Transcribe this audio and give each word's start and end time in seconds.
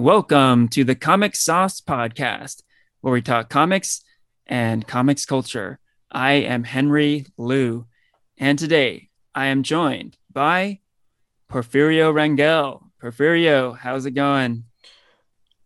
Welcome 0.00 0.68
to 0.68 0.82
the 0.82 0.94
Comic 0.94 1.36
Sauce 1.36 1.82
Podcast, 1.82 2.62
where 3.02 3.12
we 3.12 3.20
talk 3.20 3.50
comics 3.50 4.02
and 4.46 4.88
comics 4.88 5.26
culture. 5.26 5.78
I 6.10 6.32
am 6.32 6.64
Henry 6.64 7.26
Liu, 7.36 7.86
and 8.38 8.58
today 8.58 9.10
I 9.34 9.48
am 9.48 9.62
joined 9.62 10.16
by 10.32 10.80
Porfirio 11.50 12.14
Rangel. 12.14 12.80
Porfirio, 12.98 13.76
how's 13.76 14.06
it 14.06 14.12
going? 14.12 14.64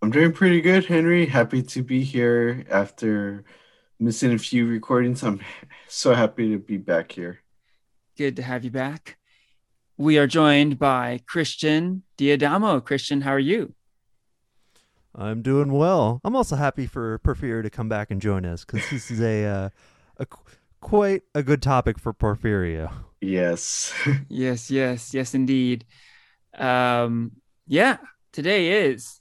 I'm 0.02 0.10
doing 0.10 0.32
pretty 0.32 0.60
good, 0.60 0.84
Henry. 0.84 1.26
Happy 1.26 1.62
to 1.62 1.84
be 1.84 2.02
here 2.02 2.64
after 2.68 3.44
missing 4.00 4.32
a 4.32 4.38
few 4.38 4.66
recordings. 4.66 5.22
I'm 5.22 5.42
so 5.88 6.12
happy 6.12 6.50
to 6.50 6.58
be 6.58 6.76
back 6.76 7.12
here. 7.12 7.38
Good 8.18 8.34
to 8.34 8.42
have 8.42 8.64
you 8.64 8.72
back. 8.72 9.16
We 9.96 10.18
are 10.18 10.26
joined 10.26 10.80
by 10.80 11.20
Christian 11.24 12.02
Diadamo. 12.18 12.84
Christian, 12.84 13.20
how 13.20 13.30
are 13.30 13.38
you? 13.38 13.74
I'm 15.14 15.42
doing 15.42 15.72
well. 15.72 16.20
I'm 16.24 16.34
also 16.34 16.56
happy 16.56 16.86
for 16.86 17.18
Porfirio 17.20 17.62
to 17.62 17.70
come 17.70 17.88
back 17.88 18.10
and 18.10 18.20
join 18.20 18.44
us 18.44 18.64
because 18.64 18.88
this 18.90 19.10
is 19.10 19.20
a, 19.20 19.44
uh, 19.44 19.68
a 20.18 20.26
quite 20.80 21.22
a 21.34 21.42
good 21.42 21.62
topic 21.62 21.98
for 21.98 22.12
Porfirio. 22.12 22.92
Yes. 23.20 23.92
yes, 24.28 24.70
yes, 24.70 25.14
yes, 25.14 25.34
indeed. 25.34 25.84
Um, 26.56 27.32
yeah, 27.66 27.98
today 28.32 28.86
is 28.86 29.20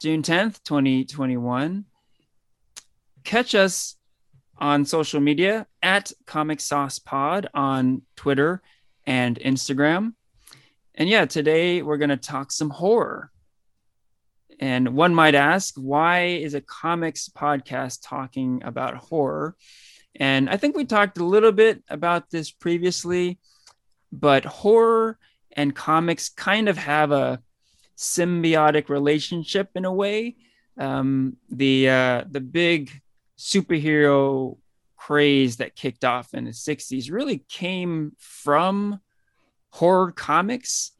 June 0.00 0.22
10th, 0.22 0.62
2021. 0.64 1.84
Catch 3.24 3.54
us 3.54 3.96
on 4.58 4.84
social 4.84 5.20
media 5.20 5.66
at 5.82 6.12
Comic 6.26 6.60
Sauce 6.60 6.98
Pod 6.98 7.48
on 7.54 8.02
Twitter 8.16 8.62
and 9.06 9.38
Instagram. 9.40 10.14
And 10.94 11.08
yeah, 11.08 11.26
today 11.26 11.82
we're 11.82 11.96
going 11.96 12.10
to 12.10 12.16
talk 12.16 12.52
some 12.52 12.70
horror. 12.70 13.30
And 14.60 14.94
one 14.94 15.14
might 15.14 15.34
ask, 15.34 15.74
why 15.76 16.26
is 16.26 16.54
a 16.54 16.60
comics 16.60 17.28
podcast 17.28 18.00
talking 18.02 18.62
about 18.64 18.96
horror? 18.96 19.56
And 20.16 20.48
I 20.48 20.56
think 20.56 20.76
we 20.76 20.84
talked 20.84 21.18
a 21.18 21.24
little 21.24 21.52
bit 21.52 21.82
about 21.88 22.30
this 22.30 22.50
previously, 22.50 23.38
but 24.12 24.44
horror 24.44 25.18
and 25.52 25.74
comics 25.74 26.28
kind 26.28 26.68
of 26.68 26.78
have 26.78 27.10
a 27.10 27.40
symbiotic 27.96 28.88
relationship 28.88 29.70
in 29.74 29.84
a 29.84 29.92
way. 29.92 30.36
Um, 30.78 31.36
the 31.50 31.88
uh, 31.88 32.24
the 32.28 32.40
big 32.40 32.90
superhero 33.38 34.58
craze 34.96 35.56
that 35.56 35.76
kicked 35.76 36.04
off 36.04 36.32
in 36.34 36.44
the 36.44 36.50
60s 36.50 37.12
really 37.12 37.44
came 37.48 38.12
from 38.18 39.00
horror 39.70 40.12
comics. 40.12 40.92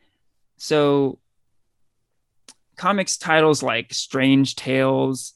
So 0.58 1.18
comics 2.76 3.16
titles 3.16 3.62
like 3.62 3.94
Strange 3.94 4.56
Tales, 4.56 5.34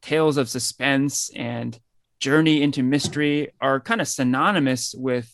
Tales 0.00 0.36
of 0.36 0.48
Suspense, 0.48 1.30
and 1.34 1.78
Journey 2.20 2.62
into 2.62 2.82
Mystery 2.82 3.52
are 3.60 3.80
kind 3.80 4.00
of 4.00 4.08
synonymous 4.08 4.94
with 4.96 5.32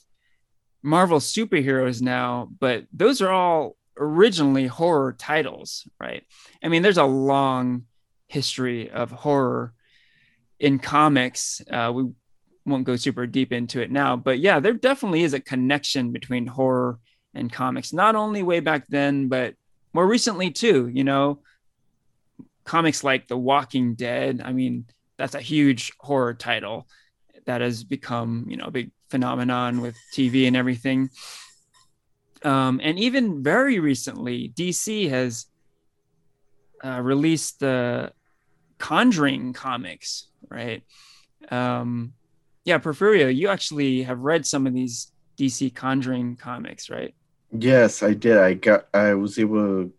Marvel 0.82 1.18
superheroes 1.18 2.00
now, 2.00 2.48
but 2.60 2.84
those 2.92 3.20
are 3.20 3.30
all 3.30 3.76
originally 3.98 4.66
horror 4.66 5.14
titles, 5.18 5.86
right? 6.00 6.24
I 6.62 6.68
mean, 6.68 6.82
there's 6.82 6.98
a 6.98 7.04
long 7.04 7.84
history 8.28 8.90
of 8.90 9.10
horror 9.10 9.74
in 10.58 10.78
comics. 10.78 11.60
Uh, 11.70 11.92
we 11.94 12.10
won't 12.64 12.84
go 12.84 12.96
super 12.96 13.26
deep 13.26 13.52
into 13.52 13.80
it 13.82 13.90
now, 13.90 14.16
but 14.16 14.38
yeah, 14.38 14.60
there 14.60 14.72
definitely 14.72 15.22
is 15.22 15.34
a 15.34 15.40
connection 15.40 16.12
between 16.12 16.46
horror 16.46 16.98
and 17.34 17.52
comics, 17.52 17.92
not 17.92 18.14
only 18.14 18.42
way 18.42 18.60
back 18.60 18.86
then, 18.88 19.28
but 19.28 19.54
more 19.98 20.06
recently 20.06 20.52
too. 20.52 20.88
You 20.94 21.02
know, 21.02 21.40
comics 22.62 23.02
like 23.02 23.26
The 23.26 23.36
Walking 23.36 23.96
Dead. 23.96 24.40
I 24.44 24.52
mean, 24.52 24.84
that's 25.16 25.34
a 25.34 25.40
huge 25.40 25.92
horror 25.98 26.34
title 26.34 26.86
that 27.46 27.62
has 27.62 27.82
become, 27.82 28.46
you 28.48 28.56
know, 28.56 28.66
a 28.66 28.70
big 28.70 28.92
phenomenon 29.10 29.80
with 29.80 29.96
TV 30.14 30.46
and 30.46 30.54
everything. 30.54 31.10
Um, 32.44 32.80
and 32.80 32.96
even 33.00 33.42
very 33.42 33.80
recently, 33.80 34.52
DC 34.54 35.10
has 35.10 35.46
uh, 36.84 37.00
released 37.02 37.58
the 37.58 38.12
Conjuring 38.78 39.52
comics, 39.52 40.28
right? 40.48 40.84
Um, 41.50 42.12
yeah, 42.64 42.78
Porfirio, 42.78 43.34
you 43.34 43.48
actually 43.48 44.04
have 44.04 44.20
read 44.20 44.46
some 44.46 44.64
of 44.64 44.74
these 44.74 45.10
DC 45.36 45.74
Conjuring 45.74 46.36
comics, 46.36 46.88
right? 46.88 47.16
Yes, 47.50 48.02
I 48.02 48.14
did. 48.14 48.36
I 48.36 48.54
got 48.54 48.88
I 48.92 49.14
was 49.14 49.38
able 49.38 49.56
to 49.56 49.92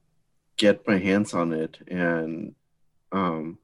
get 0.57 0.87
my 0.87 0.97
hands 0.97 1.33
on 1.33 1.53
it 1.53 1.77
and 1.87 2.53
um 3.11 3.57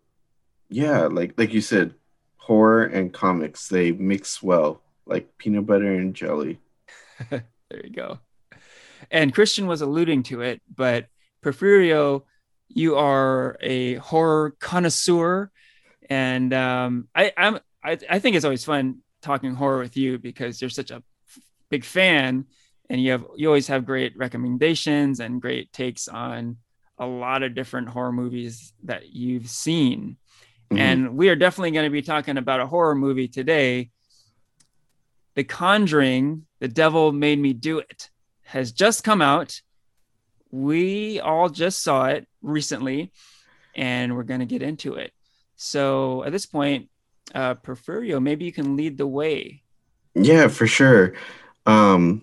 yeah, 0.69 1.01
like 1.01 1.33
like 1.37 1.53
you 1.53 1.61
said, 1.61 1.93
horror 2.37 2.83
and 2.85 3.13
comics, 3.13 3.67
they 3.67 3.91
mix 3.91 4.41
well, 4.41 4.81
like 5.05 5.37
peanut 5.37 5.65
butter 5.65 5.93
and 5.93 6.15
jelly. 6.15 6.59
there 7.29 7.43
you 7.83 7.91
go. 7.91 8.19
And 9.11 9.33
Christian 9.33 9.67
was 9.67 9.81
alluding 9.81 10.23
to 10.23 10.41
it, 10.41 10.61
but 10.73 11.07
Porfirio, 11.43 12.23
you 12.69 12.95
are 12.95 13.57
a 13.61 13.95
horror 13.95 14.55
connoisseur 14.59 15.51
and 16.09 16.53
um, 16.53 17.07
I, 17.15 17.31
I'm 17.37 17.59
I, 17.83 17.97
I 18.09 18.19
think 18.19 18.35
it's 18.35 18.45
always 18.45 18.65
fun 18.65 18.99
talking 19.21 19.53
horror 19.53 19.79
with 19.79 19.97
you 19.97 20.17
because 20.17 20.59
you're 20.61 20.69
such 20.69 20.91
a 20.91 21.03
big 21.69 21.83
fan 21.83 22.45
and 22.89 23.01
you 23.01 23.11
have 23.11 23.25
you 23.35 23.47
always 23.47 23.67
have 23.67 23.85
great 23.85 24.15
recommendations 24.17 25.19
and 25.19 25.41
great 25.41 25.71
takes 25.73 26.07
on 26.07 26.57
a 26.97 27.05
lot 27.05 27.43
of 27.43 27.55
different 27.55 27.89
horror 27.89 28.11
movies 28.11 28.73
that 28.83 29.13
you've 29.13 29.49
seen. 29.49 30.17
Mm-hmm. 30.71 30.77
And 30.77 31.17
we 31.17 31.29
are 31.29 31.35
definitely 31.35 31.71
going 31.71 31.85
to 31.85 31.91
be 31.91 32.01
talking 32.01 32.37
about 32.37 32.59
a 32.59 32.67
horror 32.67 32.95
movie 32.95 33.27
today. 33.27 33.91
The 35.35 35.43
Conjuring, 35.43 36.45
The 36.59 36.67
Devil 36.67 37.11
Made 37.11 37.39
Me 37.39 37.53
Do 37.53 37.79
It, 37.79 38.09
has 38.43 38.71
just 38.71 39.03
come 39.03 39.21
out. 39.21 39.61
We 40.51 41.19
all 41.19 41.49
just 41.49 41.83
saw 41.83 42.05
it 42.05 42.27
recently, 42.41 43.11
and 43.75 44.15
we're 44.15 44.23
going 44.23 44.39
to 44.39 44.45
get 44.45 44.61
into 44.61 44.93
it. 44.93 45.11
So 45.57 46.23
at 46.23 46.31
this 46.31 46.45
point, 46.45 46.89
uh, 47.33 47.55
Porfirio, 47.55 48.21
maybe 48.21 48.45
you 48.45 48.53
can 48.53 48.77
lead 48.77 48.97
the 48.97 49.07
way. 49.07 49.63
Yeah, 50.13 50.47
for 50.47 50.67
sure. 50.67 51.13
Um, 51.65 52.21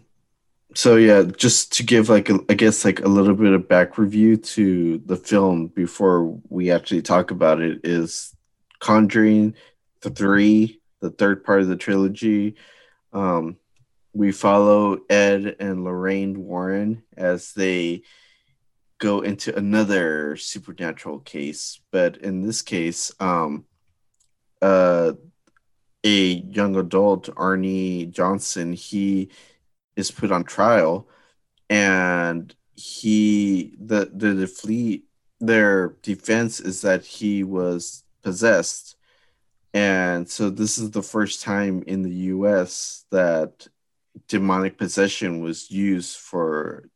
so 0.74 0.96
yeah, 0.96 1.22
just 1.22 1.72
to 1.74 1.82
give 1.82 2.08
like 2.08 2.28
a, 2.30 2.38
I 2.48 2.54
guess 2.54 2.84
like 2.84 3.00
a 3.00 3.08
little 3.08 3.34
bit 3.34 3.52
of 3.52 3.68
back 3.68 3.98
review 3.98 4.36
to 4.36 4.98
the 5.06 5.16
film 5.16 5.68
before 5.68 6.38
we 6.48 6.70
actually 6.70 7.02
talk 7.02 7.30
about 7.30 7.60
it 7.60 7.80
is 7.84 8.34
Conjuring 8.80 9.54
the 10.00 10.10
three, 10.10 10.80
the 11.00 11.10
third 11.10 11.44
part 11.44 11.60
of 11.60 11.68
the 11.68 11.76
trilogy. 11.76 12.56
Um, 13.12 13.56
we 14.12 14.32
follow 14.32 14.98
Ed 15.08 15.54
and 15.60 15.84
Lorraine 15.84 16.44
Warren 16.44 17.04
as 17.16 17.52
they 17.52 18.02
go 18.98 19.20
into 19.20 19.56
another 19.56 20.36
supernatural 20.36 21.20
case, 21.20 21.80
but 21.92 22.16
in 22.16 22.42
this 22.42 22.60
case, 22.62 23.12
um, 23.20 23.66
uh, 24.60 25.12
a 26.04 26.08
young 26.08 26.74
adult, 26.74 27.32
Arnie 27.36 28.10
Johnson, 28.10 28.72
he 28.72 29.30
is 29.96 30.10
put 30.10 30.32
on 30.32 30.44
trial, 30.44 31.08
and 31.70 32.54
he 32.74 33.74
the 33.80 34.10
the, 34.12 34.34
the 34.34 34.46
fleet 34.46 35.04
their 35.40 35.96
defense 36.02 36.60
is 36.60 36.82
that 36.82 37.04
he 37.04 37.44
was 37.44 38.04
possessed, 38.22 38.96
and 39.74 40.28
so 40.28 40.50
this 40.50 40.78
is 40.78 40.90
the 40.90 41.02
first 41.02 41.42
time 41.42 41.82
in 41.86 42.02
the 42.02 42.14
U.S. 42.36 43.04
that 43.10 43.68
demonic 44.28 44.78
possession 44.78 45.40
was 45.40 45.70
used 45.70 46.16
for 46.16 46.88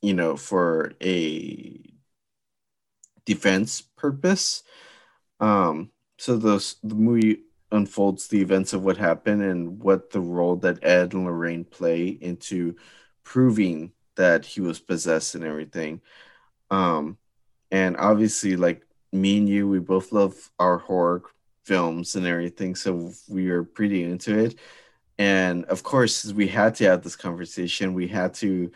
you 0.00 0.14
know 0.14 0.36
for 0.36 0.92
a 1.00 1.80
defense 3.24 3.80
purpose 3.96 4.64
um 5.40 5.90
so 6.18 6.36
the 6.36 6.74
the 6.82 6.94
movie 6.94 7.42
unfolds 7.72 8.28
the 8.28 8.40
events 8.40 8.72
of 8.72 8.84
what 8.84 8.96
happened 8.96 9.42
and 9.42 9.82
what 9.82 10.10
the 10.10 10.20
role 10.20 10.56
that 10.56 10.84
Ed 10.84 11.14
and 11.14 11.24
Lorraine 11.24 11.64
play 11.64 12.08
into 12.08 12.76
proving 13.24 13.92
that 14.16 14.44
he 14.44 14.60
was 14.60 14.78
possessed 14.78 15.34
and 15.34 15.44
everything. 15.44 16.00
Um, 16.70 17.18
and 17.70 17.96
obviously, 17.96 18.56
like 18.56 18.86
me 19.12 19.38
and 19.38 19.48
you, 19.48 19.68
we 19.68 19.78
both 19.78 20.12
love 20.12 20.34
our 20.58 20.78
horror 20.78 21.22
films 21.64 22.14
and 22.14 22.26
everything, 22.26 22.74
so 22.74 23.12
we 23.28 23.48
are 23.50 23.62
pretty 23.62 24.04
into 24.04 24.38
it. 24.38 24.58
And 25.18 25.64
of 25.66 25.82
course, 25.82 26.24
we 26.32 26.48
had 26.48 26.74
to 26.76 26.84
have 26.84 27.02
this 27.02 27.16
conversation. 27.16 27.94
We 27.94 28.08
had 28.08 28.34
to 28.34 28.72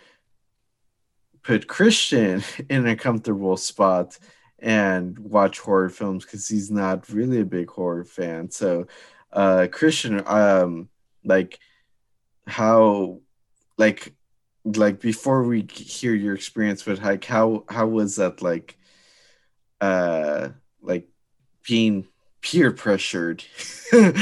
put 1.42 1.68
Christian 1.68 2.42
in 2.70 2.86
a 2.86 2.96
comfortable 2.96 3.56
spot 3.56 4.18
and 4.58 5.18
watch 5.18 5.58
horror 5.60 5.88
films 5.90 6.24
because 6.24 6.48
he's 6.48 6.70
not 6.70 7.08
really 7.08 7.40
a 7.40 7.44
big 7.44 7.68
horror 7.70 8.04
fan. 8.04 8.50
So, 8.50 8.86
uh, 9.32 9.66
Christian, 9.70 10.22
um, 10.26 10.88
like 11.24 11.58
how, 12.46 13.20
like 13.76 14.14
like 14.74 15.00
before 15.00 15.44
we 15.44 15.66
hear 15.70 16.14
your 16.14 16.34
experience 16.34 16.84
with 16.86 16.98
hike, 16.98 17.24
how 17.24 17.64
how 17.68 17.86
was 17.86 18.16
that 18.16 18.42
like 18.42 18.76
uh 19.80 20.48
like 20.82 21.08
being 21.66 22.06
peer 22.40 22.70
pressured 22.70 23.44
to 23.90 24.12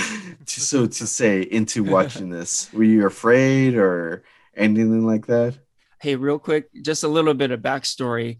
so 0.46 0.86
to 0.86 1.06
say 1.06 1.42
into 1.42 1.82
watching 1.82 2.28
this? 2.30 2.70
Were 2.72 2.84
you 2.84 3.06
afraid 3.06 3.74
or 3.76 4.24
anything 4.54 5.06
like 5.06 5.26
that? 5.26 5.58
Hey, 6.00 6.16
real 6.16 6.38
quick, 6.38 6.68
just 6.82 7.04
a 7.04 7.08
little 7.08 7.34
bit 7.34 7.50
of 7.50 7.60
backstory. 7.60 8.38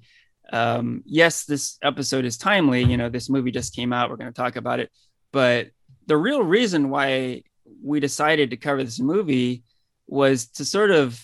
Um, 0.53 1.03
yes, 1.07 1.45
this 1.45 1.79
episode 1.83 2.25
is 2.25 2.37
timely. 2.37 2.85
You 2.85 2.97
know, 2.97 3.09
this 3.09 3.31
movie 3.31 3.51
just 3.51 3.75
came 3.75 3.93
out. 3.93 4.11
We're 4.11 4.17
going 4.17 4.33
to 4.33 4.37
talk 4.37 4.57
about 4.57 4.81
it. 4.81 4.91
But 5.33 5.69
the 6.07 6.17
real 6.17 6.43
reason 6.43 6.91
why 6.91 7.43
we 7.83 8.01
decided 8.01 8.51
to 8.51 8.57
cover 8.57 8.83
this 8.85 9.01
movie 9.01 9.65
was 10.07 10.47
to 10.53 10.65
sort 10.65 10.91
of, 10.91 11.21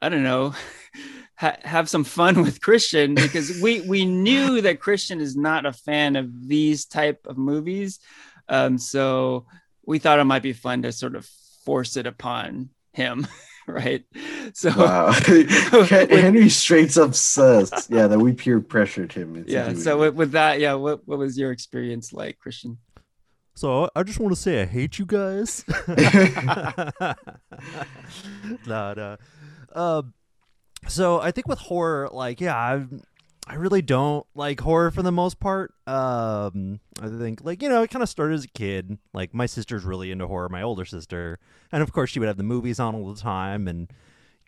I 0.00 0.08
don't 0.08 0.22
know, 0.22 0.54
ha- 1.36 1.58
have 1.62 1.88
some 1.88 2.04
fun 2.04 2.42
with 2.42 2.60
Christian 2.60 3.14
because 3.14 3.60
we 3.60 3.80
we 3.82 4.04
knew 4.04 4.60
that 4.60 4.80
Christian 4.80 5.20
is 5.20 5.36
not 5.36 5.66
a 5.66 5.72
fan 5.72 6.16
of 6.16 6.48
these 6.48 6.84
type 6.84 7.26
of 7.26 7.38
movies. 7.38 8.00
Um, 8.48 8.78
so 8.78 9.46
we 9.84 9.98
thought 9.98 10.18
it 10.18 10.24
might 10.24 10.42
be 10.42 10.52
fun 10.52 10.82
to 10.82 10.92
sort 10.92 11.16
of 11.16 11.26
force 11.64 11.96
it 11.96 12.06
upon 12.06 12.70
him. 12.92 13.26
right? 13.68 14.04
So 14.54 14.70
wow. 14.76 15.12
Henry 15.90 16.48
straight 16.48 16.96
up 16.96 17.14
says, 17.14 17.88
yeah, 17.90 18.06
that 18.06 18.18
we 18.18 18.32
peer 18.32 18.60
pressured 18.60 19.12
him. 19.12 19.44
yeah. 19.46 19.74
So 19.74 19.98
with, 19.98 20.14
with, 20.14 20.32
that, 20.32 20.60
yeah, 20.60 20.74
what 20.74 21.06
what 21.06 21.18
was 21.18 21.36
your 21.36 21.50
experience 21.50 22.12
like, 22.12 22.38
Christian? 22.38 22.78
So 23.54 23.88
I 23.96 24.02
just 24.02 24.20
want 24.20 24.34
to 24.34 24.40
say 24.40 24.62
I 24.62 24.66
hate 24.66 24.98
you 24.98 25.06
guys. 25.06 25.64
nah, 28.66 28.94
nah. 28.94 29.16
Um, 29.74 30.12
so 30.88 31.20
I 31.20 31.30
think 31.32 31.48
with 31.48 31.58
horror, 31.58 32.08
like, 32.12 32.40
yeah, 32.40 32.54
I 32.54 32.84
I 33.48 33.54
really 33.54 33.82
don't 33.82 34.26
like 34.34 34.60
horror 34.60 34.90
for 34.90 35.02
the 35.02 35.12
most 35.12 35.38
part. 35.38 35.72
Um, 35.86 36.80
I 37.00 37.08
think 37.08 37.44
like 37.44 37.62
you 37.62 37.68
know, 37.68 37.82
it 37.82 37.90
kind 37.90 38.02
of 38.02 38.08
started 38.08 38.34
as 38.34 38.44
a 38.44 38.48
kid. 38.48 38.98
Like 39.14 39.34
my 39.34 39.46
sister's 39.46 39.84
really 39.84 40.10
into 40.10 40.26
horror, 40.26 40.48
my 40.48 40.62
older 40.62 40.84
sister, 40.84 41.38
and 41.70 41.82
of 41.82 41.92
course 41.92 42.10
she 42.10 42.18
would 42.18 42.26
have 42.26 42.38
the 42.38 42.42
movies 42.42 42.80
on 42.80 42.96
all 42.96 43.12
the 43.12 43.20
time. 43.20 43.68
And 43.68 43.88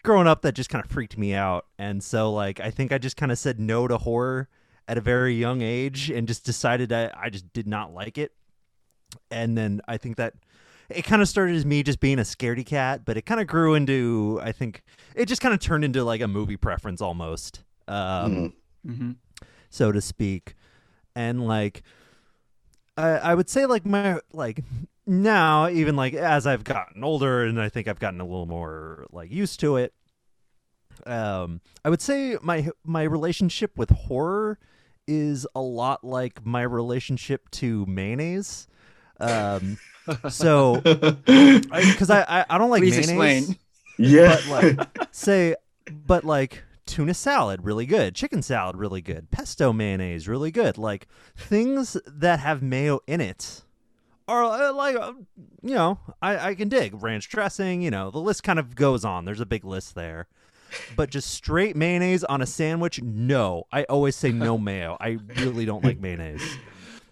growing 0.03 0.27
up, 0.27 0.43
that 0.43 0.55
just 0.55 0.69
kind 0.69 0.85
of 0.85 0.91
freaked 0.91 1.17
me 1.17 1.33
out. 1.33 1.67
And 1.79 2.03
so 2.03 2.33
like 2.33 2.59
I 2.59 2.71
think 2.73 2.91
I 2.91 2.99
just 2.99 3.17
kind 3.17 3.31
of 3.31 3.39
said 3.39 3.61
no 3.61 3.87
to 3.87 3.99
horror 3.99 4.49
at 4.89 4.99
a 4.99 5.03
very 5.03 5.35
young 5.35 5.63
age, 5.63 6.11
and 6.11 6.27
just 6.27 6.45
decided 6.45 6.89
that 6.89 7.17
I 7.17 7.31
just 7.31 7.53
did 7.53 7.69
not 7.69 7.95
like 7.95 8.19
it. 8.19 8.33
And 9.31 9.57
then 9.57 9.81
I 9.87 9.97
think 9.97 10.17
that 10.17 10.35
it 10.91 11.03
kind 11.03 11.23
of 11.23 11.29
started 11.29 11.55
as 11.55 11.65
me 11.65 11.85
just 11.85 12.01
being 12.01 12.19
a 12.19 12.23
scaredy 12.23 12.67
cat, 12.67 13.03
but 13.05 13.17
it 13.17 13.27
kind 13.27 13.41
of 13.41 13.47
grew 13.47 13.75
into 13.75 14.41
I 14.43 14.51
think 14.51 14.83
it 15.15 15.27
just 15.27 15.41
kind 15.41 15.55
of 15.55 15.61
turned 15.61 15.85
into 15.85 16.03
like 16.03 16.21
a 16.21 16.29
movie 16.29 16.57
preference 16.57 17.01
almost. 17.01 17.63
Um, 17.87 18.35
mm 18.35 18.53
mm-hmm. 18.87 19.13
so 19.71 19.93
to 19.93 20.01
speak. 20.01 20.55
And 21.15 21.47
like, 21.47 21.83
I, 22.97 23.09
I 23.11 23.35
would 23.35 23.49
say 23.49 23.67
like 23.67 23.87
my 23.87 24.21
like 24.33 24.63
now 25.07 25.69
even 25.69 25.97
like 25.97 26.15
as 26.15 26.47
I've 26.47 26.65
gotten 26.65 27.03
older 27.03 27.45
and 27.45 27.61
I 27.61 27.69
think 27.69 27.89
I've 27.89 27.99
gotten 27.99 28.21
a 28.21 28.25
little 28.25 28.47
more 28.47 29.07
like 29.11 29.31
used 29.31 29.61
to 29.61 29.77
it. 29.77 29.95
Um, 31.07 31.61
I 31.85 31.91
would 31.91 32.03
say 32.03 32.37
my 32.43 32.69
my 32.85 33.05
relationship 33.05 33.79
with 33.79 33.91
horror 33.91 34.59
is 35.07 35.47
a 35.55 35.61
lot 35.61 36.05
like 36.05 36.45
my 36.45 36.63
relationship 36.63 37.51
to 37.53 37.87
mayonnaise. 37.87 38.69
Um, 39.21 39.79
so 40.29 40.81
because 40.81 42.11
I, 42.11 42.25
I, 42.29 42.47
I 42.51 42.59
don't 42.59 42.71
like 42.71 42.83
Please 42.83 43.07
mayonnaise. 43.09 43.51
Explain. 43.51 43.59
Yeah. 43.99 44.37
But 44.49 44.49
like 44.49 45.09
say, 45.13 45.57
but 46.07 46.25
like 46.25 46.63
tuna 46.89 47.15
salad 47.15 47.65
really 47.65 47.87
good. 47.87 48.15
Chicken 48.15 48.43
salad 48.43 48.77
really 48.77 49.01
good. 49.01 49.31
Pesto 49.31 49.73
mayonnaise 49.73 50.27
really 50.27 50.51
good. 50.51 50.79
Like 50.79 51.07
things 51.37 51.97
that 52.07 52.41
have 52.41 52.63
mayo 52.63 53.01
in 53.07 53.21
it 53.21 53.63
are 54.27 54.45
uh, 54.45 54.73
like 54.73 54.97
uh, 54.97 55.13
you 55.63 55.75
know 55.75 56.01
I, 56.21 56.51
I 56.51 56.55
can 56.55 56.69
dig. 56.69 57.01
Ranch 57.01 57.29
dressing 57.29 57.83
you 57.83 57.91
know 57.91 58.11
the 58.11 58.19
list 58.19 58.43
kind 58.43 58.59
of 58.59 58.75
goes 58.75 59.05
on. 59.05 59.25
There's 59.25 59.41
a 59.41 59.47
big 59.47 59.65
list 59.65 59.95
there. 59.95 60.27
But 60.97 61.09
just 61.09 61.31
straight 61.31 61.77
mayonnaise 61.77 62.25
on 62.25 62.43
a 62.43 62.47
sandwich 62.47 63.01
no. 63.03 63.65
I 63.73 63.85
always 63.85 64.17
say 64.17 64.33
no 64.33 64.59
mayo. 64.59 64.97
I 65.01 65.19
really 65.37 65.65
don't 65.65 65.85
like 65.85 66.01
mayonnaise. 66.01 66.43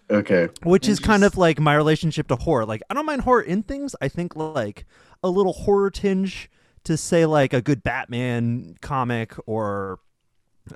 Okay. 0.09 0.49
Which 0.63 0.87
is 0.87 0.99
kind 0.99 1.23
of 1.23 1.37
like 1.37 1.59
my 1.59 1.75
relationship 1.75 2.27
to 2.27 2.35
horror. 2.35 2.65
Like 2.65 2.81
i 2.89 2.93
don't 2.93 3.05
mind 3.05 3.21
horror 3.21 3.41
in 3.41 3.63
things. 3.63 3.95
I 4.01 4.07
think 4.07 4.35
like 4.35 4.85
a 5.23 5.29
little 5.29 5.53
horror 5.53 5.89
tinge 5.89 6.49
to 6.87 6.95
say 6.95 7.25
like 7.25 7.51
a 7.53 7.61
good 7.61 7.83
Batman 7.83 8.75
comic 8.81 9.35
or 9.45 9.99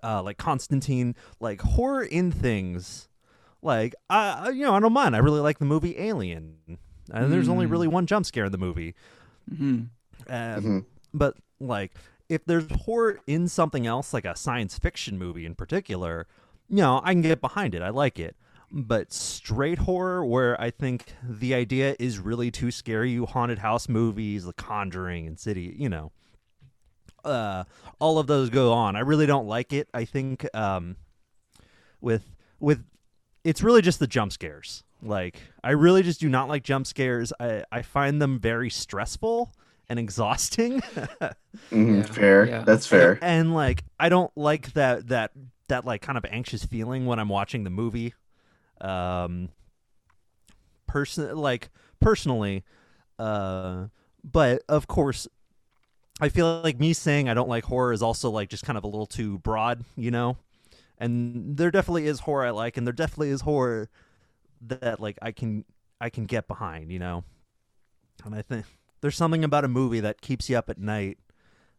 uh, 0.03 0.21
like 0.21 0.37
Constantine, 0.37 1.15
like 1.39 1.61
horror 1.61 2.03
in 2.03 2.31
things. 2.31 3.07
Like 3.61 3.95
I, 4.09 4.49
you 4.49 4.63
know, 4.63 4.73
I 4.73 4.79
don't 4.79 4.93
mind. 4.93 5.15
I 5.15 5.19
really 5.19 5.39
like 5.39 5.59
the 5.59 5.65
movie 5.65 5.97
Alien, 5.97 6.57
and 6.67 6.79
mm. 7.09 7.29
there's 7.29 7.47
only 7.47 7.65
really 7.65 7.87
mm. 7.87 7.91
one 7.91 8.05
jump 8.07 8.25
scare 8.25 8.45
in 8.45 8.51
the 8.51 8.57
movie. 8.57 8.93
Mm-hmm. 9.49 9.83
Uh, 10.27 10.33
mm-hmm. 10.33 10.79
But 11.13 11.37
like, 11.59 11.93
if 12.27 12.43
there's 12.45 12.65
horror 12.81 13.19
in 13.25 13.47
something 13.47 13.87
else, 13.87 14.13
like 14.13 14.25
a 14.25 14.35
science 14.35 14.77
fiction 14.77 15.17
movie 15.17 15.45
in 15.45 15.55
particular, 15.55 16.27
you 16.69 16.77
know, 16.77 17.01
I 17.03 17.13
can 17.13 17.21
get 17.21 17.39
behind 17.39 17.73
it. 17.73 17.81
I 17.81 17.89
like 17.89 18.19
it 18.19 18.35
but 18.71 19.11
straight 19.11 19.79
horror 19.79 20.25
where 20.25 20.59
I 20.59 20.71
think 20.71 21.13
the 21.23 21.53
idea 21.53 21.95
is 21.99 22.19
really 22.19 22.51
too 22.51 22.71
scary. 22.71 23.11
You 23.11 23.25
haunted 23.25 23.59
house 23.59 23.89
movies, 23.89 24.45
The 24.45 24.53
Conjuring, 24.53 25.27
and 25.27 25.37
City, 25.37 25.75
you 25.77 25.89
know, 25.89 26.11
uh, 27.25 27.65
all 27.99 28.17
of 28.17 28.27
those 28.27 28.49
go 28.49 28.71
on. 28.71 28.95
I 28.95 29.01
really 29.01 29.25
don't 29.25 29.47
like 29.47 29.73
it. 29.73 29.89
I 29.93 30.05
think 30.05 30.47
um, 30.55 30.95
with 31.99 32.35
with 32.59 32.83
it's 33.43 33.61
really 33.61 33.81
just 33.81 33.99
the 33.99 34.07
jump 34.07 34.31
scares. 34.31 34.83
Like 35.03 35.39
I 35.63 35.71
really 35.71 36.03
just 36.03 36.19
do 36.19 36.29
not 36.29 36.47
like 36.47 36.63
jump 36.63 36.87
scares. 36.87 37.33
I 37.39 37.63
I 37.71 37.81
find 37.81 38.21
them 38.21 38.39
very 38.39 38.69
stressful 38.69 39.53
and 39.89 39.99
exhausting. 39.99 40.79
mm, 41.71 41.97
yeah. 41.97 42.03
Fair. 42.03 42.47
Yeah. 42.47 42.63
That's 42.63 42.87
fair. 42.87 43.13
And, 43.13 43.23
and 43.23 43.53
like 43.53 43.83
I 43.99 44.09
don't 44.09 44.31
like 44.37 44.73
that 44.73 45.09
that 45.09 45.31
that 45.67 45.85
like 45.85 46.01
kind 46.01 46.17
of 46.17 46.25
anxious 46.29 46.63
feeling 46.63 47.05
when 47.05 47.19
I'm 47.19 47.29
watching 47.29 47.63
the 47.63 47.69
movie 47.69 48.13
um 48.81 49.49
person 50.87 51.35
like 51.35 51.69
personally 51.99 52.63
uh 53.19 53.85
but 54.23 54.61
of 54.67 54.87
course 54.87 55.27
i 56.19 56.27
feel 56.27 56.61
like 56.61 56.79
me 56.79 56.91
saying 56.93 57.29
i 57.29 57.33
don't 57.33 57.49
like 57.49 57.63
horror 57.65 57.93
is 57.93 58.01
also 58.01 58.29
like 58.29 58.49
just 58.49 58.63
kind 58.65 58.77
of 58.77 58.83
a 58.83 58.87
little 58.87 59.05
too 59.05 59.37
broad 59.39 59.83
you 59.95 60.11
know? 60.11 60.37
And 60.97 61.57
there 61.57 61.71
definitely 61.71 62.07
is 62.07 62.21
horror 62.21 62.45
i 62.45 62.49
like 62.49 62.77
and 62.77 62.85
there 62.85 62.93
definitely 62.93 63.29
is 63.29 63.41
horror 63.41 63.89
that 64.61 64.99
like 64.99 65.17
i 65.21 65.31
can 65.31 65.65
i 65.99 66.09
can 66.09 66.25
get 66.25 66.47
behind 66.47 66.91
you 66.91 66.99
know? 66.99 67.23
And 68.25 68.35
i 68.35 68.41
think 68.41 68.65
there's 69.01 69.15
something 69.15 69.43
about 69.43 69.65
a 69.65 69.67
movie 69.67 69.99
that 70.01 70.21
keeps 70.21 70.49
you 70.49 70.57
up 70.57 70.69
at 70.69 70.77
night 70.77 71.17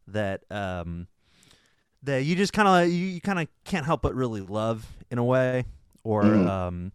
that 0.09 0.43
um 0.51 1.07
that 2.03 2.25
you 2.25 2.35
just 2.35 2.53
kind 2.53 2.69
of 2.69 2.93
you, 2.93 3.07
you 3.07 3.21
kind 3.21 3.39
of 3.39 3.49
can't 3.65 3.87
help 3.87 4.03
but 4.03 4.15
really 4.15 4.41
love 4.41 4.87
in 5.11 5.19
a 5.19 5.25
way 5.25 5.65
or 6.05 6.23
mm. 6.23 6.49
um, 6.49 6.93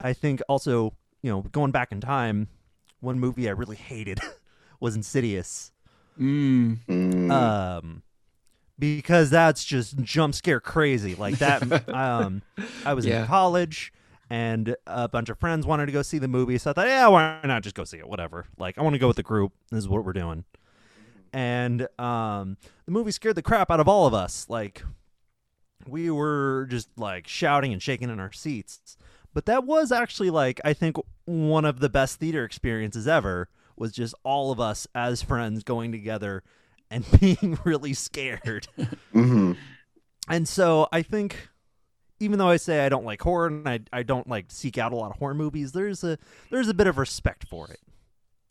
I 0.00 0.12
think 0.12 0.40
also 0.48 0.94
you 1.22 1.30
know 1.30 1.42
going 1.52 1.70
back 1.70 1.92
in 1.92 2.00
time, 2.00 2.48
one 3.00 3.18
movie 3.18 3.48
I 3.48 3.52
really 3.52 3.76
hated 3.76 4.20
was 4.80 4.96
Insidious. 4.96 5.72
Mm. 6.18 7.30
Um, 7.30 8.02
because 8.78 9.30
that's 9.30 9.64
just 9.64 9.98
jump 10.02 10.34
scare 10.34 10.60
crazy 10.60 11.14
like 11.14 11.38
that. 11.38 11.88
um, 11.94 12.42
I 12.84 12.94
was 12.94 13.06
yeah. 13.06 13.22
in 13.22 13.26
college 13.26 13.92
and 14.30 14.76
a 14.86 15.08
bunch 15.08 15.28
of 15.28 15.38
friends 15.38 15.66
wanted 15.66 15.86
to 15.86 15.92
go 15.92 16.02
see 16.02 16.18
the 16.18 16.28
movie, 16.28 16.56
so 16.56 16.70
I 16.70 16.72
thought, 16.72 16.86
yeah, 16.86 17.08
why 17.08 17.40
not 17.44 17.62
just 17.62 17.74
go 17.74 17.84
see 17.84 17.98
it? 17.98 18.08
Whatever. 18.08 18.46
Like 18.58 18.78
I 18.78 18.82
want 18.82 18.94
to 18.94 18.98
go 18.98 19.08
with 19.08 19.16
the 19.16 19.22
group. 19.22 19.52
This 19.70 19.78
is 19.78 19.88
what 19.88 20.04
we're 20.04 20.12
doing. 20.12 20.44
And 21.32 21.82
um, 21.98 22.56
the 22.86 22.92
movie 22.92 23.10
scared 23.12 23.36
the 23.36 23.42
crap 23.42 23.70
out 23.70 23.80
of 23.80 23.88
all 23.88 24.06
of 24.06 24.14
us. 24.14 24.46
Like 24.48 24.82
we 25.88 26.10
were 26.10 26.66
just 26.70 26.88
like 26.96 27.26
shouting 27.26 27.72
and 27.72 27.82
shaking 27.82 28.10
in 28.10 28.20
our 28.20 28.32
seats. 28.32 28.96
But 29.32 29.46
that 29.46 29.64
was 29.64 29.92
actually 29.92 30.30
like 30.30 30.60
I 30.64 30.72
think 30.72 30.96
one 31.24 31.64
of 31.64 31.80
the 31.80 31.88
best 31.88 32.18
theater 32.18 32.44
experiences 32.44 33.06
ever 33.06 33.48
was 33.76 33.92
just 33.92 34.14
all 34.24 34.52
of 34.52 34.60
us 34.60 34.86
as 34.94 35.22
friends 35.22 35.62
going 35.62 35.92
together 35.92 36.42
and 36.90 37.04
being 37.20 37.58
really 37.64 37.94
scared. 37.94 38.68
mm-hmm. 38.78 39.52
And 40.28 40.48
so 40.48 40.88
I 40.92 41.02
think 41.02 41.48
even 42.20 42.38
though 42.38 42.48
I 42.48 42.56
say 42.56 42.84
I 42.84 42.88
don't 42.88 43.04
like 43.04 43.22
horror 43.22 43.46
and 43.46 43.68
I, 43.68 43.80
I 43.92 44.02
don't 44.02 44.28
like 44.28 44.46
seek 44.48 44.78
out 44.78 44.92
a 44.92 44.96
lot 44.96 45.10
of 45.10 45.16
horror 45.18 45.34
movies, 45.34 45.72
there's 45.72 46.04
a 46.04 46.18
there's 46.50 46.68
a 46.68 46.74
bit 46.74 46.86
of 46.86 46.98
respect 46.98 47.48
for 47.48 47.68
it. 47.68 47.80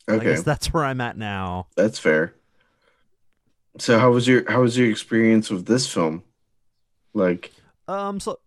Okay. 0.08 0.34
that's 0.40 0.72
where 0.72 0.84
I'm 0.84 1.00
at 1.00 1.16
now. 1.16 1.68
That's 1.76 1.98
fair. 1.98 2.34
So 3.78 3.98
how 3.98 4.10
was 4.10 4.26
your 4.26 4.50
how 4.50 4.62
was 4.62 4.76
your 4.76 4.90
experience 4.90 5.50
with 5.50 5.66
this 5.66 5.90
film? 5.90 6.24
Like, 7.14 7.52
um, 7.88 8.20
so, 8.20 8.38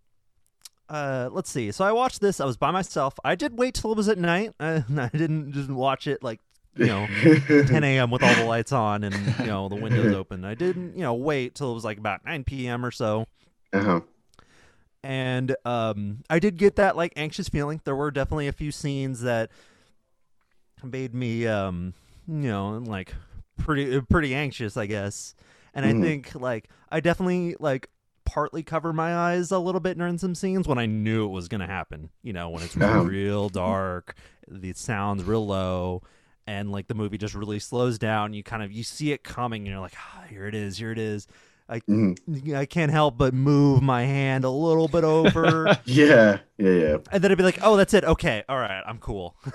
uh, 0.89 1.29
let's 1.31 1.49
see. 1.49 1.71
So 1.71 1.83
I 1.85 1.91
watched 1.91 2.21
this. 2.21 2.39
I 2.39 2.45
was 2.45 2.57
by 2.57 2.71
myself. 2.71 3.13
I 3.23 3.35
did 3.35 3.57
wait 3.57 3.73
till 3.75 3.91
it 3.91 3.97
was 3.97 4.07
at 4.09 4.17
night. 4.17 4.51
I, 4.59 4.83
I 4.97 5.09
didn't 5.09 5.51
didn't 5.51 5.75
watch 5.75 6.07
it 6.07 6.21
like 6.23 6.39
you 6.75 6.85
know 6.87 7.07
10 7.67 7.83
a.m. 7.83 8.11
with 8.11 8.23
all 8.23 8.35
the 8.35 8.41
lights 8.41 8.71
on 8.71 9.03
and 9.03 9.15
you 9.39 9.45
know 9.47 9.69
the 9.69 9.75
windows 9.75 10.13
open. 10.13 10.45
I 10.45 10.55
didn't 10.55 10.95
you 10.95 11.01
know 11.03 11.13
wait 11.13 11.55
till 11.55 11.71
it 11.71 11.73
was 11.73 11.83
like 11.83 11.97
about 11.97 12.25
9 12.25 12.43
p.m. 12.43 12.85
or 12.85 12.91
so. 12.91 13.25
Uh-huh. 13.73 14.01
And 15.03 15.55
um, 15.65 16.23
I 16.29 16.39
did 16.39 16.57
get 16.57 16.77
that 16.77 16.95
like 16.95 17.11
anxious 17.15 17.49
feeling. 17.49 17.81
There 17.83 17.95
were 17.95 18.11
definitely 18.11 18.47
a 18.47 18.53
few 18.53 18.71
scenes 18.71 19.21
that 19.21 19.51
made 20.83 21.13
me 21.13 21.47
um, 21.47 21.93
you 22.27 22.49
know 22.49 22.77
like 22.85 23.13
pretty 23.57 23.99
pretty 24.01 24.33
anxious, 24.33 24.77
I 24.77 24.85
guess. 24.85 25.35
And 25.73 25.85
Mhm. 25.85 25.97
I 25.97 26.01
think 26.01 26.35
like 26.35 26.69
I 26.91 26.99
definitely 26.99 27.55
like 27.59 27.89
partly 28.33 28.63
cover 28.63 28.91
my 28.93 29.15
eyes 29.15 29.51
a 29.51 29.59
little 29.59 29.81
bit 29.81 29.95
during 29.97 30.17
some 30.17 30.33
scenes 30.33 30.67
when 30.67 30.79
I 30.79 30.87
knew 30.87 31.25
it 31.25 31.29
was 31.29 31.47
gonna 31.47 31.67
happen. 31.67 32.09
You 32.23 32.33
know, 32.33 32.49
when 32.49 32.63
it's 32.63 32.75
real 32.75 33.49
dark, 33.49 34.15
the 34.47 34.73
sound's 34.73 35.23
real 35.23 35.45
low, 35.45 36.01
and 36.47 36.71
like 36.71 36.87
the 36.87 36.95
movie 36.95 37.17
just 37.19 37.35
really 37.35 37.59
slows 37.59 37.99
down. 37.99 38.33
You 38.33 38.41
kind 38.43 38.63
of 38.63 38.71
you 38.71 38.83
see 38.83 39.11
it 39.11 39.23
coming, 39.23 39.61
and 39.61 39.67
you're 39.67 39.79
like, 39.79 39.93
ah, 39.97 40.23
here 40.29 40.47
it 40.47 40.55
is, 40.55 40.77
here 40.77 40.91
it 40.91 40.97
is. 40.97 41.27
I 41.69 41.79
Mhm. 41.81 42.55
I 42.55 42.65
can't 42.65 42.91
help 42.91 43.17
but 43.17 43.33
move 43.33 43.81
my 43.83 44.03
hand 44.03 44.43
a 44.45 44.49
little 44.49 44.87
bit 44.87 45.03
over, 45.03 45.77
Yeah, 45.85 46.39
yeah, 46.57 46.69
yeah. 46.71 46.97
and 47.11 47.23
then 47.23 47.25
it'd 47.25 47.37
be 47.37 47.43
like, 47.43 47.59
oh, 47.61 47.77
that's 47.77 47.93
it. 47.93 48.03
Okay, 48.03 48.43
all 48.49 48.57
right, 48.57 48.81
I'm 48.85 48.97
cool. 48.97 49.35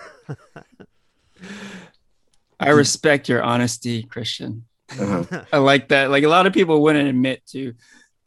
I 2.60 2.70
respect 2.70 3.28
your 3.28 3.42
honesty, 3.42 4.02
Christian. 4.04 4.64
Uh-huh. 4.98 5.44
I 5.52 5.58
like 5.58 5.88
that. 5.88 6.10
Like 6.10 6.24
a 6.24 6.28
lot 6.28 6.46
of 6.46 6.52
people 6.52 6.82
wouldn't 6.82 7.08
admit 7.08 7.46
to 7.48 7.74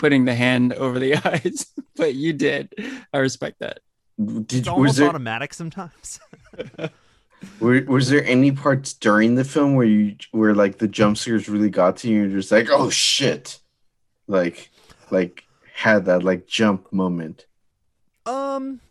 putting 0.01 0.25
the 0.25 0.33
hand 0.33 0.73
over 0.73 0.97
the 0.99 1.15
eyes, 1.25 1.67
but 1.95 2.15
you 2.15 2.33
did. 2.33 2.73
I 3.13 3.19
respect 3.19 3.59
that. 3.59 3.79
Did 4.19 4.51
It's 4.51 4.67
was 4.67 4.67
almost 4.67 4.97
there 4.97 5.09
automatic 5.09 5.53
sometimes. 5.53 6.19
were, 7.59 7.81
was 7.87 8.09
there 8.09 8.25
any 8.25 8.51
parts 8.51 8.93
during 8.93 9.35
the 9.35 9.43
film 9.45 9.75
where 9.75 9.85
you 9.85 10.15
where 10.31 10.53
like 10.53 10.79
the 10.79 10.87
jump 10.87 11.17
scares 11.17 11.47
really 11.47 11.69
got 11.69 11.97
to 11.97 12.09
you 12.09 12.23
and 12.23 12.31
you're 12.31 12.41
just 12.41 12.51
like, 12.51 12.67
oh 12.69 12.89
shit, 12.89 13.59
like 14.27 14.71
like 15.11 15.43
had 15.73 16.05
that 16.05 16.23
like 16.23 16.47
jump 16.47 16.91
moment? 16.91 17.45
Um, 18.25 18.81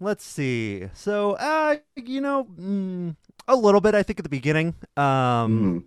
let's 0.00 0.24
see. 0.24 0.88
So, 0.94 1.32
uh, 1.32 1.76
you 1.96 2.20
know, 2.20 2.44
mm, 2.44 3.16
a 3.46 3.56
little 3.56 3.80
bit. 3.80 3.94
I 3.94 4.02
think 4.02 4.20
at 4.20 4.22
the 4.22 4.28
beginning. 4.30 4.74
Um, 4.96 5.04
Mhm. 5.04 5.82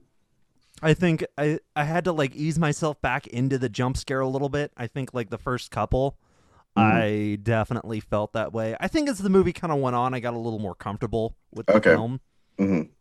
I 0.82 0.94
think 0.94 1.24
I 1.38 1.60
I 1.76 1.84
had 1.84 2.06
to 2.06 2.12
like 2.12 2.36
ease 2.36 2.58
myself 2.58 3.02
back 3.02 3.28
into 3.28 3.58
the 3.58 3.70
jump 3.70 3.98
scare 3.98 4.22
a 4.22 4.28
little 4.28 4.50
bit. 4.50 4.72
I 4.78 4.88
think 4.88 5.14
like 5.14 5.30
the 5.30 5.38
first 5.38 5.72
couple, 5.72 6.18
Mhm. 6.76 7.10
I 7.36 7.38
definitely 7.44 8.00
felt 8.00 8.34
that 8.34 8.54
way. 8.54 8.76
I 8.80 8.88
think 8.88 9.10
as 9.10 9.20
the 9.20 9.30
movie 9.30 9.54
kind 9.54 9.74
of 9.74 9.80
went 9.80 9.96
on, 9.96 10.14
I 10.14 10.20
got 10.20 10.34
a 10.34 10.40
little 10.40 10.60
more 10.60 10.76
comfortable 10.76 11.36
with 11.52 11.70
the 11.70 11.78
Okay. 11.78 11.94
film. 11.94 12.22
Mhm. 12.60 12.92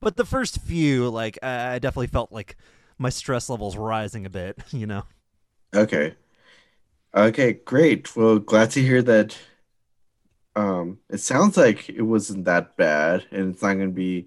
But 0.00 0.16
the 0.16 0.24
first 0.26 0.60
few, 0.60 1.08
like, 1.08 1.38
I 1.42 1.74
I 1.74 1.78
definitely 1.78 2.08
felt 2.08 2.32
like 2.32 2.56
my 2.98 3.08
stress 3.10 3.48
levels 3.48 3.76
rising 3.76 4.26
a 4.26 4.30
bit. 4.30 4.58
You 4.72 4.86
know. 4.86 5.04
Okay. 5.74 6.16
Okay, 7.14 7.54
great. 7.54 8.14
Well, 8.16 8.38
glad 8.38 8.70
to 8.72 8.82
hear 8.82 9.02
that. 9.02 9.36
Um, 10.54 10.98
it 11.08 11.18
sounds 11.18 11.56
like 11.56 11.88
it 11.88 12.02
wasn't 12.02 12.44
that 12.44 12.76
bad, 12.76 13.26
and 13.30 13.52
it's 13.54 13.62
not 13.62 13.74
going 13.74 13.88
to 13.88 13.94
be 13.94 14.26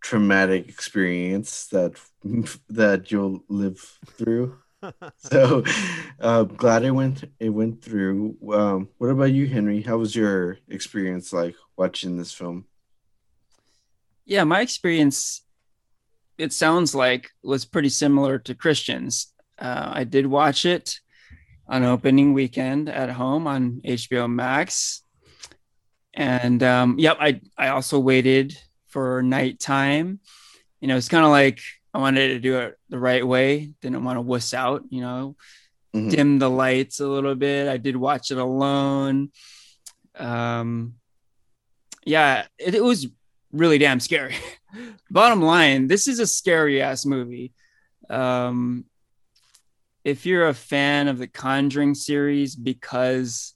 traumatic 0.00 0.68
experience 0.68 1.66
that 1.68 2.00
that 2.68 3.10
you'll 3.10 3.44
live 3.48 3.78
through. 4.06 4.58
So, 5.16 5.64
uh, 6.20 6.44
glad 6.44 6.84
it 6.84 6.92
went 6.92 7.24
it 7.40 7.48
went 7.48 7.82
through. 7.82 8.36
Um, 8.52 8.88
what 8.98 9.08
about 9.08 9.32
you, 9.32 9.48
Henry? 9.48 9.82
How 9.82 9.96
was 9.96 10.14
your 10.14 10.58
experience 10.68 11.32
like 11.32 11.56
watching 11.76 12.16
this 12.16 12.32
film? 12.32 12.64
Yeah, 14.24 14.44
my 14.44 14.60
experience, 14.60 15.42
it 16.36 16.52
sounds 16.52 16.94
like, 16.94 17.30
was 17.42 17.64
pretty 17.64 17.88
similar 17.88 18.38
to 18.40 18.54
Christian's. 18.54 19.32
Uh, 19.58 19.90
I 19.94 20.04
did 20.04 20.26
watch 20.26 20.64
it 20.64 21.00
on 21.66 21.82
opening 21.82 22.32
weekend 22.32 22.88
at 22.88 23.10
home 23.10 23.46
on 23.46 23.80
HBO 23.84 24.30
Max. 24.30 25.02
And 26.14 26.62
um, 26.62 26.98
yep, 26.98 27.16
I, 27.20 27.40
I 27.56 27.68
also 27.68 27.98
waited 27.98 28.56
for 28.98 29.22
nighttime. 29.22 30.18
You 30.80 30.88
know, 30.88 30.96
it's 30.96 31.08
kind 31.08 31.24
of 31.24 31.30
like 31.30 31.60
I 31.94 31.98
wanted 31.98 32.28
to 32.30 32.40
do 32.40 32.58
it 32.58 32.76
the 32.88 32.98
right 32.98 33.24
way, 33.24 33.72
didn't 33.80 34.02
want 34.02 34.16
to 34.16 34.20
wuss 34.22 34.52
out, 34.52 34.82
you 34.90 35.00
know, 35.00 35.36
Mhm. 35.94 36.10
dim 36.10 36.38
the 36.40 36.50
lights 36.50 36.98
a 36.98 37.06
little 37.06 37.36
bit. 37.36 37.68
I 37.68 37.76
did 37.76 37.96
watch 37.96 38.32
it 38.32 38.38
alone. 38.38 39.30
Um, 40.16 40.94
yeah, 42.04 42.46
it, 42.58 42.74
it 42.74 42.82
was 42.82 43.06
really 43.52 43.78
damn 43.78 44.00
scary. 44.00 44.34
Bottom 45.10 45.42
line, 45.42 45.86
this 45.86 46.08
is 46.08 46.18
a 46.18 46.26
scary 46.26 46.82
ass 46.82 47.06
movie. 47.06 47.52
Um, 48.10 48.84
if 50.02 50.26
you're 50.26 50.48
a 50.48 50.54
fan 50.54 51.06
of 51.06 51.18
the 51.18 51.28
Conjuring 51.28 51.94
series 51.94 52.56
because 52.56 53.54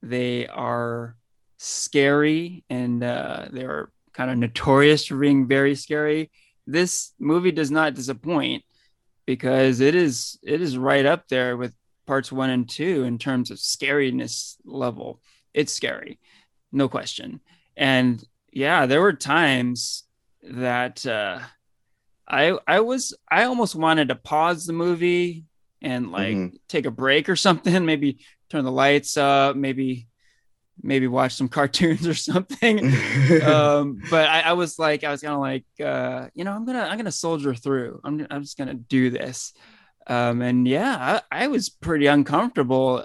they 0.00 0.46
are 0.46 1.16
scary 1.58 2.64
and 2.70 3.02
uh, 3.02 3.46
they're 3.50 3.90
kind 4.16 4.30
of 4.30 4.38
notorious 4.38 5.04
for 5.06 5.16
being 5.18 5.46
very 5.46 5.74
scary, 5.74 6.30
this 6.66 7.12
movie 7.18 7.52
does 7.52 7.70
not 7.70 7.94
disappoint 7.94 8.64
because 9.26 9.80
it 9.80 9.94
is 9.94 10.38
it 10.42 10.60
is 10.62 10.78
right 10.78 11.04
up 11.04 11.28
there 11.28 11.56
with 11.56 11.74
parts 12.06 12.32
one 12.32 12.50
and 12.50 12.68
two 12.68 13.04
in 13.04 13.18
terms 13.18 13.50
of 13.50 13.58
scariness 13.58 14.56
level. 14.64 15.20
It's 15.52 15.72
scary, 15.72 16.18
no 16.72 16.88
question. 16.88 17.40
And 17.76 18.24
yeah, 18.52 18.86
there 18.86 19.02
were 19.02 19.12
times 19.12 20.04
that 20.42 21.04
uh, 21.06 21.40
I 22.26 22.58
I 22.66 22.80
was 22.80 23.14
I 23.30 23.44
almost 23.44 23.74
wanted 23.74 24.08
to 24.08 24.14
pause 24.16 24.64
the 24.66 24.72
movie 24.72 25.44
and 25.82 26.10
like 26.10 26.36
Mhm. 26.36 26.52
take 26.68 26.86
a 26.86 26.90
break 26.90 27.28
or 27.28 27.36
something, 27.36 27.84
maybe 27.92 28.18
turn 28.48 28.64
the 28.64 28.72
lights 28.72 29.16
up, 29.16 29.56
maybe 29.56 30.08
maybe 30.82 31.06
watch 31.06 31.34
some 31.34 31.48
cartoons 31.58 32.06
or 32.06 32.14
something 32.14 32.78
um, 33.42 34.00
but 34.10 34.28
I, 34.28 34.40
I 34.42 34.52
was 34.52 34.78
like, 34.78 35.04
I 35.04 35.10
was 35.10 35.20
kind 35.22 35.34
of 35.34 35.40
like, 35.40 35.64
uh, 35.84 36.28
you 36.34 36.44
know, 36.44 36.52
I'm 36.52 36.64
gonna, 36.64 36.82
I'm 36.82 36.96
gonna 36.96 37.12
soldier 37.12 37.54
through. 37.54 38.00
I'm, 38.04 38.26
I'm 38.30 38.42
just 38.42 38.58
gonna 38.58 38.74
do 38.74 39.10
this. 39.10 39.52
Um, 40.06 40.40
and 40.42 40.68
yeah, 40.68 41.20
I, 41.30 41.44
I 41.44 41.48
was 41.48 41.68
pretty 41.68 42.06
uncomfortable 42.06 43.04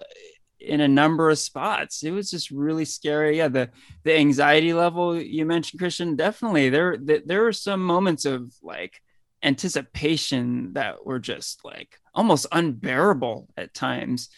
in 0.60 0.82
a 0.82 0.88
number 0.88 1.32
of 1.32 1.40
spots. 1.40 2.04
It 2.04 2.12
was 2.12 2.30
just 2.30 2.51
really 2.51 2.86
scary. 2.86 3.38
Yeah, 3.38 3.48
the 3.48 3.72
the 4.04 4.16
anxiety 4.16 4.74
level 4.74 5.20
you 5.20 5.46
mentioned, 5.46 5.80
Christian, 5.80 6.16
definitely 6.16 6.70
there. 6.70 6.98
th- 6.98 7.24
There 7.25 7.42
were 7.42 7.54
some 7.54 7.84
moments 7.84 8.25
of 8.25 8.54
like 8.62 9.01
anticipation 9.44 10.74
that 10.74 11.06
were 11.06 11.20
just 11.20 11.63
like 11.66 11.98
almost 12.13 12.46
unbearable 12.51 13.50
at 13.58 13.74
times. 13.74 14.30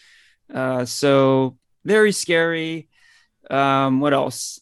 Uh, 0.53 0.85
so 0.85 1.57
very 1.83 2.11
scary. 2.11 2.89
Um, 3.49 3.99
what 3.99 4.13
else? 4.13 4.59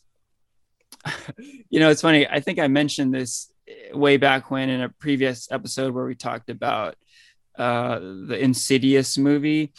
you 1.69 1.79
know, 1.79 1.89
it's 1.89 2.01
funny. 2.01 2.27
I 2.27 2.39
think 2.39 2.59
I 2.59 2.67
mentioned 2.67 3.13
this 3.13 3.51
way 3.93 4.17
back 4.17 4.51
when 4.51 4.69
in 4.69 4.81
a 4.81 4.89
previous 4.89 5.51
episode 5.51 5.93
where 5.93 6.05
we 6.05 6.15
talked 6.15 6.49
about 6.49 6.95
uh, 7.57 7.99
the 7.99 8.37
Insidious 8.39 9.17
movie. 9.17 9.73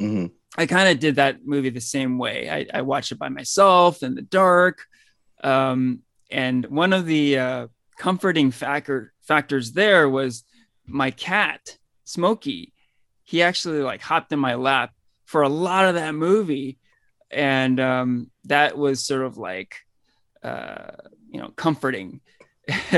Mhm. 0.00 0.32
I 0.58 0.66
kind 0.66 0.88
of 0.88 0.98
did 0.98 1.16
that 1.16 1.46
movie 1.46 1.70
the 1.70 1.80
same 1.80 2.18
way. 2.18 2.48
I, 2.48 2.78
I 2.78 2.82
watched 2.82 3.12
it 3.12 3.18
by 3.18 3.28
myself 3.28 4.02
in 4.02 4.14
the 4.14 4.22
dark. 4.22 4.86
Um, 5.44 6.00
and 6.30 6.64
one 6.66 6.92
of 6.92 7.04
the 7.06 7.38
uh, 7.38 7.66
comforting 7.98 8.50
factor 8.50 9.12
factors 9.22 9.72
there 9.72 10.08
was 10.08 10.44
my 10.86 11.10
cat, 11.10 11.76
Smokey. 12.04 12.72
He 13.24 13.42
actually 13.42 13.80
like 13.80 14.00
hopped 14.00 14.32
in 14.32 14.38
my 14.38 14.54
lap 14.54 14.92
for 15.24 15.42
a 15.42 15.48
lot 15.48 15.84
of 15.84 15.94
that 15.96 16.14
movie. 16.14 16.78
And 17.30 17.80
um, 17.80 18.30
that 18.44 18.78
was 18.78 19.04
sort 19.04 19.22
of 19.22 19.36
like, 19.38 19.76
uh, 20.42 20.92
you 21.30 21.40
know, 21.40 21.50
comforting. 21.56 22.20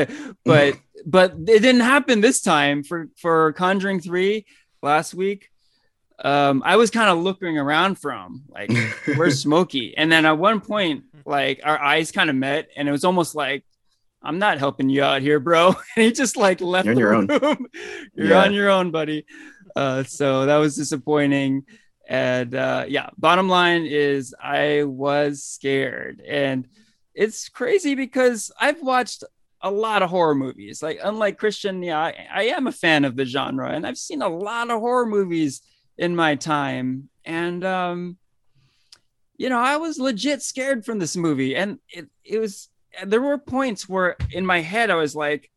but 0.44 0.75
but 1.06 1.32
it 1.32 1.61
didn't 1.62 1.80
happen 1.82 2.20
this 2.20 2.40
time 2.42 2.82
for 2.82 3.08
for 3.20 3.52
Conjuring 3.52 4.00
3 4.00 4.44
last 4.82 5.14
week. 5.14 5.50
Um, 6.23 6.62
I 6.66 6.76
was 6.76 6.90
kind 6.90 7.08
of 7.08 7.18
looking 7.18 7.58
around 7.58 7.97
from 8.00 8.42
like, 8.49 8.73
where's 9.16 9.40
Smokey? 9.42 9.97
And 9.97 10.11
then 10.11 10.26
at 10.26 10.37
one 10.37 10.61
point, 10.61 11.04
like 11.25 11.61
our 11.62 11.78
eyes 11.80 12.11
kind 12.11 12.28
of 12.28 12.35
met, 12.37 12.68
and 12.76 12.88
it 12.88 12.92
was 12.92 13.04
almost 13.04 13.37
like, 13.37 13.64
I'm 14.20 14.40
not 14.40 14.58
helping 14.58 14.88
you 14.90 15.04
out 15.04 15.23
here, 15.23 15.38
bro. 15.38 15.68
And 15.97 16.04
he 16.04 16.11
just 16.12 16.37
like 16.37 16.61
left 16.61 16.87
You're 16.87 17.14
on 17.14 17.26
the 17.28 17.35
your 17.35 17.44
own. 17.44 17.56
room. 17.58 17.66
You're 18.14 18.26
Yeah. 18.30 18.42
on 18.42 18.52
your 18.52 18.68
own, 18.68 18.90
buddy. 18.90 19.26
Uh, 19.76 20.02
so 20.02 20.47
that 20.47 20.56
was 20.56 20.75
disappointing. 20.75 21.62
And 22.08 22.54
uh, 22.54 22.86
yeah, 22.88 23.10
bottom 23.18 23.50
line 23.50 23.84
is 23.84 24.34
I 24.42 24.84
was 24.84 25.44
scared, 25.44 26.22
and 26.26 26.66
it's 27.14 27.50
crazy 27.50 27.94
because 27.94 28.50
I've 28.58 28.80
watched 28.80 29.24
a 29.60 29.70
lot 29.70 30.02
of 30.02 30.08
horror 30.08 30.34
movies. 30.34 30.82
Like 30.82 31.00
unlike 31.02 31.36
Christian, 31.36 31.82
yeah, 31.82 32.00
I, 32.00 32.26
I 32.32 32.42
am 32.44 32.66
a 32.66 32.72
fan 32.72 33.04
of 33.04 33.14
the 33.14 33.26
genre, 33.26 33.70
and 33.70 33.86
I've 33.86 33.98
seen 33.98 34.22
a 34.22 34.28
lot 34.28 34.70
of 34.70 34.80
horror 34.80 35.04
movies 35.04 35.60
in 35.98 36.16
my 36.16 36.34
time. 36.34 37.10
And 37.26 37.62
um, 37.62 38.16
you 39.36 39.50
know, 39.50 39.58
I 39.58 39.76
was 39.76 39.98
legit 39.98 40.40
scared 40.40 40.86
from 40.86 40.98
this 40.98 41.14
movie, 41.14 41.56
and 41.56 41.78
it 41.90 42.08
it 42.24 42.38
was 42.38 42.70
there 43.04 43.20
were 43.20 43.36
points 43.36 43.86
where 43.86 44.16
in 44.30 44.46
my 44.46 44.62
head 44.62 44.88
I 44.88 44.94
was 44.94 45.14
like, 45.14 45.50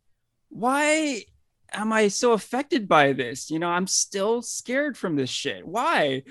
why 0.49 1.23
am 1.71 1.93
I 1.93 2.07
so 2.07 2.33
affected 2.33 2.87
by 2.87 3.13
this? 3.13 3.49
You 3.49 3.59
know, 3.59 3.69
I'm 3.69 3.87
still 3.87 4.41
scared 4.41 4.97
from 4.97 5.15
this 5.15 5.29
shit. 5.29 5.65
Why? 5.65 6.23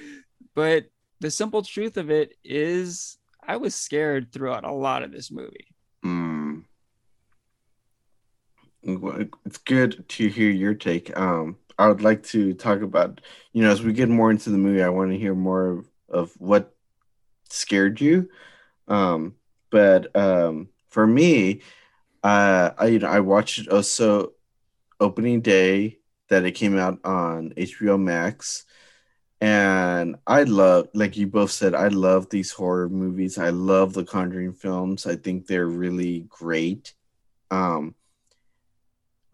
But 0.55 0.87
the 1.21 1.31
simple 1.31 1.63
truth 1.63 1.97
of 1.97 2.11
it 2.11 2.35
is 2.45 3.19
I 3.47 3.57
was 3.57 3.75
scared 3.75 4.33
throughout 4.33 4.65
a 4.65 4.73
lot 4.73 5.03
of 5.03 5.13
this 5.13 5.31
movie. 5.31 5.75
Mm. 6.05 6.65
It's 8.83 9.59
good 9.59 10.09
to 10.09 10.29
hear 10.29 10.51
your 10.51 10.75
take. 10.75 11.17
Um, 11.17 11.57
I 11.79 11.89
would 11.89 12.03
like 12.03 12.23
to 12.25 12.55
talk 12.55 12.83
about, 12.83 13.21
you 13.53 13.63
know, 13.63 13.71
as 13.71 13.83
we 13.83 13.93
get 13.93 14.09
more 14.09 14.31
into 14.31 14.51
the 14.51 14.59
movie, 14.59 14.83
I 14.83 14.89
want 14.89 15.13
to 15.13 15.19
hear 15.19 15.35
more 15.35 15.67
of, 15.67 15.87
of 16.09 16.33
what 16.39 16.75
scared 17.49 18.01
you. 18.01 18.29
Um, 18.89 19.35
but 19.71 20.15
um, 20.17 20.69
for 20.89 21.07
me, 21.07 21.63
uh, 22.23 22.71
I 22.77 22.87
you 22.87 22.99
know 22.99 23.09
I 23.09 23.21
watched 23.21 23.59
it 23.61 23.69
also 23.69 24.33
opening 25.01 25.41
day 25.41 25.99
that 26.29 26.45
it 26.45 26.53
came 26.53 26.79
out 26.79 27.01
on 27.05 27.53
HBO 27.57 27.97
Max, 27.99 28.65
and 29.41 30.17
I 30.27 30.45
love 30.45 30.89
like 30.95 31.17
you 31.17 31.27
both 31.29 31.51
said 31.53 31.75
I 31.75 31.89
love 31.89 32.31
these 32.31 32.53
horror 32.53 32.89
movies. 32.89 33.39
I 33.39 33.51
love 33.51 33.95
the 33.95 34.05
Conjuring 34.05 34.55
films. 34.55 35.07
I 35.07 35.17
think 35.17 35.47
they're 35.47 35.69
really 35.69 36.23
great. 36.31 36.95
Um, 37.51 37.95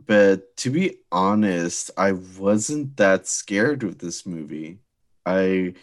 but 0.05 0.57
to 0.59 0.71
be 0.71 0.99
honest, 1.11 1.91
I 1.97 2.13
wasn't 2.13 2.97
that 2.97 3.27
scared 3.27 3.83
with 3.83 3.99
this 3.99 4.27
movie. 4.27 4.79
I 5.25 5.75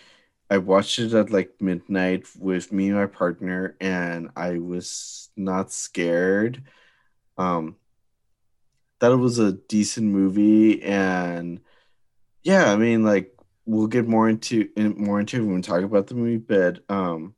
I 0.49 0.59
watched 0.59 0.99
it 0.99 1.13
at 1.13 1.31
like 1.31 1.61
midnight 1.61 2.27
with 2.39 2.71
me 2.71 2.89
and 2.89 2.97
my 2.97 3.07
partner, 3.07 3.75
and 3.81 4.31
I 4.35 4.59
was 4.59 5.29
not 5.37 5.71
scared. 5.71 6.63
Um, 7.37 7.77
that 9.03 9.11
it 9.11 9.17
was 9.17 9.37
a 9.37 9.51
decent 9.51 10.07
movie, 10.07 10.81
and 10.81 11.59
yeah, 12.41 12.71
I 12.71 12.77
mean, 12.77 13.03
like 13.03 13.37
we'll 13.65 13.87
get 13.87 14.07
more 14.07 14.29
into 14.29 14.69
in, 14.77 14.95
more 14.97 15.19
into 15.19 15.45
when 15.45 15.55
we 15.55 15.61
talk 15.61 15.83
about 15.83 16.07
the 16.07 16.15
movie, 16.15 16.37
but 16.37 16.79
um, 16.87 17.35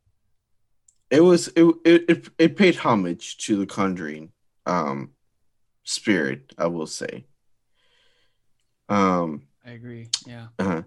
it 1.10 1.22
was 1.22 1.48
it 1.55 1.65
it 1.84 2.05
it, 2.07 2.29
it 2.38 2.55
paid 2.55 2.75
homage 2.75 3.38
to 3.48 3.57
the 3.57 3.65
Conjuring 3.65 4.31
um 4.67 5.13
spirit, 5.84 6.53
I 6.55 6.67
will 6.67 6.86
say. 6.86 7.25
Um, 8.88 9.48
I 9.65 9.72
agree. 9.72 10.10
Yeah. 10.27 10.50
Uh-huh. 10.60 10.84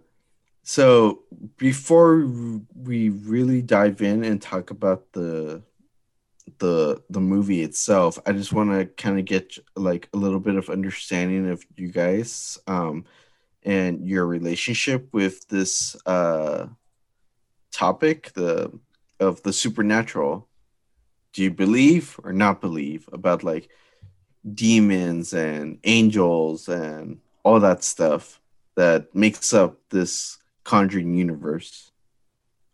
So 0.63 1.25
before 1.57 2.25
we 2.77 3.09
really 3.09 3.63
dive 3.63 4.01
in 4.01 4.23
and 4.23 4.41
talk 4.41 4.71
about 4.71 5.11
the 5.13 5.65
the 6.59 7.03
the 7.11 7.21
movie 7.21 7.63
itself, 7.63 8.19
I 8.27 8.33
just 8.33 8.53
want 8.53 8.71
to 8.71 8.87
kind 8.87 9.19
of 9.19 9.25
get 9.25 9.59
like 9.77 10.09
a 10.13 10.17
little 10.17 10.41
bit 10.41 10.57
of 10.57 10.71
understanding 10.71 11.51
of 11.51 11.65
you 11.77 11.89
guys 11.89 12.59
um 12.67 13.05
and 13.63 14.07
your 14.07 14.27
relationship 14.27 15.09
with 15.13 15.47
this 15.49 15.97
uh 16.07 16.67
topic 17.73 18.33
the 18.35 18.73
of 19.21 19.43
the 19.43 19.53
supernatural. 19.53 20.49
Do 21.33 21.43
you 21.43 21.51
believe 21.51 22.19
or 22.25 22.33
not 22.33 22.61
believe 22.61 23.09
about 23.13 23.45
like 23.45 23.69
demons 24.55 25.35
and 25.35 25.79
angels 25.85 26.69
and 26.69 27.21
all 27.43 27.61
that 27.61 27.85
stuff 27.85 28.41
that 28.77 29.15
makes 29.15 29.53
up 29.53 29.79
this 29.91 30.39
Conjuring 30.69 31.15
universe. 31.15 31.93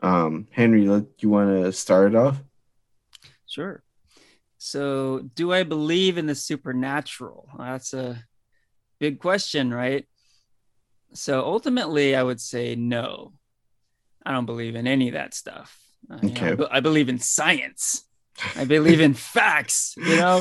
Um, 0.03 0.49
Henry, 0.51 0.83
you 0.83 1.29
want 1.29 1.63
to 1.63 1.71
start 1.71 2.13
it 2.13 2.17
off? 2.17 2.43
Sure. 3.55 3.85
So, 4.59 5.21
do 5.37 5.53
I 5.53 5.63
believe 5.63 6.19
in 6.19 6.27
the 6.27 6.35
supernatural? 6.35 7.49
That's 7.57 7.95
a 7.95 8.25
big 8.99 9.21
question, 9.21 9.73
right? 9.73 10.07
So, 11.13 11.45
ultimately, 11.45 12.17
I 12.17 12.23
would 12.25 12.41
say 12.41 12.75
no. 12.75 13.35
I 14.27 14.33
don't 14.33 14.47
believe 14.47 14.75
in 14.75 14.89
any 14.89 15.07
of 15.07 15.15
that 15.15 15.35
stuff. 15.35 15.79
Okay. 16.25 16.57
Know, 16.57 16.67
I 16.69 16.81
believe 16.81 17.09
in 17.09 17.21
science. 17.21 18.05
I 18.57 18.65
believe 18.65 19.01
in 19.01 19.15
facts, 19.15 19.95
you 19.97 20.17
know? 20.17 20.41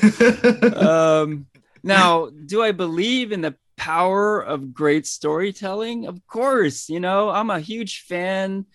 um, 0.76 1.46
now, 1.84 2.32
do 2.48 2.64
I 2.64 2.72
believe 2.72 3.32
in 3.32 3.42
the 3.42 3.56
power 3.76 4.40
of 4.40 4.74
great 4.74 5.06
storytelling 5.06 6.06
of 6.06 6.26
course 6.28 6.90
you 6.90 7.00
know 7.00 7.30
i'm 7.30 7.50
a 7.50 7.60
huge 7.60 8.02
fan 8.02 8.66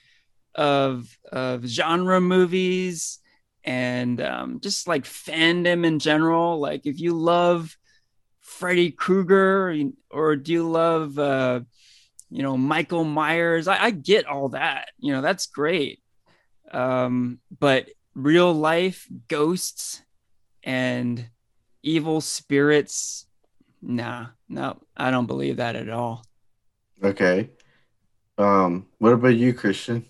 of 0.57 1.17
of 1.31 1.65
genre 1.65 2.21
movies 2.21 3.21
and 3.65 4.21
um, 4.21 4.61
just 4.61 4.89
like 4.89 5.05
fandom 5.05 5.85
in 5.85 5.99
general 5.99 6.59
like 6.59 6.87
if 6.87 7.01
you 7.01 7.13
love 7.13 7.77
freddy 8.41 8.91
krueger 8.91 9.75
or 10.11 10.37
do 10.37 10.53
you 10.53 10.69
love 10.69 11.19
uh, 11.19 11.61
you 12.31 12.43
know 12.43 12.57
michael 12.57 13.05
myers 13.05 13.69
I, 13.69 13.85
I 13.85 13.91
get 13.91 14.27
all 14.27 14.51
that 14.51 14.89
you 14.99 15.13
know 15.13 15.23
that's 15.23 15.47
great 15.47 16.01
um, 16.73 17.41
but 17.59 17.89
real 18.15 18.53
life 18.53 19.07
ghosts 19.29 20.03
and 20.63 21.29
evil 21.83 22.21
spirits 22.21 23.29
Nah, 23.81 24.27
no, 24.49 24.81
I 24.97 25.11
don't 25.11 25.27
believe 25.27 25.57
that 25.57 25.77
at 25.77 25.89
all. 25.89 26.25
Okay. 27.03 27.51
Um, 28.37 28.87
what 28.99 29.13
about 29.13 29.37
you, 29.37 29.55
Christian? 29.55 30.05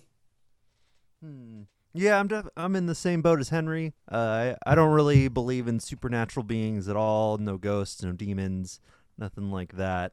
Hmm. 1.23 1.63
Yeah, 1.93 2.19
I'm 2.19 2.27
def- 2.27 2.49
I'm 2.55 2.75
in 2.75 2.85
the 2.85 2.95
same 2.95 3.21
boat 3.21 3.39
as 3.39 3.49
Henry. 3.49 3.93
Uh, 4.11 4.55
I 4.65 4.71
I 4.71 4.75
don't 4.75 4.91
really 4.91 5.27
believe 5.27 5.67
in 5.67 5.79
supernatural 5.79 6.43
beings 6.43 6.87
at 6.87 6.95
all. 6.95 7.37
No 7.37 7.57
ghosts, 7.57 8.03
no 8.03 8.11
demons, 8.11 8.79
nothing 9.17 9.51
like 9.51 9.73
that. 9.75 10.11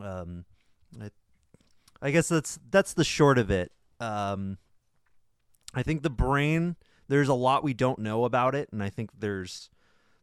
Um, 0.00 0.44
I 1.00 1.10
I 2.02 2.10
guess 2.10 2.28
that's 2.28 2.58
that's 2.70 2.92
the 2.92 3.04
short 3.04 3.38
of 3.38 3.50
it. 3.50 3.72
Um, 3.98 4.58
I 5.74 5.82
think 5.82 6.02
the 6.02 6.10
brain. 6.10 6.76
There's 7.08 7.28
a 7.28 7.34
lot 7.34 7.64
we 7.64 7.74
don't 7.74 7.98
know 7.98 8.24
about 8.24 8.54
it, 8.54 8.68
and 8.70 8.84
I 8.84 8.88
think 8.88 9.10
there's 9.18 9.68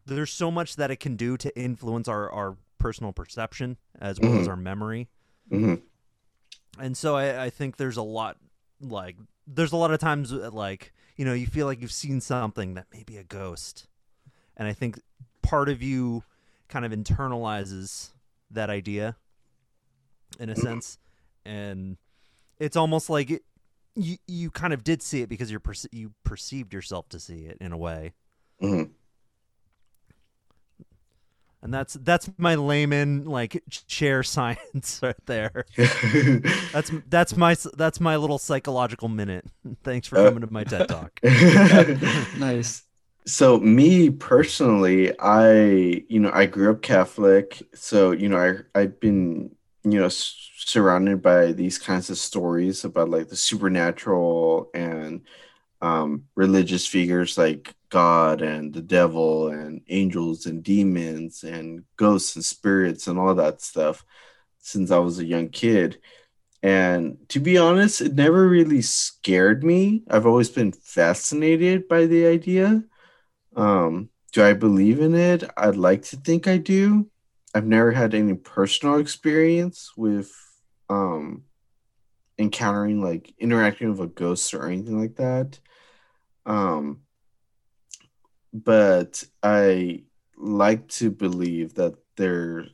there's 0.05 0.31
so 0.31 0.49
much 0.49 0.77
that 0.77 0.89
it 0.89 1.01
can 1.01 1.15
do 1.17 1.35
to 1.37 1.59
influence 1.59 2.07
our, 2.07 2.31
our 2.31 2.57
personal 2.77 3.11
perception 3.11 3.77
as 3.99 4.19
well 4.19 4.31
mm-hmm. 4.31 4.41
as 4.41 4.47
our 4.47 4.55
memory. 4.55 5.09
Mm-hmm. 5.51 5.75
And 6.79 6.95
so 6.95 7.15
I, 7.15 7.45
I 7.45 7.49
think 7.49 7.75
there's 7.75 7.97
a 7.97 8.03
lot 8.03 8.37
like 8.79 9.17
there's 9.47 9.71
a 9.71 9.77
lot 9.77 9.91
of 9.91 9.99
times 9.99 10.31
uh, 10.33 10.49
like 10.51 10.93
you 11.15 11.25
know 11.25 11.33
you 11.33 11.47
feel 11.47 11.65
like 11.65 11.81
you've 11.81 11.91
seen 11.91 12.21
something 12.21 12.73
that 12.75 12.87
may 12.93 13.03
be 13.03 13.17
a 13.17 13.23
ghost, 13.23 13.87
and 14.55 14.67
I 14.67 14.73
think 14.73 14.99
part 15.41 15.69
of 15.69 15.81
you 15.81 16.23
kind 16.67 16.85
of 16.85 16.91
internalizes 16.91 18.11
that 18.51 18.69
idea 18.69 19.15
in 20.39 20.49
a 20.49 20.53
mm-hmm. 20.53 20.61
sense, 20.61 20.97
and 21.45 21.97
it's 22.59 22.75
almost 22.75 23.09
like 23.09 23.31
it, 23.31 23.43
you 23.95 24.17
you 24.27 24.51
kind 24.51 24.73
of 24.73 24.83
did 24.83 25.01
see 25.01 25.21
it 25.21 25.29
because 25.29 25.49
you're 25.49 25.59
perce- 25.59 25.87
you 25.91 26.13
perceived 26.23 26.73
yourself 26.73 27.07
to 27.09 27.19
see 27.19 27.45
it 27.45 27.57
in 27.59 27.71
a 27.71 27.77
way. 27.77 28.13
Mm-hmm 28.61 28.91
and 31.61 31.73
that's 31.73 31.93
that's 31.95 32.29
my 32.37 32.55
layman 32.55 33.25
like 33.25 33.63
chair 33.87 34.23
science 34.35 34.99
right 35.01 35.15
there. 35.25 35.65
that's 36.71 36.91
that's 37.07 37.35
my 37.35 37.55
that's 37.75 37.99
my 37.99 38.15
little 38.15 38.37
psychological 38.37 39.07
minute. 39.07 39.45
Thanks 39.83 40.07
for 40.07 40.17
uh, 40.17 40.25
coming 40.25 40.41
to 40.41 40.53
my 40.53 40.63
TED 40.63 40.87
talk. 40.87 41.19
nice. 42.37 42.83
So 43.25 43.59
me 43.59 44.09
personally, 44.09 45.13
I 45.19 46.05
you 46.07 46.19
know 46.19 46.31
I 46.33 46.45
grew 46.45 46.71
up 46.71 46.81
Catholic, 46.81 47.61
so 47.73 48.11
you 48.11 48.29
know 48.29 48.37
I 48.37 48.79
I've 48.79 48.99
been 48.99 49.55
you 49.83 49.99
know 49.99 50.09
surrounded 50.09 51.21
by 51.21 51.53
these 51.53 51.77
kinds 51.77 52.09
of 52.09 52.17
stories 52.17 52.85
about 52.85 53.09
like 53.09 53.29
the 53.29 53.35
supernatural 53.35 54.69
and 54.73 55.21
um, 55.81 56.25
religious 56.35 56.87
figures 56.87 57.37
like 57.37 57.73
God 57.89 58.41
and 58.41 58.73
the 58.73 58.81
devil 58.81 59.49
and 59.49 59.81
angels 59.87 60.45
and 60.45 60.63
demons 60.63 61.43
and 61.43 61.83
ghosts 61.95 62.35
and 62.35 62.43
spirits 62.43 63.07
and 63.07 63.19
all 63.19 63.35
that 63.35 63.61
stuff 63.61 64.03
since 64.59 64.91
I 64.91 64.97
was 64.97 65.19
a 65.19 65.25
young 65.25 65.49
kid. 65.49 65.99
And 66.63 67.17
to 67.29 67.39
be 67.39 67.57
honest, 67.57 68.01
it 68.01 68.15
never 68.15 68.47
really 68.47 68.81
scared 68.81 69.63
me. 69.63 70.03
I've 70.09 70.25
always 70.25 70.49
been 70.49 70.71
fascinated 70.71 71.87
by 71.87 72.07
the 72.07 72.25
idea. 72.25 72.83
Um, 73.55 74.09
do 74.33 74.43
I 74.43 74.53
believe 74.53 74.99
in 74.99 75.15
it? 75.15 75.43
I'd 75.55 75.77
like 75.77 76.03
to 76.03 76.17
think 76.17 76.47
I 76.47 76.57
do. 76.57 77.09
I've 77.53 77.65
never 77.65 77.91
had 77.91 78.13
any 78.13 78.33
personal 78.33 78.97
experience 78.97 79.93
with 79.95 80.31
um, 80.89 81.43
encountering 82.39 83.01
like 83.01 83.33
interacting 83.39 83.89
with 83.89 83.99
a 83.99 84.07
ghost 84.07 84.53
or 84.53 84.67
anything 84.67 84.99
like 84.99 85.15
that. 85.15 85.59
Um, 86.45 87.01
but 88.53 89.23
I 89.43 90.03
like 90.37 90.87
to 90.89 91.11
believe 91.11 91.75
that 91.75 91.95
there 92.15 92.65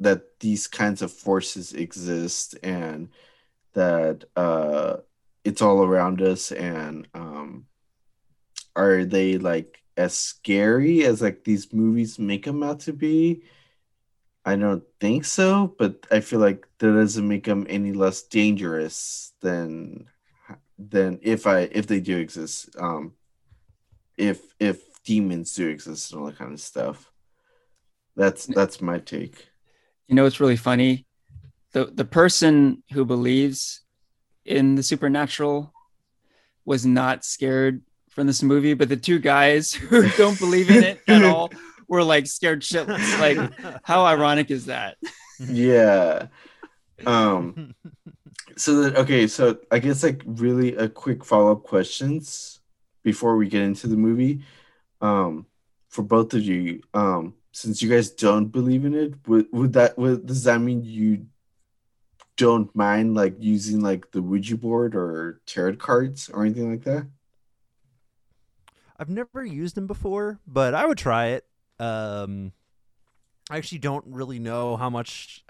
that 0.00 0.40
these 0.40 0.66
kinds 0.66 1.02
of 1.02 1.12
forces 1.12 1.72
exist 1.72 2.56
and 2.62 3.08
that 3.74 4.24
uh, 4.36 4.96
it's 5.44 5.62
all 5.62 5.82
around 5.82 6.20
us 6.20 6.52
and 6.52 7.06
um, 7.14 7.66
are 8.76 9.04
they 9.04 9.38
like 9.38 9.82
as 9.96 10.16
scary 10.16 11.04
as 11.04 11.22
like 11.22 11.44
these 11.44 11.72
movies 11.72 12.18
make 12.18 12.44
them 12.44 12.62
out 12.62 12.80
to 12.80 12.92
be. 12.92 13.42
I 14.44 14.56
don't 14.56 14.84
think 15.00 15.24
so, 15.24 15.74
but 15.78 16.06
I 16.10 16.20
feel 16.20 16.40
like 16.40 16.66
that 16.78 16.92
doesn't 16.92 17.26
make 17.26 17.44
them 17.44 17.66
any 17.68 17.92
less 17.92 18.22
dangerous 18.22 19.32
than 19.40 20.06
than 20.78 21.18
if 21.22 21.46
I 21.46 21.60
if 21.60 21.86
they 21.86 22.00
do 22.00 22.18
exist. 22.18 22.68
Um, 22.78 23.14
if 24.16 24.40
if 24.60 25.02
demons 25.04 25.54
do 25.54 25.68
exist 25.68 26.12
and 26.12 26.20
all 26.20 26.26
that 26.26 26.38
kind 26.38 26.52
of 26.52 26.60
stuff. 26.60 27.10
That's 28.16 28.46
that's 28.46 28.80
my 28.80 28.98
take. 28.98 29.48
You 30.08 30.14
know, 30.14 30.26
it's 30.26 30.40
really 30.40 30.56
funny. 30.56 31.06
The 31.72 31.86
the 31.86 32.04
person 32.04 32.82
who 32.92 33.04
believes 33.04 33.82
in 34.44 34.74
the 34.74 34.82
supernatural 34.82 35.72
was 36.64 36.86
not 36.86 37.24
scared 37.24 37.82
from 38.10 38.26
this 38.26 38.42
movie, 38.42 38.74
but 38.74 38.88
the 38.88 38.96
two 38.96 39.18
guys 39.18 39.72
who 39.72 40.08
don't 40.10 40.38
believe 40.38 40.70
in 40.70 40.84
it 40.84 41.00
at 41.08 41.24
all 41.32 41.50
were 41.94 42.04
like 42.04 42.26
scared 42.26 42.62
shitless. 42.62 43.18
Like, 43.18 43.80
how 43.84 44.04
ironic 44.04 44.50
is 44.50 44.66
that? 44.66 44.98
Yeah. 45.38 46.26
Um. 47.06 47.74
So 48.56 48.82
that 48.82 48.96
okay. 48.96 49.26
So 49.26 49.58
I 49.70 49.78
guess 49.78 50.02
like 50.02 50.22
really 50.26 50.74
a 50.76 50.88
quick 50.88 51.24
follow 51.24 51.52
up 51.52 51.62
questions 51.62 52.60
before 53.02 53.36
we 53.36 53.48
get 53.48 53.62
into 53.62 53.86
the 53.86 53.96
movie. 53.96 54.42
Um, 55.00 55.46
for 55.88 56.02
both 56.02 56.34
of 56.34 56.42
you, 56.42 56.82
um, 56.92 57.34
since 57.52 57.80
you 57.80 57.88
guys 57.88 58.10
don't 58.10 58.46
believe 58.46 58.84
in 58.84 58.94
it, 58.94 59.14
would 59.26 59.46
would 59.52 59.72
that 59.74 59.96
would 59.96 60.26
does 60.26 60.44
that 60.44 60.60
mean 60.60 60.84
you 60.84 61.26
don't 62.36 62.74
mind 62.74 63.14
like 63.14 63.36
using 63.38 63.80
like 63.80 64.10
the 64.10 64.20
Ouija 64.20 64.56
board 64.56 64.96
or 64.96 65.40
tarot 65.46 65.76
cards 65.76 66.28
or 66.28 66.44
anything 66.44 66.70
like 66.70 66.84
that? 66.84 67.06
I've 68.98 69.08
never 69.08 69.44
used 69.44 69.74
them 69.74 69.86
before, 69.86 70.38
but 70.46 70.74
I 70.74 70.86
would 70.86 70.98
try 70.98 71.26
it. 71.26 71.44
Um, 71.78 72.52
I 73.50 73.56
actually 73.58 73.78
don't 73.78 74.04
really 74.06 74.38
know 74.38 74.76
how 74.76 74.90
much 74.90 75.44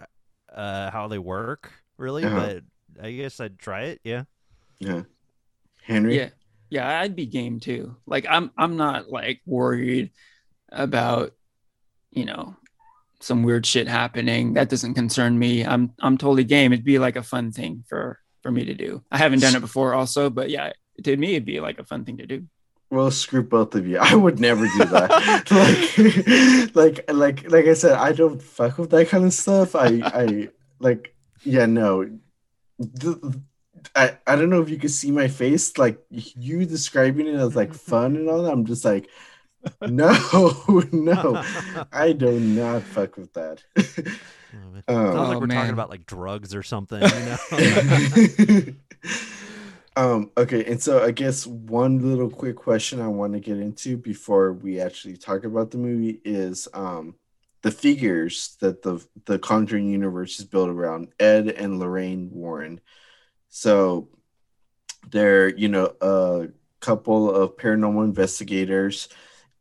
uh 0.53 0.91
how 0.91 1.09
they 1.09 1.19
work 1.19 1.73
really, 1.97 2.25
Uh-huh. 2.25 2.59
but 2.97 3.05
I 3.05 3.13
guess 3.13 3.41
I'd 3.41 3.59
try 3.59 3.83
it. 3.85 4.01
Yeah. 4.05 4.25
Yeah. 4.79 5.03
Henry. 5.83 6.17
Yeah. 6.17 6.31
Yeah, 6.71 7.01
I'd 7.01 7.15
be 7.15 7.27
game 7.27 7.61
too. 7.61 7.97
Like 8.07 8.27
I'm 8.29 8.51
I'm 8.57 8.77
not 8.77 9.09
like 9.11 9.41
worried 9.47 10.11
about, 10.73 11.33
you 12.11 12.25
know, 12.25 12.57
some 13.21 13.43
weird 13.43 13.65
shit 13.65 13.87
happening. 13.87 14.55
That 14.55 14.69
doesn't 14.71 14.95
concern 14.95 15.39
me. 15.39 15.65
I'm 15.65 15.93
I'm 16.01 16.19
totally 16.19 16.45
game. 16.45 16.73
It'd 16.73 16.85
be 16.85 16.99
like 16.99 17.17
a 17.17 17.23
fun 17.23 17.53
thing 17.53 17.85
for 17.89 18.19
for 18.43 18.51
me 18.51 18.65
to 18.65 18.75
do. 18.75 19.03
I 19.11 19.19
haven't 19.19 19.41
done 19.41 19.55
it 19.55 19.61
before 19.61 19.95
also, 19.95 20.31
but 20.31 20.51
yeah, 20.51 20.73
to 21.05 21.17
me 21.17 21.33
it'd 21.35 21.45
be 21.47 21.61
like 21.61 21.79
a 21.79 21.85
fun 21.85 22.05
thing 22.05 22.17
to 22.19 22.27
do. 22.27 22.47
Well, 22.95 23.11
screw 23.11 23.43
both 23.43 23.75
of 23.75 23.87
you. 23.89 23.99
I 24.01 24.15
would 24.15 24.39
never 24.39 24.67
do 24.67 24.85
that. 24.85 25.51
like, 25.51 26.75
like, 26.77 27.11
like, 27.13 27.51
like 27.51 27.67
I 27.67 27.75
said, 27.75 27.93
I 27.99 28.13
don't 28.13 28.41
fuck 28.41 28.79
with 28.79 28.91
that 28.91 29.09
kind 29.09 29.25
of 29.25 29.33
stuff. 29.33 29.75
I, 29.75 30.01
I, 30.05 30.49
like, 30.79 31.13
yeah, 31.43 31.67
no. 31.67 32.09
Th- 33.01 33.17
I, 33.97 34.17
I 34.27 34.37
don't 34.37 34.49
know 34.49 34.63
if 34.63 34.71
you 34.71 34.79
can 34.79 34.89
see 34.91 35.11
my 35.11 35.27
face. 35.29 35.77
Like 35.77 35.99
you 36.11 36.65
describing 36.67 37.27
it 37.27 37.35
as 37.35 37.57
like 37.57 37.75
fun 37.91 38.15
and 38.17 38.31
all 38.31 38.43
that. 38.45 38.53
I'm 38.53 38.65
just 38.65 38.85
like, 38.85 39.09
no, 39.83 40.13
no, 40.93 41.43
I 41.93 42.13
do 42.13 42.39
not 42.39 42.83
fuck 42.83 43.17
with 43.17 43.33
that. 43.33 43.63
Sounds 43.77 44.85
Um, 44.87 45.17
like 45.17 45.37
Oh, 45.37 45.39
we're 45.41 45.47
man. 45.49 45.57
talking 45.57 45.73
about 45.73 45.91
like 45.91 46.07
drugs 46.07 46.55
or 46.55 46.63
something. 46.63 47.03
You 47.03 47.09
know? 47.09 48.75
Um 49.97 50.31
okay 50.37 50.65
and 50.65 50.83
so 50.83 51.05
i 51.05 51.11
guess 51.11 51.47
one 51.47 51.99
little 51.99 52.29
quick 52.29 52.57
question 52.57 53.01
i 53.01 53.07
want 53.07 53.33
to 53.33 53.41
get 53.41 53.59
into 53.59 53.97
before 53.97 54.53
we 54.53 54.81
actually 54.81 55.17
talk 55.17 55.45
about 55.45 55.71
the 55.71 55.79
movie 55.79 56.21
is 56.25 56.67
um 56.75 57.15
the 57.65 57.71
figures 57.71 58.59
that 58.61 58.83
the 58.83 59.03
the 59.25 59.39
conjuring 59.39 59.89
universe 59.89 60.39
is 60.39 60.45
built 60.45 60.69
around 60.69 61.09
ed 61.19 61.49
and 61.49 61.81
lorraine 61.81 62.29
warren. 62.31 62.79
So 63.49 64.11
they're 65.11 65.49
you 65.49 65.69
know 65.69 65.95
a 66.03 66.49
couple 66.81 67.35
of 67.35 67.57
paranormal 67.57 68.05
investigators. 68.05 69.09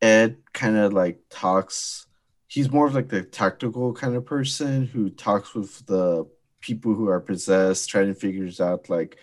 Ed 0.01 0.35
kind 0.51 0.75
of 0.75 0.91
like 0.91 1.21
talks 1.29 2.05
he's 2.47 2.69
more 2.69 2.87
of 2.87 2.93
like 2.93 3.07
the 3.07 3.23
tactical 3.23 3.93
kind 3.93 4.17
of 4.17 4.25
person 4.25 4.85
who 4.85 5.09
talks 5.09 5.55
with 5.55 5.85
the 5.85 6.27
people 6.59 6.93
who 6.93 7.07
are 7.07 7.21
possessed 7.21 7.89
trying 7.89 8.07
to 8.07 8.19
figure 8.19 8.49
out 8.59 8.89
like 8.89 9.17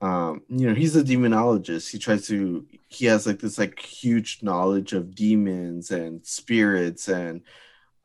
um 0.00 0.42
you 0.48 0.68
know 0.68 0.74
he's 0.74 0.96
a 0.96 1.02
demonologist. 1.02 1.90
He 1.90 1.98
tries 1.98 2.26
to 2.28 2.66
he 2.88 3.06
has 3.06 3.26
like 3.26 3.40
this 3.40 3.58
like 3.58 3.78
huge 3.80 4.40
knowledge 4.42 4.92
of 4.92 5.14
demons 5.14 5.90
and 5.90 6.24
spirits 6.24 7.08
and 7.08 7.42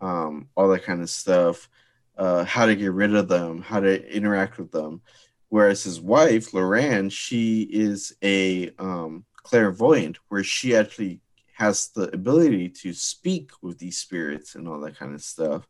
um 0.02 0.48
all 0.56 0.70
that 0.70 0.84
kind 0.84 1.02
of 1.02 1.10
stuff 1.10 1.70
uh 2.18 2.44
how 2.44 2.66
to 2.66 2.76
get 2.76 2.92
rid 2.92 3.14
of 3.16 3.28
them 3.28 3.62
how 3.62 3.80
to 3.80 4.16
interact 4.16 4.58
with 4.58 4.72
them. 4.72 5.02
Whereas 5.50 5.84
his 5.84 6.02
wife 6.02 6.54
Lorraine 6.54 7.10
she 7.10 7.62
is 7.64 8.16
a 8.24 8.72
um 8.80 9.26
clairvoyant 9.44 10.18
where 10.30 10.44
she 10.44 10.76
actually 10.76 11.22
has 11.56 11.90
the 11.90 12.14
ability 12.14 12.70
to 12.70 12.94
speak 12.94 13.52
with 13.62 13.78
these 13.78 13.98
spirits 13.98 14.56
and 14.56 14.68
all 14.68 14.80
that 14.80 14.98
kind 14.98 15.14
of 15.14 15.22
stuff 15.22 15.68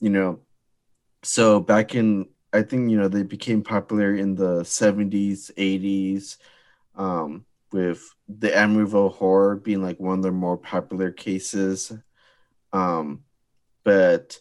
you 0.00 0.10
know? 0.10 0.40
So 1.22 1.60
back 1.60 1.94
in 1.94 2.28
I 2.52 2.62
think 2.62 2.90
you 2.90 2.98
know 2.98 3.08
they 3.08 3.22
became 3.22 3.62
popular 3.62 4.14
in 4.14 4.34
the 4.34 4.62
70s, 4.62 5.52
80s, 5.54 6.36
um, 6.96 7.44
with 7.72 8.14
the 8.28 8.48
Amityville 8.48 9.14
horror 9.14 9.56
being 9.56 9.82
like 9.82 10.00
one 10.00 10.18
of 10.18 10.22
their 10.22 10.32
more 10.32 10.56
popular 10.56 11.10
cases. 11.10 11.92
Um, 12.72 13.24
but 13.84 14.40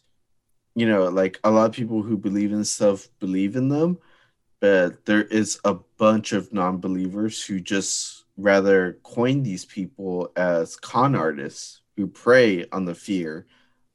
you 0.76 0.88
know, 0.88 1.10
like 1.10 1.40
a 1.44 1.52
lot 1.52 1.70
of 1.70 1.76
people 1.76 2.02
who 2.02 2.18
believe 2.18 2.52
in 2.52 2.64
stuff 2.64 3.10
believe 3.20 3.56
in 3.56 3.70
them, 3.70 3.98
but 4.60 5.06
there 5.06 5.24
is 5.24 5.60
a 5.66 5.76
bunch 5.98 6.32
of 6.32 6.54
non-believers 6.54 7.44
who 7.44 7.60
just 7.60 8.26
rather 8.38 8.98
coin 9.04 9.44
these 9.44 9.66
people 9.66 10.32
as 10.36 10.76
con 10.78 11.16
artists 11.16 11.82
who 11.98 12.08
prey 12.08 12.66
on 12.72 12.86
the 12.86 12.96
fear 12.96 13.46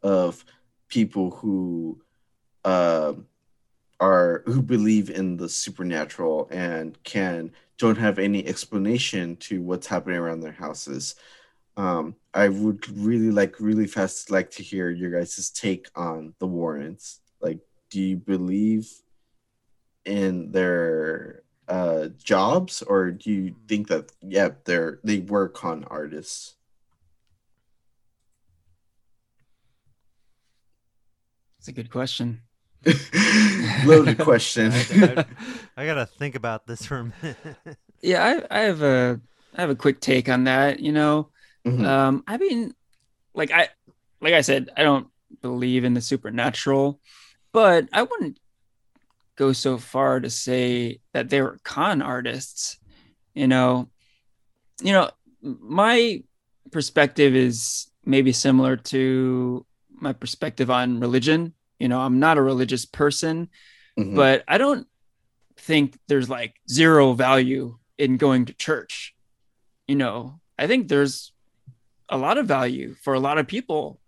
of 0.02 0.44
people 0.88 1.30
who 1.30 1.98
uh, 2.64 3.14
are 4.00 4.42
who 4.46 4.62
believe 4.62 5.10
in 5.10 5.36
the 5.36 5.48
supernatural 5.48 6.48
and 6.50 7.02
can 7.04 7.52
don't 7.78 7.98
have 7.98 8.18
any 8.18 8.46
explanation 8.46 9.36
to 9.36 9.60
what's 9.62 9.86
happening 9.86 10.16
around 10.16 10.40
their 10.40 10.52
houses. 10.52 11.16
Um, 11.76 12.14
I 12.32 12.48
would 12.48 12.88
really 12.96 13.30
like 13.30 13.58
really 13.60 13.86
fast 13.86 14.30
like 14.30 14.50
to 14.52 14.62
hear 14.62 14.90
your 14.90 15.10
guys' 15.10 15.50
take 15.50 15.88
on 15.96 16.34
the 16.38 16.46
Warrens. 16.46 17.20
Like, 17.40 17.58
do 17.90 18.00
you 18.00 18.16
believe 18.16 18.90
in 20.04 20.52
their 20.52 21.42
uh 21.66 22.08
jobs 22.22 22.82
or 22.82 23.10
do 23.10 23.32
you 23.32 23.56
think 23.66 23.88
that 23.88 24.12
yeah 24.20 24.50
they're 24.64 25.00
they 25.02 25.20
were 25.20 25.48
con 25.48 25.84
artists? 25.84 26.56
It's 31.58 31.68
a 31.68 31.72
good 31.72 31.90
question. 31.90 32.42
Loaded 33.86 34.18
question. 34.18 34.72
I, 34.72 34.84
I- 35.02 35.24
I 35.76 35.86
gotta 35.86 36.06
think 36.06 36.34
about 36.36 36.66
this 36.66 36.84
for 36.86 36.98
a 36.98 37.04
minute. 37.22 37.36
Yeah, 38.02 38.22
I, 38.50 38.58
I 38.58 38.60
have 38.64 38.82
a 38.82 39.18
I 39.56 39.60
have 39.62 39.70
a 39.70 39.74
quick 39.74 39.98
take 40.00 40.28
on 40.28 40.44
that. 40.44 40.78
You 40.80 40.92
know, 40.92 41.30
Mhm. 41.66 41.86
um, 41.86 42.22
I 42.26 42.36
mean, 42.36 42.74
like 43.34 43.50
I 43.50 43.68
like 44.20 44.34
I 44.34 44.42
said, 44.42 44.68
I 44.76 44.82
don't 44.82 45.08
believe 45.40 45.84
in 45.84 45.94
the 45.94 46.02
supernatural, 46.02 47.00
but 47.52 47.88
I 47.94 48.02
wouldn't 48.02 48.38
go 49.36 49.52
so 49.54 49.78
far 49.78 50.20
to 50.20 50.28
say 50.28 51.00
that 51.14 51.30
they 51.30 51.40
were 51.40 51.58
con 51.64 52.02
artists. 52.02 52.78
You 53.34 53.48
know, 53.48 53.88
you 54.82 54.92
know, 54.92 55.10
my 55.40 56.22
perspective 56.72 57.34
is 57.34 57.88
maybe 58.04 58.32
similar 58.32 58.76
to 58.92 59.64
my 59.90 60.12
perspective 60.12 60.70
on 60.70 61.00
religion. 61.00 61.54
You 61.78 61.88
know, 61.88 62.00
I'm 62.00 62.18
not 62.20 62.38
a 62.38 62.42
religious 62.42 62.84
person, 62.86 63.48
Mhm. 63.98 64.14
but 64.16 64.44
I 64.48 64.58
don't 64.58 64.86
think 65.56 65.98
there's 66.08 66.28
like 66.28 66.54
zero 66.68 67.12
value 67.12 67.78
in 67.98 68.16
going 68.16 68.44
to 68.46 68.54
church. 68.54 69.14
You 69.88 69.96
know, 69.96 70.40
I 70.58 70.66
think 70.66 70.88
there's 70.88 71.32
a 72.08 72.18
lot 72.18 72.38
of 72.38 72.46
value 72.46 72.94
for 73.02 73.14
a 73.14 73.20
lot 73.20 73.38
of 73.38 73.46
people 73.46 74.00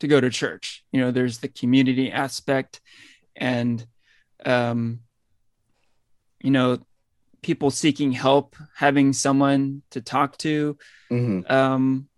to 0.00 0.08
go 0.08 0.20
to 0.20 0.30
church. 0.30 0.84
You 0.92 1.00
know, 1.00 1.10
there's 1.10 1.38
the 1.38 1.48
community 1.48 2.10
aspect 2.10 2.80
and 3.36 3.86
um 4.44 5.00
you 6.42 6.50
know, 6.50 6.78
people 7.42 7.70
seeking 7.70 8.10
help, 8.12 8.56
having 8.74 9.12
someone 9.12 9.82
to 9.90 10.00
talk 10.00 10.36
to. 10.38 10.76
Mhm. 11.10 11.50
Um 11.50 12.08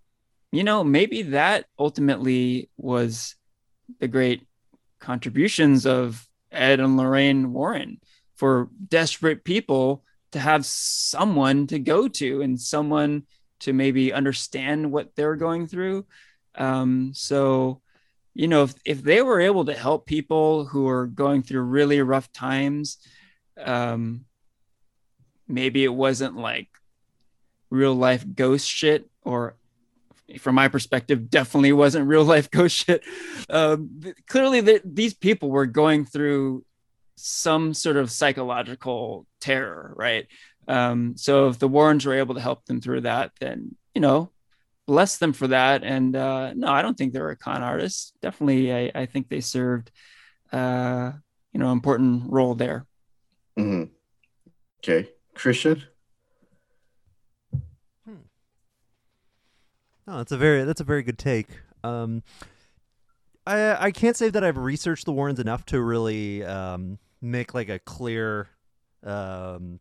you 0.53 0.63
know, 0.65 0.85
maybe 0.85 1.23
that 1.23 1.67
ultimately 1.79 2.71
was 2.77 3.35
the 3.99 4.07
great 4.09 4.47
contributions 5.01 5.87
of 5.87 6.27
Ed 6.51 6.81
and 6.81 6.97
Lorraine 6.97 7.53
Warren 7.53 8.01
for 8.37 8.69
desperate 8.89 9.45
people 9.45 10.05
to 10.33 10.41
have 10.41 10.67
someone 10.67 11.67
to 11.69 11.79
go 11.79 12.09
to 12.09 12.43
and 12.43 12.61
someone 12.61 13.25
to 13.61 13.73
maybe 13.73 14.13
understand 14.13 14.91
what 14.91 15.15
they're 15.15 15.37
going 15.37 15.67
through. 15.67 16.07
Um, 16.55 17.13
so, 17.15 17.81
you 18.35 18.49
know, 18.49 18.65
if, 18.65 18.75
if 18.85 19.03
they 19.03 19.23
were 19.23 19.41
able 19.41 19.65
to 19.67 19.75
help 19.75 20.07
people 20.07 20.67
who 20.67 20.89
are 20.89 21.07
going 21.07 21.43
through 21.43 21.63
really 21.63 22.01
rough 22.03 22.33
times, 22.33 22.99
um, 23.63 24.25
maybe 25.47 25.85
it 25.85 25.95
wasn't 25.95 26.37
like 26.37 26.69
real 27.71 27.95
life 27.95 28.25
ghost 28.35 28.69
shit 28.69 29.09
or 29.23 29.57
from 30.39 30.55
my 30.55 30.69
perspective 30.69 31.31
definitely 31.31 31.73
wasn't 31.73 32.07
real 32.07 32.25
life 32.25 32.51
ghost 32.51 32.77
shit. 32.87 33.03
Um, 33.49 34.01
clearly 34.29 34.61
the, 34.61 34.81
these 34.85 35.15
people 35.15 35.51
were 35.51 35.67
going 35.67 36.05
through 36.05 36.65
some 37.17 37.75
sort 37.75 37.97
of 37.97 38.11
psychological 38.11 39.27
terror 39.41 39.95
right? 39.97 40.27
Um, 40.67 41.17
so 41.17 41.49
if 41.49 41.59
the 41.59 41.69
warrens 41.69 42.07
were 42.07 42.15
able 42.15 42.35
to 42.35 42.41
help 42.41 42.65
them 42.65 42.81
through 42.81 43.03
that 43.03 43.33
then 43.39 43.77
you 43.95 44.01
know 44.01 44.31
bless 44.87 45.19
them 45.19 45.33
for 45.33 45.49
that. 45.49 45.85
And 45.85 46.17
uh, 46.17 46.55
no 46.55 46.69
i 46.69 46.83
don't 46.83 46.97
think 46.97 47.13
they 47.13 47.21
were 47.21 47.37
con 47.37 47.63
artists 47.63 48.13
definitely 48.23 48.73
i, 48.73 48.91
I 48.95 49.07
think 49.07 49.29
they 49.29 49.41
served 49.41 49.91
uh, 50.53 51.13
you 51.53 51.61
know 51.61 51.73
important 51.73 52.25
role 52.31 52.55
there. 52.55 52.87
Mm-hmm. 53.59 53.85
okay. 54.79 55.11
Christian 55.35 55.83
No, 60.07 60.19
that's 60.19 60.33
a 60.33 60.37
very 60.37 60.65
that's 60.65 60.81
a 60.81 60.85
very 60.85 61.03
good 61.03 61.19
take. 61.19 61.49
Um, 61.83 62.23
I 63.47 63.87
I 63.87 63.91
can't 63.91 64.17
say 64.17 64.29
that 64.31 64.45
I've 64.45 64.57
researched 64.57 65.07
the 65.07 65.13
Warrens 65.13 65.41
enough 65.41 65.65
to 65.67 65.81
really 65.81 66.45
um, 66.45 66.99
make 67.23 67.55
like 67.55 67.69
a 67.69 67.79
clear 67.79 68.49
um, 69.03 69.81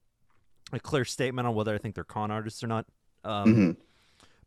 a 0.71 0.79
clear 0.79 1.05
statement 1.05 1.47
on 1.47 1.55
whether 1.55 1.73
I 1.73 1.77
think 1.77 1.95
they're 1.95 2.03
con 2.03 2.31
artists 2.31 2.63
or 2.63 2.67
not. 2.67 2.85
Um, 3.23 3.45
mm-hmm. 3.47 3.71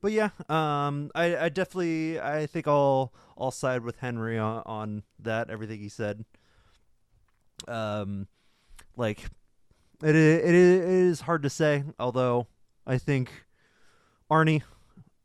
But 0.01 0.13
yeah, 0.13 0.31
um, 0.49 1.11
I, 1.15 1.37
I 1.37 1.49
definitely 1.49 2.21
I 2.21 2.47
think 2.47 2.69
I'll 2.69 3.13
I'll 3.37 3.51
side 3.51 3.83
with 3.83 3.99
Henry 3.99 4.39
on, 4.39 4.63
on 4.67 5.03
that. 5.21 5.51
Everything 5.51 5.81
he 5.81 5.89
said. 5.89 6.25
Um, 7.67 8.29
like 8.97 9.25
it 10.03 10.15
it 10.15 10.55
is 10.55 11.23
hard 11.23 11.43
to 11.43 11.51
say. 11.51 11.85
Although 11.99 12.47
I 12.87 12.99
think 12.99 13.31
Arnie 14.31 14.63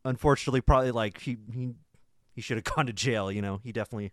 unfortunately, 0.06 0.62
probably 0.62 0.92
like 0.92 1.22
he 1.22 1.38
he 1.54 1.74
he 2.34 2.42
should 2.42 2.58
have 2.58 2.64
gone 2.76 2.88
to 2.88 2.94
jail. 2.94 3.32
You 3.32 3.42
know, 3.42 3.60
he 3.64 3.72
definitely 3.72 4.12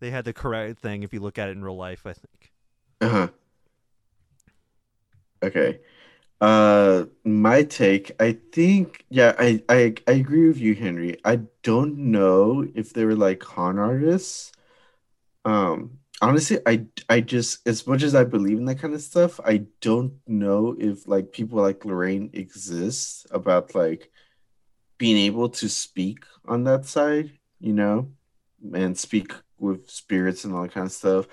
they 0.00 0.10
had 0.10 0.24
the 0.24 0.32
correct 0.32 0.80
thing 0.80 1.02
if 1.02 1.12
you 1.12 1.20
look 1.20 1.38
at 1.38 1.48
it 1.48 1.52
in 1.52 1.64
real 1.64 1.76
life. 1.76 2.06
I 2.06 2.12
think. 2.12 2.52
Uh 3.00 3.08
huh. 3.08 3.28
Okay. 5.42 5.80
Uh, 6.40 7.06
my 7.24 7.62
take. 7.64 8.12
I 8.20 8.38
think. 8.52 9.04
Yeah, 9.10 9.34
I 9.38 9.62
I 9.68 9.94
I 10.08 10.12
agree 10.12 10.48
with 10.48 10.58
you, 10.58 10.74
Henry. 10.74 11.18
I 11.24 11.40
don't 11.62 11.98
know 11.98 12.66
if 12.74 12.92
they 12.92 13.04
were 13.04 13.16
like 13.16 13.40
con 13.40 13.78
artists. 13.78 14.52
Um, 15.44 16.00
honestly, 16.22 16.58
I 16.66 16.86
I 17.08 17.20
just 17.20 17.66
as 17.68 17.86
much 17.86 18.02
as 18.02 18.14
I 18.14 18.24
believe 18.24 18.58
in 18.58 18.66
that 18.66 18.78
kind 18.80 18.94
of 18.94 19.02
stuff, 19.02 19.40
I 19.44 19.66
don't 19.80 20.14
know 20.26 20.76
if 20.78 21.06
like 21.08 21.32
people 21.32 21.60
like 21.62 21.84
Lorraine 21.84 22.30
exist 22.34 23.26
about 23.30 23.74
like 23.74 24.10
being 24.98 25.16
able 25.16 25.48
to 25.50 25.68
speak 25.68 26.24
on 26.46 26.64
that 26.64 26.86
side, 26.86 27.32
you 27.60 27.72
know, 27.72 28.10
and 28.72 28.96
speak 28.96 29.32
with 29.58 29.90
spirits 29.90 30.44
and 30.44 30.54
all 30.54 30.62
that 30.62 30.72
kind 30.72 30.86
of 30.86 30.92
stuff. 30.92 31.26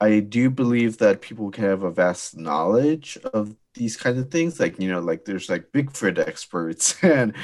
I 0.00 0.20
do 0.20 0.48
believe 0.48 0.98
that 0.98 1.22
people 1.22 1.50
can 1.50 1.64
have 1.64 1.82
a 1.82 1.90
vast 1.90 2.36
knowledge 2.36 3.18
of 3.34 3.56
these 3.74 3.96
kind 3.96 4.18
of 4.18 4.30
things. 4.30 4.60
Like, 4.60 4.78
you 4.78 4.88
know, 4.88 5.00
like 5.00 5.24
there's 5.24 5.48
like 5.48 5.72
Bigfoot 5.72 6.18
experts 6.18 6.96
and 7.02 7.34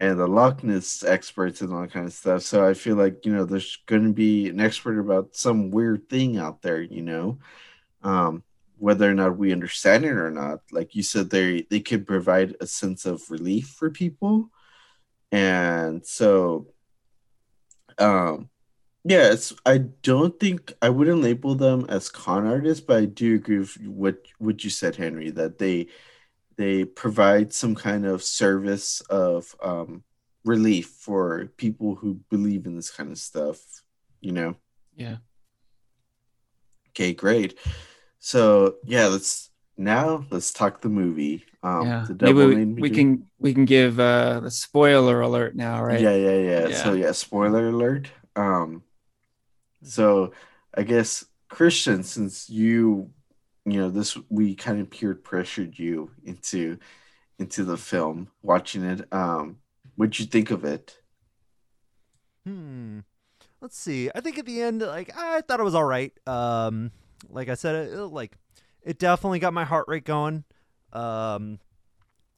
and 0.00 0.18
the 0.18 0.26
Loch 0.26 0.62
Ness 0.62 1.02
experts 1.02 1.60
and 1.60 1.72
all 1.72 1.82
that 1.82 1.92
kind 1.92 2.06
of 2.06 2.12
stuff. 2.12 2.42
So 2.42 2.66
I 2.66 2.74
feel 2.74 2.96
like, 2.96 3.26
you 3.26 3.32
know, 3.32 3.44
there's 3.44 3.78
gonna 3.86 4.12
be 4.12 4.48
an 4.48 4.60
expert 4.60 4.98
about 5.00 5.34
some 5.34 5.70
weird 5.70 6.08
thing 6.08 6.38
out 6.38 6.62
there, 6.62 6.80
you 6.82 7.02
know. 7.02 7.38
Um, 8.02 8.44
whether 8.78 9.10
or 9.10 9.14
not 9.14 9.38
we 9.38 9.52
understand 9.52 10.04
it 10.04 10.12
or 10.12 10.30
not, 10.30 10.60
like 10.70 10.94
you 10.94 11.02
said, 11.02 11.30
they 11.30 11.62
they 11.70 11.80
could 11.80 12.06
provide 12.06 12.54
a 12.60 12.66
sense 12.66 13.06
of 13.06 13.28
relief 13.30 13.68
for 13.68 13.90
people 13.90 14.50
and 15.34 16.06
so 16.06 16.66
um 17.98 18.48
yeah 19.04 19.32
it's 19.32 19.52
i 19.66 19.78
don't 19.78 20.38
think 20.38 20.72
i 20.80 20.88
wouldn't 20.88 21.22
label 21.22 21.54
them 21.54 21.84
as 21.88 22.08
con 22.08 22.46
artists 22.46 22.84
but 22.84 22.98
i 22.98 23.04
do 23.04 23.34
agree 23.34 23.58
with 23.58 23.76
what 23.86 24.16
what 24.38 24.62
you 24.62 24.70
said 24.70 24.94
henry 24.96 25.30
that 25.30 25.58
they 25.58 25.86
they 26.56 26.84
provide 26.84 27.52
some 27.52 27.74
kind 27.74 28.06
of 28.06 28.22
service 28.22 29.00
of 29.02 29.54
um 29.62 30.04
relief 30.44 30.88
for 31.00 31.46
people 31.56 31.94
who 31.94 32.14
believe 32.30 32.66
in 32.66 32.76
this 32.76 32.90
kind 32.90 33.10
of 33.10 33.18
stuff 33.18 33.58
you 34.24 34.32
know? 34.32 34.56
Yeah. 34.96 35.16
Okay 36.90 37.12
great. 37.12 37.58
So 38.18 38.76
yeah 38.84 39.06
let's 39.06 39.50
now 39.76 40.24
let's 40.30 40.52
talk 40.52 40.80
the 40.80 40.88
movie. 40.88 41.44
Um, 41.62 41.86
yeah. 41.86 42.06
Maybe 42.20 42.32
we, 42.32 42.64
we 42.64 42.90
can 42.90 43.26
we 43.38 43.54
can 43.54 43.64
give 43.64 43.98
uh, 43.98 44.40
the 44.40 44.50
spoiler 44.50 45.20
alert 45.20 45.56
now, 45.56 45.82
right? 45.82 46.00
Yeah, 46.00 46.14
yeah, 46.14 46.38
yeah, 46.38 46.68
yeah. 46.68 46.76
So 46.76 46.92
yeah, 46.92 47.12
spoiler 47.12 47.68
alert. 47.68 48.10
Um, 48.36 48.82
so 49.82 50.32
I 50.74 50.82
guess 50.82 51.24
Christian, 51.48 52.02
since 52.02 52.48
you, 52.50 53.10
you 53.64 53.78
know, 53.78 53.90
this 53.90 54.16
we 54.28 54.54
kind 54.54 54.80
of 54.80 54.90
peer 54.90 55.14
pressured 55.14 55.78
you 55.78 56.10
into 56.24 56.78
into 57.38 57.64
the 57.64 57.76
film, 57.76 58.28
watching 58.42 58.84
it. 58.84 59.06
Um, 59.12 59.58
what'd 59.96 60.18
you 60.18 60.26
think 60.26 60.50
of 60.50 60.64
it? 60.64 60.98
Hmm. 62.44 63.00
Let's 63.60 63.78
see. 63.78 64.10
I 64.14 64.20
think 64.20 64.38
at 64.38 64.44
the 64.44 64.60
end, 64.60 64.82
like 64.82 65.10
I 65.16 65.40
thought 65.40 65.60
it 65.60 65.64
was 65.64 65.74
all 65.74 65.84
right. 65.84 66.12
Um, 66.28 66.90
like 67.30 67.48
I 67.48 67.54
said, 67.54 67.88
it, 67.88 67.96
like 67.98 68.36
it 68.84 68.98
definitely 68.98 69.38
got 69.38 69.52
my 69.52 69.64
heart 69.64 69.86
rate 69.88 70.04
going. 70.04 70.44
Um, 70.92 71.58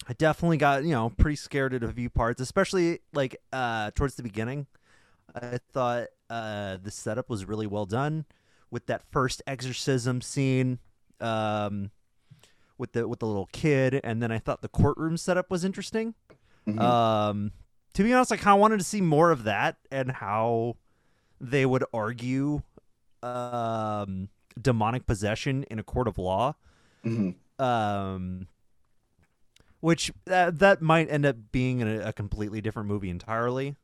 I 0.09 0.13
definitely 0.13 0.57
got 0.57 0.85
you 0.85 0.93
know 0.93 1.11
pretty 1.11 1.37
scared 1.37 1.75
at 1.75 1.83
a 1.83 1.93
few 1.93 2.09
parts, 2.09 2.41
especially 2.41 3.01
like 3.13 3.37
uh, 3.53 3.91
towards 3.95 4.15
the 4.15 4.23
beginning. 4.23 4.67
I 5.35 5.59
thought 5.73 6.07
uh, 6.31 6.79
the 6.83 6.91
setup 6.91 7.29
was 7.29 7.45
really 7.45 7.67
well 7.67 7.87
done 7.87 8.25
with 8.71 8.87
that 8.87 9.03
first 9.11 9.43
exorcism 9.47 10.21
scene 10.21 10.79
um, 11.21 11.91
with 12.79 12.93
the 12.93 13.09
with 13.09 13.19
the 13.21 13.27
little 13.27 13.49
kid, 13.53 14.01
and 14.03 14.23
then 14.23 14.31
I 14.31 14.39
thought 14.39 14.63
the 14.63 14.69
courtroom 14.69 15.17
setup 15.17 15.51
was 15.51 15.65
interesting. 15.65 16.15
Mm-hmm. 16.67 16.79
Um, 16.79 17.53
to 17.95 18.03
be 18.03 18.13
honest, 18.13 18.33
I 18.33 18.37
kind 18.37 18.55
of 18.55 18.61
wanted 18.61 18.79
to 18.79 18.85
see 18.85 19.01
more 19.01 19.31
of 19.31 19.45
that 19.45 19.77
and 19.91 20.11
how 20.11 20.77
they 21.41 21.65
would 21.67 21.85
argue 21.93 22.63
um, 23.23 24.29
demonic 24.61 25.07
possession 25.07 25.64
in 25.64 25.79
a 25.79 25.83
court 25.83 26.09
of 26.09 26.19
law. 26.19 26.55
Mm-hmm. 27.05 27.64
Um, 27.64 28.49
which 29.81 30.12
that 30.25 30.59
that 30.59 30.83
might 30.83 31.11
end 31.11 31.25
up 31.25 31.37
being 31.53 31.83
a, 31.83 32.09
a 32.09 32.12
completely 32.12 32.61
different 32.61 32.88
movie 32.88 33.11
entirely. 33.11 33.77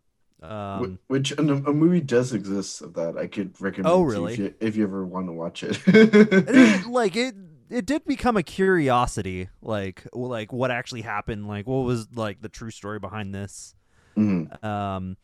Um, 0.42 0.98
which 1.06 1.30
a, 1.32 1.40
a, 1.40 1.72
movie 1.72 2.00
does 2.00 2.32
exist 2.32 2.82
of 2.82 2.94
that. 2.94 3.16
I 3.16 3.28
could 3.28 3.61
recommend. 3.61 3.92
Oh, 3.92 4.02
really? 4.02 4.32
If 4.32 4.38
you, 4.38 4.54
if 4.58 4.76
you, 4.76 4.82
ever 4.82 5.06
want 5.06 5.28
to 5.28 5.32
watch 5.32 5.62
it, 5.62 5.80
it 5.87 6.87
like 6.88 7.14
it, 7.14 7.37
it 7.70 7.87
did 7.87 8.04
become 8.04 8.37
a 8.37 8.42
curiosity. 8.42 9.48
Like, 9.61 10.04
like 10.12 10.52
what 10.52 10.72
actually 10.72 11.02
happened? 11.02 11.46
Like, 11.46 11.68
what 11.68 11.85
was 11.85 12.08
like 12.12 12.42
the 12.42 12.48
true 12.48 12.72
story 12.72 12.98
behind 12.98 13.32
this? 13.32 13.76
Mm-hmm. 14.16 14.66
Um, 14.66 15.16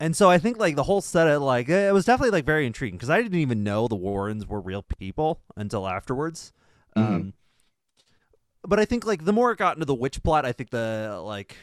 and 0.00 0.16
so 0.16 0.28
I 0.30 0.38
think 0.38 0.58
like 0.58 0.76
the 0.76 0.82
whole 0.82 1.00
set, 1.00 1.28
of 1.28 1.42
like 1.42 1.68
it 1.68 1.92
was 1.92 2.04
definitely 2.04 2.32
like 2.32 2.44
very 2.44 2.66
intriguing 2.66 2.96
because 2.96 3.10
I 3.10 3.22
didn't 3.22 3.38
even 3.38 3.62
know 3.62 3.88
the 3.88 3.94
Warrens 3.94 4.46
were 4.46 4.60
real 4.60 4.82
people 4.82 5.40
until 5.56 5.86
afterwards. 5.86 6.52
Mm-hmm. 6.96 7.14
Um, 7.14 7.32
but 8.62 8.80
I 8.80 8.84
think 8.84 9.06
like 9.06 9.24
the 9.24 9.32
more 9.32 9.52
it 9.52 9.58
got 9.58 9.76
into 9.76 9.86
the 9.86 9.94
witch 9.94 10.22
plot, 10.22 10.44
I 10.44 10.52
think 10.52 10.70
the 10.70 11.20
like 11.22 11.56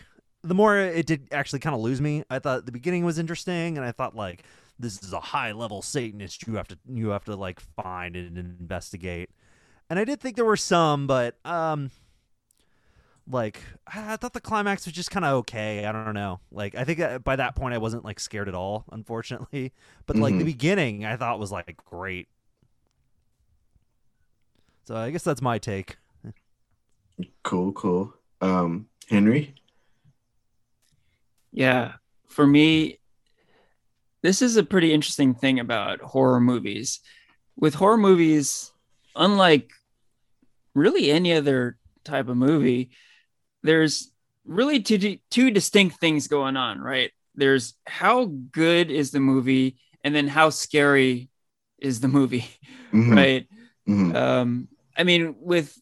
the 0.43 0.53
more 0.53 0.77
it 0.77 1.05
did 1.05 1.27
actually 1.31 1.59
kind 1.59 1.75
of 1.75 1.81
lose 1.81 2.01
me. 2.01 2.23
I 2.29 2.39
thought 2.39 2.65
the 2.65 2.71
beginning 2.71 3.05
was 3.05 3.19
interesting, 3.19 3.77
and 3.77 3.85
I 3.85 3.91
thought 3.91 4.15
like 4.15 4.43
this 4.79 5.01
is 5.03 5.13
a 5.13 5.19
high 5.19 5.51
level 5.51 5.81
Satanist 5.81 6.47
you 6.47 6.55
have 6.55 6.67
to 6.69 6.77
you 6.87 7.09
have 7.09 7.25
to 7.25 7.35
like 7.35 7.59
find 7.59 8.15
and 8.15 8.37
investigate. 8.37 9.29
And 9.89 9.99
I 9.99 10.05
did 10.05 10.21
think 10.21 10.37
there 10.37 10.45
were 10.45 10.57
some, 10.57 11.05
but 11.05 11.35
um, 11.43 11.91
like 13.29 13.61
I 13.87 14.15
thought 14.17 14.33
the 14.33 14.41
climax 14.41 14.85
was 14.85 14.93
just 14.93 15.11
kind 15.11 15.25
of 15.25 15.33
okay. 15.39 15.85
I 15.85 15.91
don't 15.91 16.13
know. 16.13 16.39
Like 16.51 16.75
I 16.75 16.83
think 16.83 16.99
uh, 16.99 17.19
by 17.19 17.35
that 17.35 17.55
point 17.55 17.73
I 17.73 17.77
wasn't 17.77 18.03
like 18.03 18.19
scared 18.19 18.47
at 18.47 18.55
all, 18.55 18.85
unfortunately. 18.91 19.73
But 20.07 20.17
like 20.17 20.31
mm-hmm. 20.31 20.39
the 20.39 20.45
beginning 20.45 21.05
I 21.05 21.15
thought 21.15 21.39
was 21.39 21.51
like 21.51 21.77
great. 21.77 22.27
So 24.83 24.95
I 24.95 25.11
guess 25.11 25.23
that's 25.23 25.41
my 25.41 25.57
take. 25.57 25.97
Cool, 27.43 27.71
cool. 27.71 28.13
Um 28.41 28.87
Henry? 29.07 29.55
Yeah, 31.53 31.93
for 32.27 32.45
me 32.45 32.97
this 34.21 34.41
is 34.41 34.57
a 34.57 34.63
pretty 34.63 34.93
interesting 34.93 35.33
thing 35.33 35.59
about 35.59 36.01
horror 36.01 36.39
movies. 36.39 36.99
With 37.55 37.73
horror 37.73 37.97
movies, 37.97 38.71
unlike 39.15 39.71
really 40.73 41.11
any 41.11 41.33
other 41.33 41.77
type 42.03 42.27
of 42.27 42.37
movie, 42.37 42.91
there's 43.63 44.11
really 44.45 44.81
two 44.81 45.17
two 45.29 45.51
distinct 45.51 45.99
things 45.99 46.27
going 46.27 46.57
on, 46.57 46.79
right? 46.79 47.11
There's 47.35 47.73
how 47.87 48.25
good 48.25 48.91
is 48.91 49.11
the 49.11 49.19
movie, 49.19 49.77
and 50.03 50.13
then 50.15 50.27
how 50.27 50.49
scary 50.49 51.29
is 51.79 51.99
the 51.99 52.07
movie, 52.07 52.45
Mhm. 52.93 53.15
right? 53.15 53.47
Mhm. 53.87 54.15
Um, 54.15 54.67
I 54.97 55.03
mean, 55.03 55.35
with 55.39 55.75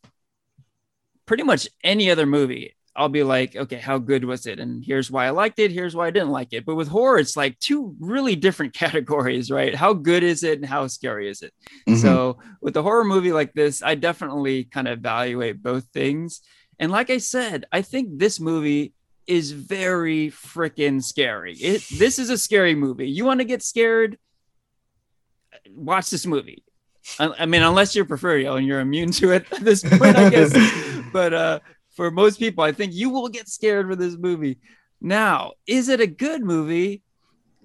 pretty 1.25 1.43
much 1.43 1.67
any 1.83 2.09
other 2.11 2.25
movie, 2.25 2.75
I'll 2.95 3.09
be 3.09 3.23
like, 3.23 3.55
okay, 3.55 3.77
how 3.77 3.97
good 3.97 4.25
was 4.25 4.45
it? 4.45 4.59
And 4.59 4.83
here's 4.83 5.09
why 5.09 5.27
I 5.27 5.29
liked 5.29 5.59
it. 5.59 5.71
Here's 5.71 5.95
why 5.95 6.07
I 6.07 6.11
didn't 6.11 6.31
like 6.31 6.49
it. 6.53 6.65
But 6.65 6.75
with 6.75 6.87
horror, 6.87 7.19
it's 7.19 7.37
like 7.37 7.57
two 7.59 7.95
really 7.99 8.35
different 8.35 8.73
categories, 8.83 9.49
right? 9.51 9.73
How 9.73 9.93
good 9.93 10.23
is 10.23 10.43
it 10.43 10.59
and 10.59 10.65
how 10.67 10.87
scary 10.87 11.29
is 11.29 11.41
it? 11.41 11.53
Mhm. 11.87 11.97
So 12.01 12.39
with 12.61 12.75
a 12.77 12.81
horror 12.81 13.05
movie 13.05 13.31
like 13.31 13.53
this, 13.53 13.81
I 13.81 13.95
definitely 13.95 14.65
kind 14.65 14.87
of 14.87 14.99
evaluate 14.99 15.61
both 15.63 15.85
things. 15.93 16.41
And 16.79 16.91
like 16.91 17.09
I 17.09 17.17
said, 17.17 17.65
I 17.71 17.81
think 17.81 18.17
this 18.17 18.39
movie 18.39 18.93
is 19.27 19.51
very 19.51 20.31
freaking 20.31 21.03
scary. 21.03 21.53
It 21.53 21.83
this 21.97 22.17
is 22.17 22.29
a 22.29 22.37
scary 22.37 22.73
movie. 22.73 23.09
You 23.09 23.25
want 23.25 23.41
to 23.41 23.45
get 23.45 23.61
scared? 23.61 24.17
Watch 25.69 26.09
this 26.09 26.25
movie. 26.25 26.63
I, 27.19 27.33
I 27.39 27.45
mean, 27.45 27.61
unless 27.61 27.95
you're 27.95 28.05
Porfirio 28.05 28.57
and 28.57 28.65
you're 28.65 28.79
immune 28.79 29.11
to 29.13 29.31
it 29.31 29.45
at 29.51 29.61
this 29.61 29.83
point, 29.83 30.15
I 30.15 30.29
guess. 30.29 30.53
but 31.13 31.33
uh, 31.33 31.59
for 31.91 32.11
most 32.11 32.39
people, 32.39 32.63
I 32.63 32.71
think 32.71 32.93
you 32.93 33.09
will 33.09 33.29
get 33.29 33.47
scared 33.47 33.87
with 33.87 33.99
this 33.99 34.17
movie. 34.17 34.57
Now, 35.01 35.53
is 35.67 35.89
it 35.89 36.01
a 36.01 36.07
good 36.07 36.43
movie? 36.43 37.03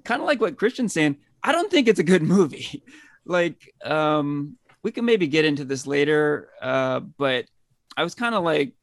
Kind 0.04 0.20
of 0.20 0.26
like 0.26 0.40
what 0.40 0.58
Christian's 0.58 0.92
saying. 0.92 1.16
I 1.42 1.52
don't 1.52 1.70
think 1.70 1.88
it's 1.88 2.00
a 2.00 2.04
good 2.04 2.22
movie. 2.22 2.84
like, 3.24 3.72
um, 3.84 4.56
we 4.82 4.92
can 4.92 5.04
maybe 5.04 5.26
get 5.26 5.44
into 5.44 5.64
this 5.64 5.86
later, 5.86 6.50
uh, 6.60 7.00
but 7.00 7.46
I 7.96 8.04
was 8.04 8.14
kind 8.14 8.34
of 8.34 8.44
like 8.44 8.74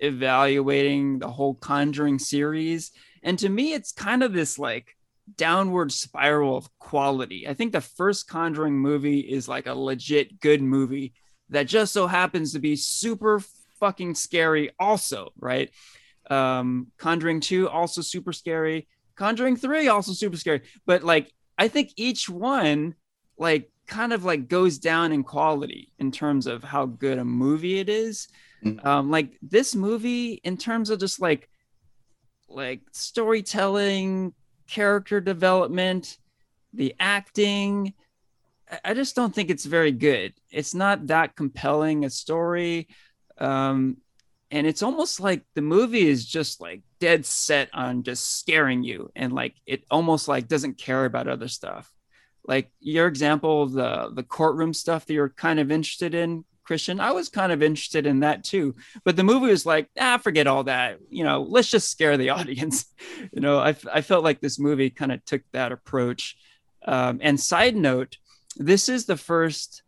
evaluating 0.00 1.18
the 1.18 1.30
whole 1.30 1.54
Conjuring 1.54 2.18
series, 2.18 2.90
and 3.22 3.38
to 3.38 3.48
me, 3.48 3.72
it's 3.74 3.92
kind 3.92 4.22
of 4.22 4.32
this 4.32 4.58
like 4.58 4.96
downward 5.36 5.92
spiral 5.92 6.56
of 6.56 6.68
quality. 6.78 7.46
I 7.46 7.54
think 7.54 7.72
the 7.72 7.80
first 7.80 8.28
Conjuring 8.28 8.78
movie 8.78 9.20
is 9.20 9.48
like 9.48 9.66
a 9.66 9.74
legit 9.74 10.40
good 10.40 10.62
movie 10.62 11.14
that 11.50 11.66
just 11.66 11.92
so 11.92 12.06
happens 12.06 12.52
to 12.52 12.58
be 12.58 12.76
super 12.76 13.42
fucking 13.78 14.14
scary, 14.14 14.70
also, 14.78 15.32
right? 15.38 15.70
Um, 16.30 16.88
Conjuring 16.98 17.40
2, 17.40 17.68
also 17.68 18.02
super 18.02 18.32
scary. 18.32 18.88
Conjuring 19.16 19.56
3, 19.56 19.88
also 19.88 20.12
super 20.12 20.36
scary. 20.36 20.62
But 20.86 21.02
like, 21.02 21.32
I 21.58 21.68
think 21.68 21.92
each 21.96 22.28
one, 22.28 22.94
like, 23.36 23.70
kind 23.86 24.12
of 24.12 24.24
like 24.24 24.48
goes 24.48 24.78
down 24.78 25.10
in 25.10 25.24
quality 25.24 25.92
in 25.98 26.12
terms 26.12 26.46
of 26.46 26.62
how 26.62 26.86
good 26.86 27.18
a 27.18 27.24
movie 27.24 27.80
it 27.80 27.88
is. 27.88 28.28
Mhm. 28.64 28.84
Um, 28.84 29.10
like 29.10 29.38
this 29.42 29.74
movie, 29.74 30.34
in 30.44 30.56
terms 30.56 30.90
of 30.90 31.00
just 31.00 31.20
like 31.20 31.48
like 32.48 32.80
storytelling, 32.92 34.34
character 34.68 35.20
development, 35.20 36.18
the 36.72 36.94
acting. 36.98 37.94
I- 38.84 38.94
just 38.94 39.16
don't 39.16 39.34
think 39.34 39.50
it's 39.50 39.64
very 39.66 39.92
good. 39.92 40.34
It's 40.50 40.74
not 40.74 41.08
that 41.08 41.36
compelling 41.36 42.04
a 42.04 42.10
story. 42.10 42.88
Um, 43.38 43.98
and 44.50 44.66
it's 44.66 44.82
almost 44.82 45.20
like 45.20 45.44
the 45.54 45.62
movie 45.62 46.06
is 46.08 46.26
just 46.26 46.60
like 46.60 46.82
dead 47.00 47.26
set 47.26 47.70
on 47.74 48.02
just 48.02 48.38
scaring 48.40 48.82
you 48.82 49.10
and 49.16 49.32
like 49.32 49.54
it 49.66 49.84
almost 49.90 50.28
like 50.28 50.48
doesn't 50.48 50.78
care 50.78 51.04
about 51.04 51.28
other 51.28 51.48
stuff. 51.48 51.90
Like 52.46 52.72
your 52.80 53.06
example 53.06 53.66
the 53.66 54.10
the 54.14 54.22
courtroom 54.24 54.74
stuff 54.74 55.06
that 55.06 55.14
you're 55.14 55.30
kind 55.30 55.60
of 55.60 55.70
interested 55.70 56.14
in, 56.14 56.44
Christian. 56.70 57.00
I 57.00 57.10
was 57.10 57.28
kind 57.28 57.50
of 57.50 57.64
interested 57.64 58.06
in 58.06 58.20
that 58.20 58.44
too. 58.44 58.76
But 59.04 59.16
the 59.16 59.24
movie 59.24 59.48
was 59.48 59.66
like, 59.66 59.88
ah, 59.98 60.18
forget 60.18 60.46
all 60.46 60.62
that. 60.64 60.98
You 61.08 61.24
know, 61.24 61.42
let's 61.42 61.68
just 61.68 61.90
scare 61.90 62.16
the 62.16 62.30
audience. 62.38 62.84
you 63.32 63.40
know, 63.40 63.58
I, 63.58 63.74
I 63.92 64.02
felt 64.02 64.22
like 64.22 64.40
this 64.40 64.60
movie 64.60 64.88
kind 64.90 65.10
of 65.10 65.24
took 65.24 65.42
that 65.50 65.72
approach. 65.72 66.36
Um, 66.86 67.18
and 67.22 67.40
side 67.40 67.74
note, 67.74 68.18
this 68.56 68.88
is 68.88 69.06
the 69.06 69.16
first 69.16 69.82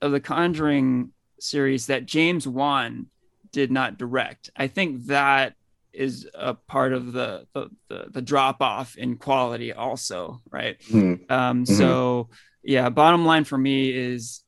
of 0.00 0.12
the 0.12 0.20
Conjuring 0.20 1.10
series 1.40 1.88
that 1.88 2.06
James 2.06 2.48
Wan 2.48 3.08
did 3.52 3.70
not 3.70 3.98
direct. 3.98 4.48
I 4.56 4.68
think 4.68 5.06
that 5.08 5.52
is 5.92 6.26
a 6.34 6.54
part 6.54 6.94
of 6.94 7.12
the 7.12 7.46
the, 7.52 7.68
the, 7.88 8.06
the 8.10 8.22
drop 8.22 8.62
off 8.62 8.96
in 8.96 9.16
quality 9.16 9.74
also, 9.74 10.40
right? 10.50 10.80
Mhm. 10.88 11.30
Um, 11.30 11.66
So 11.66 12.30
yeah, 12.62 12.88
bottom 12.88 13.26
line 13.26 13.44
for 13.44 13.58
me 13.58 13.90
is 13.90 14.40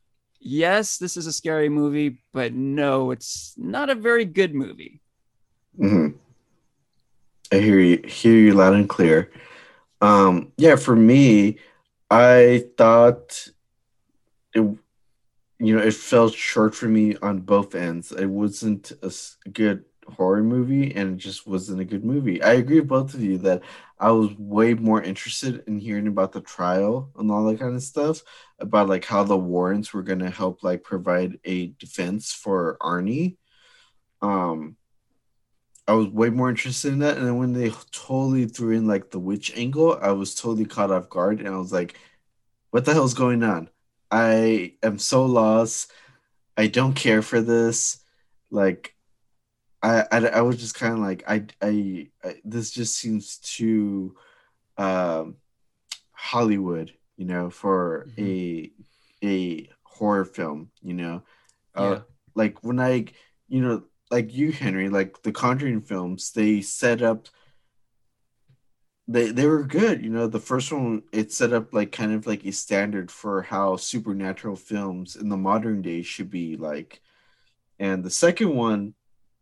yes, 0.47 0.99
this 0.99 1.17
is 1.17 1.27
a 1.27 1.33
scary 1.33 1.69
movie, 1.69 2.19
but 2.33 2.53
no, 2.55 3.11
it's 3.11 3.55
not 3.57 3.91
a 3.91 3.95
very 3.95 4.25
good 4.25 4.55
movie. 4.55 5.01
Mhm. 5.79 6.15
I 7.53 7.57
hear 7.57 7.79
you, 7.79 8.03
hear 8.07 8.35
you 8.35 8.55
loud 8.55 8.75
and 8.75 8.89
clear. 8.89 9.31
Um, 10.01 10.53
yeah, 10.57 10.77
for 10.77 10.97
me, 10.97 11.59
I 12.11 12.65
thought 12.77 13.49
it, 14.55 14.61
you 15.59 15.77
know, 15.77 15.83
it 15.83 15.95
fell 15.95 16.29
short 16.29 16.75
for 16.75 16.87
me 16.87 17.17
on 17.17 17.41
both 17.41 17.75
ends. 17.75 18.13
It 18.13 18.27
wasn't 18.27 18.93
a 19.03 19.13
good 19.51 19.85
horror 20.09 20.43
movie, 20.43 20.95
and 20.95 21.15
it 21.15 21.19
just 21.19 21.47
wasn't 21.47 21.81
a 21.81 21.85
good 21.85 22.05
movie. 22.05 22.43
I 22.43 22.55
agree 22.55 22.81
with 22.81 22.89
both 22.89 23.15
of 23.15 23.23
you 23.23 23.39
that 23.39 23.63
I 23.99 24.11
was 24.11 24.31
way 24.39 24.75
more 24.75 25.03
interested 25.03 25.65
in 25.67 25.79
hearing 25.79 26.07
about 26.07 26.33
the 26.33 26.41
trial 26.41 27.11
and 27.19 27.31
all 27.31 27.45
that 27.47 27.61
kind 27.61 27.75
of 27.75 27.83
stuff, 27.83 28.23
about 28.59 28.89
like 28.89 29.05
how 29.05 29.25
the 29.25 29.37
Warrens 29.37 29.93
were 29.93 30.03
gonna 30.03 30.31
help 30.31 30.63
like 30.63 30.83
provide 30.83 31.39
a 31.45 31.69
defense 31.79 32.33
for 32.33 32.77
Arnie. 32.81 33.37
Um, 34.23 34.77
I 35.89 35.93
was 35.93 36.09
way 36.09 36.31
more 36.31 36.51
interested 36.51 36.93
in 36.93 36.99
that. 37.01 37.17
And 37.17 37.27
then 37.27 37.39
when 37.39 37.53
they 37.53 37.71
totally 37.93 38.47
threw 38.47 38.73
in 38.73 38.87
like 38.87 39.11
the 39.11 39.21
witch 39.21 39.57
angle, 39.57 39.99
I 40.01 40.11
was 40.13 40.35
totally 40.35 40.65
caught 40.67 40.91
off 40.91 41.09
guard 41.09 41.39
and 41.39 41.49
I 41.49 41.59
was 41.59 41.73
like, 41.73 41.97
what 42.71 42.85
the 42.85 42.93
hell's 42.93 43.15
going 43.15 43.43
on? 43.43 43.71
I 44.11 44.75
am 44.83 44.99
so 44.99 45.25
lost. 45.25 45.93
I 46.57 46.67
don't 46.67 46.95
care 46.95 47.23
for 47.23 47.41
this. 47.41 48.01
Like, 48.51 48.96
I 49.87 50.07
I, 50.13 50.19
I 50.39 50.41
was 50.43 50.59
just 50.59 50.75
kind 50.75 50.95
of 50.95 51.01
like, 51.01 51.25
I, 51.29 51.47
I 51.63 52.09
I 52.25 52.35
this 52.45 52.71
just 52.71 52.97
seems 52.97 53.39
too 53.39 54.17
um 54.79 55.37
Hollywood, 56.13 56.93
you 57.17 57.27
know, 57.27 57.51
for 57.51 58.09
a 58.19 58.73
a 59.25 59.71
horror 59.85 60.25
film, 60.25 60.71
you 60.83 60.95
know. 60.95 61.23
Uh, 61.75 61.97
Yeah. 61.97 62.01
like 62.35 62.63
when 62.65 62.81
I, 62.81 63.07
you 63.49 63.61
know, 63.63 63.85
like 64.11 64.35
you, 64.35 64.53
Henry, 64.53 64.89
like 64.89 65.23
the 65.23 65.33
Conjuring 65.33 65.83
films, 65.83 66.33
they 66.33 66.61
set 66.63 67.03
up. 67.03 67.29
They 69.09 69.31
they 69.31 69.47
were 69.47 69.65
good, 69.65 70.03
you 70.05 70.11
know. 70.11 70.27
The 70.27 70.41
first 70.41 70.73
one, 70.73 71.03
it 71.13 71.33
set 71.33 71.53
up 71.53 71.73
like 71.73 71.93
kind 71.93 72.13
of 72.13 72.27
like 72.27 72.45
a 72.45 72.53
standard 72.53 73.11
for 73.11 73.43
how 73.43 73.77
supernatural 73.77 74.57
films 74.57 75.17
in 75.17 75.29
the 75.29 75.37
modern 75.37 75.83
day 75.83 76.03
should 76.03 76.31
be 76.31 76.57
like, 76.57 77.01
and 77.79 78.05
the 78.05 78.11
second 78.11 78.57
one, 78.57 78.96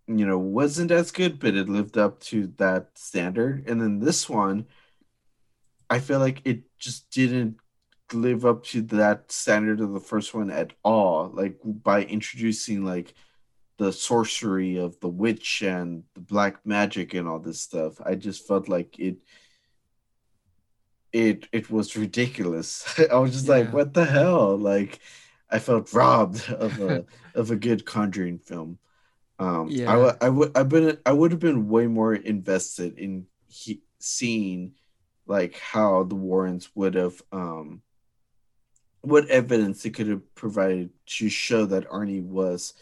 you 0.07 0.27
know, 0.27 0.39
wasn't 0.39 0.91
as 0.91 1.11
good, 1.11 1.39
but 1.39 1.55
it 1.55 1.69
lived 1.69 1.97
up 1.97 2.21
to 2.21 2.53
that 2.59 2.91
standard. 2.95 3.69
And 3.69 3.81
then 3.81 4.01
this 4.01 4.29
one, 4.29 4.67
I 5.89 5.99
feel 5.99 6.19
like 6.19 6.43
it 6.45 6.63
just 6.79 7.11
didn't 7.11 7.57
live 8.13 8.45
up 8.45 8.65
to 8.65 8.83
that 8.83 9.33
standard 9.33 9.81
of 9.81 9.93
the 9.93 10.01
first 10.01 10.35
one 10.35 10.51
at 10.51 10.73
all. 10.85 11.31
Like 11.33 11.59
by 11.65 12.03
introducing 12.05 12.85
like 12.85 13.15
the 13.79 13.93
sorcery 13.93 14.77
of 14.77 14.99
the 15.01 15.09
witch 15.09 15.63
and 15.63 16.05
the 16.15 16.21
black 16.21 16.65
magic 16.67 17.15
and 17.15 17.27
all 17.27 17.39
this 17.39 17.61
stuff, 17.61 18.01
I 18.05 18.15
just 18.15 18.47
felt 18.47 18.69
like 18.69 18.99
it 18.99 19.17
it 21.13 21.49
it 21.53 21.71
was 21.71 21.97
ridiculous. 21.97 22.85
I 23.11 23.17
was 23.17 23.33
just 23.33 23.49
like, 23.49 23.73
what 23.73 23.95
the 23.95 24.05
hell? 24.05 24.57
Like 24.59 24.99
I 25.51 25.59
felt 25.61 25.93
robbed 25.93 26.51
of 26.51 26.81
a 26.81 27.07
of 27.35 27.51
a 27.51 27.57
good 27.57 27.87
conjuring 27.87 28.39
film. 28.39 28.79
Um 29.39 29.69
Yeah. 29.71 29.91
I 29.93 29.97
would 29.97 30.17
I 30.21 30.29
would 30.29 30.57
I've 30.57 30.69
been 30.69 30.99
I 31.05 31.13
would 31.13 31.31
have 31.33 31.41
been 31.41 31.69
way 31.69 31.87
more 31.87 32.15
invested 32.15 32.99
in 32.99 33.27
he, 33.49 33.83
seeing 33.99 34.75
like 35.27 35.59
how 35.59 36.05
the 36.05 36.15
Warrens 36.15 36.71
would 36.75 36.95
have 36.95 37.21
um 37.33 37.83
what 39.03 39.29
evidence 39.29 39.83
they 39.83 39.91
could 39.91 40.09
have 40.09 40.35
provided 40.35 40.91
to 41.07 41.29
show 41.29 41.67
that 41.67 41.89
Arnie 41.91 42.23
was 42.25 42.75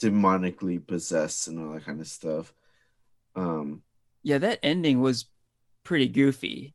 demonically 0.00 0.84
possessed 0.84 1.48
and 1.48 1.58
all 1.58 1.72
that 1.74 1.84
kind 1.84 2.00
of 2.00 2.06
stuff. 2.06 2.52
Um 3.36 3.82
Yeah, 4.22 4.38
that 4.38 4.58
ending 4.62 5.00
was 5.00 5.26
pretty 5.84 6.08
goofy. 6.08 6.74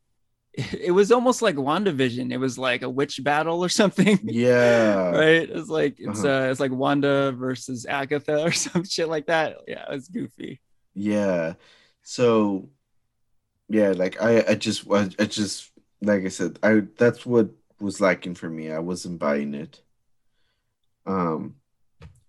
It 0.56 0.92
was 0.94 1.12
almost 1.12 1.42
like 1.42 1.56
WandaVision. 1.56 2.32
It 2.32 2.38
was 2.38 2.56
like 2.58 2.82
a 2.82 2.88
witch 2.90 3.22
battle 3.22 3.62
or 3.64 3.68
something. 3.80 4.18
yeah. 4.24 5.10
right? 5.10 5.48
It's 5.50 5.68
like 5.68 5.96
it's 5.98 6.24
Uh-huh. 6.24 6.46
uh 6.46 6.50
it's 6.50 6.60
like 6.60 6.72
Wanda 6.72 7.32
versus 7.32 7.84
Agatha 7.86 8.42
or 8.44 8.52
some 8.64 8.84
shit 8.84 9.08
like 9.08 9.26
that. 9.26 9.58
Yeah, 9.68 9.84
it 9.84 9.90
was 9.92 10.08
goofy. 10.08 10.60
Yeah. 10.94 11.54
So 12.02 12.70
yeah, 13.68 13.90
like 13.96 14.20
I 14.22 14.44
I 14.48 14.54
just 14.54 14.90
I, 14.90 15.10
I 15.18 15.24
just 15.26 15.70
like 16.00 16.24
I 16.24 16.28
said, 16.28 16.58
I 16.62 16.82
that's 16.96 17.26
what 17.26 17.50
was 17.80 18.00
lacking 18.00 18.34
for 18.34 18.48
me. 18.48 18.70
I 18.72 18.78
wasn't 18.78 19.18
buying 19.18 19.52
it. 19.54 19.80
Um 21.04 21.56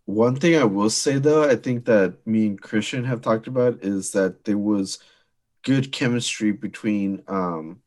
one 0.05 0.35
thing 0.37 0.55
I 0.55 0.63
will 0.63 0.89
say 0.89 1.17
though, 1.17 1.43
I 1.49 1.55
think 1.55 1.85
that 1.85 2.25
me 2.25 2.47
and 2.47 2.61
Christian 2.61 3.03
have 3.05 3.21
talked 3.21 3.47
about 3.47 3.83
is 3.83 4.11
that 4.11 4.45
there 4.45 4.57
was 4.57 4.99
good 5.63 5.91
chemistry 5.91 6.53
between 6.53 7.23
um, 7.27 7.81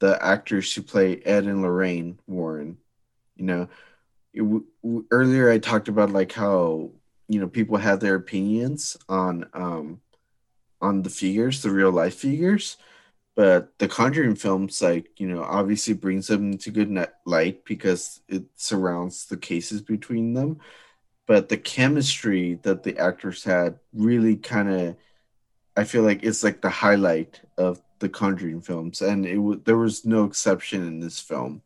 the 0.00 0.22
actors 0.24 0.74
who 0.74 0.82
play 0.82 1.16
Ed 1.24 1.44
and 1.44 1.62
Lorraine 1.62 2.18
Warren. 2.26 2.78
You 3.36 3.44
know, 3.44 3.68
it, 4.34 4.40
w- 4.40 5.04
earlier 5.10 5.50
I 5.50 5.58
talked 5.58 5.88
about 5.88 6.10
like 6.10 6.32
how 6.32 6.90
you 7.28 7.40
know 7.40 7.48
people 7.48 7.76
have 7.76 8.00
their 8.00 8.16
opinions 8.16 8.96
on 9.08 9.48
um, 9.54 10.00
on 10.80 11.02
the 11.02 11.10
figures, 11.10 11.62
the 11.62 11.70
real 11.70 11.92
life 11.92 12.16
figures, 12.16 12.76
but 13.36 13.78
the 13.78 13.88
Conjuring 13.88 14.34
films, 14.34 14.82
like 14.82 15.10
you 15.18 15.28
know, 15.28 15.42
obviously 15.42 15.94
brings 15.94 16.26
them 16.26 16.52
into 16.52 16.70
good 16.70 16.94
light 17.26 17.64
because 17.64 18.20
it 18.28 18.44
surrounds 18.56 19.26
the 19.26 19.36
cases 19.36 19.82
between 19.82 20.34
them. 20.34 20.60
But 21.26 21.48
the 21.48 21.56
chemistry 21.56 22.58
that 22.62 22.82
the 22.82 22.98
actors 22.98 23.44
had 23.44 23.78
really 23.92 24.36
kind 24.36 24.68
of, 24.68 24.96
I 25.76 25.84
feel 25.84 26.02
like 26.02 26.24
it's 26.24 26.42
like 26.42 26.60
the 26.60 26.70
highlight 26.70 27.40
of 27.56 27.80
the 28.00 28.08
Conjuring 28.08 28.60
films, 28.60 29.02
and 29.02 29.24
it 29.24 29.36
w- 29.36 29.60
there 29.64 29.76
was 29.76 30.04
no 30.04 30.24
exception 30.24 30.86
in 30.86 31.00
this 31.00 31.20
film. 31.20 31.62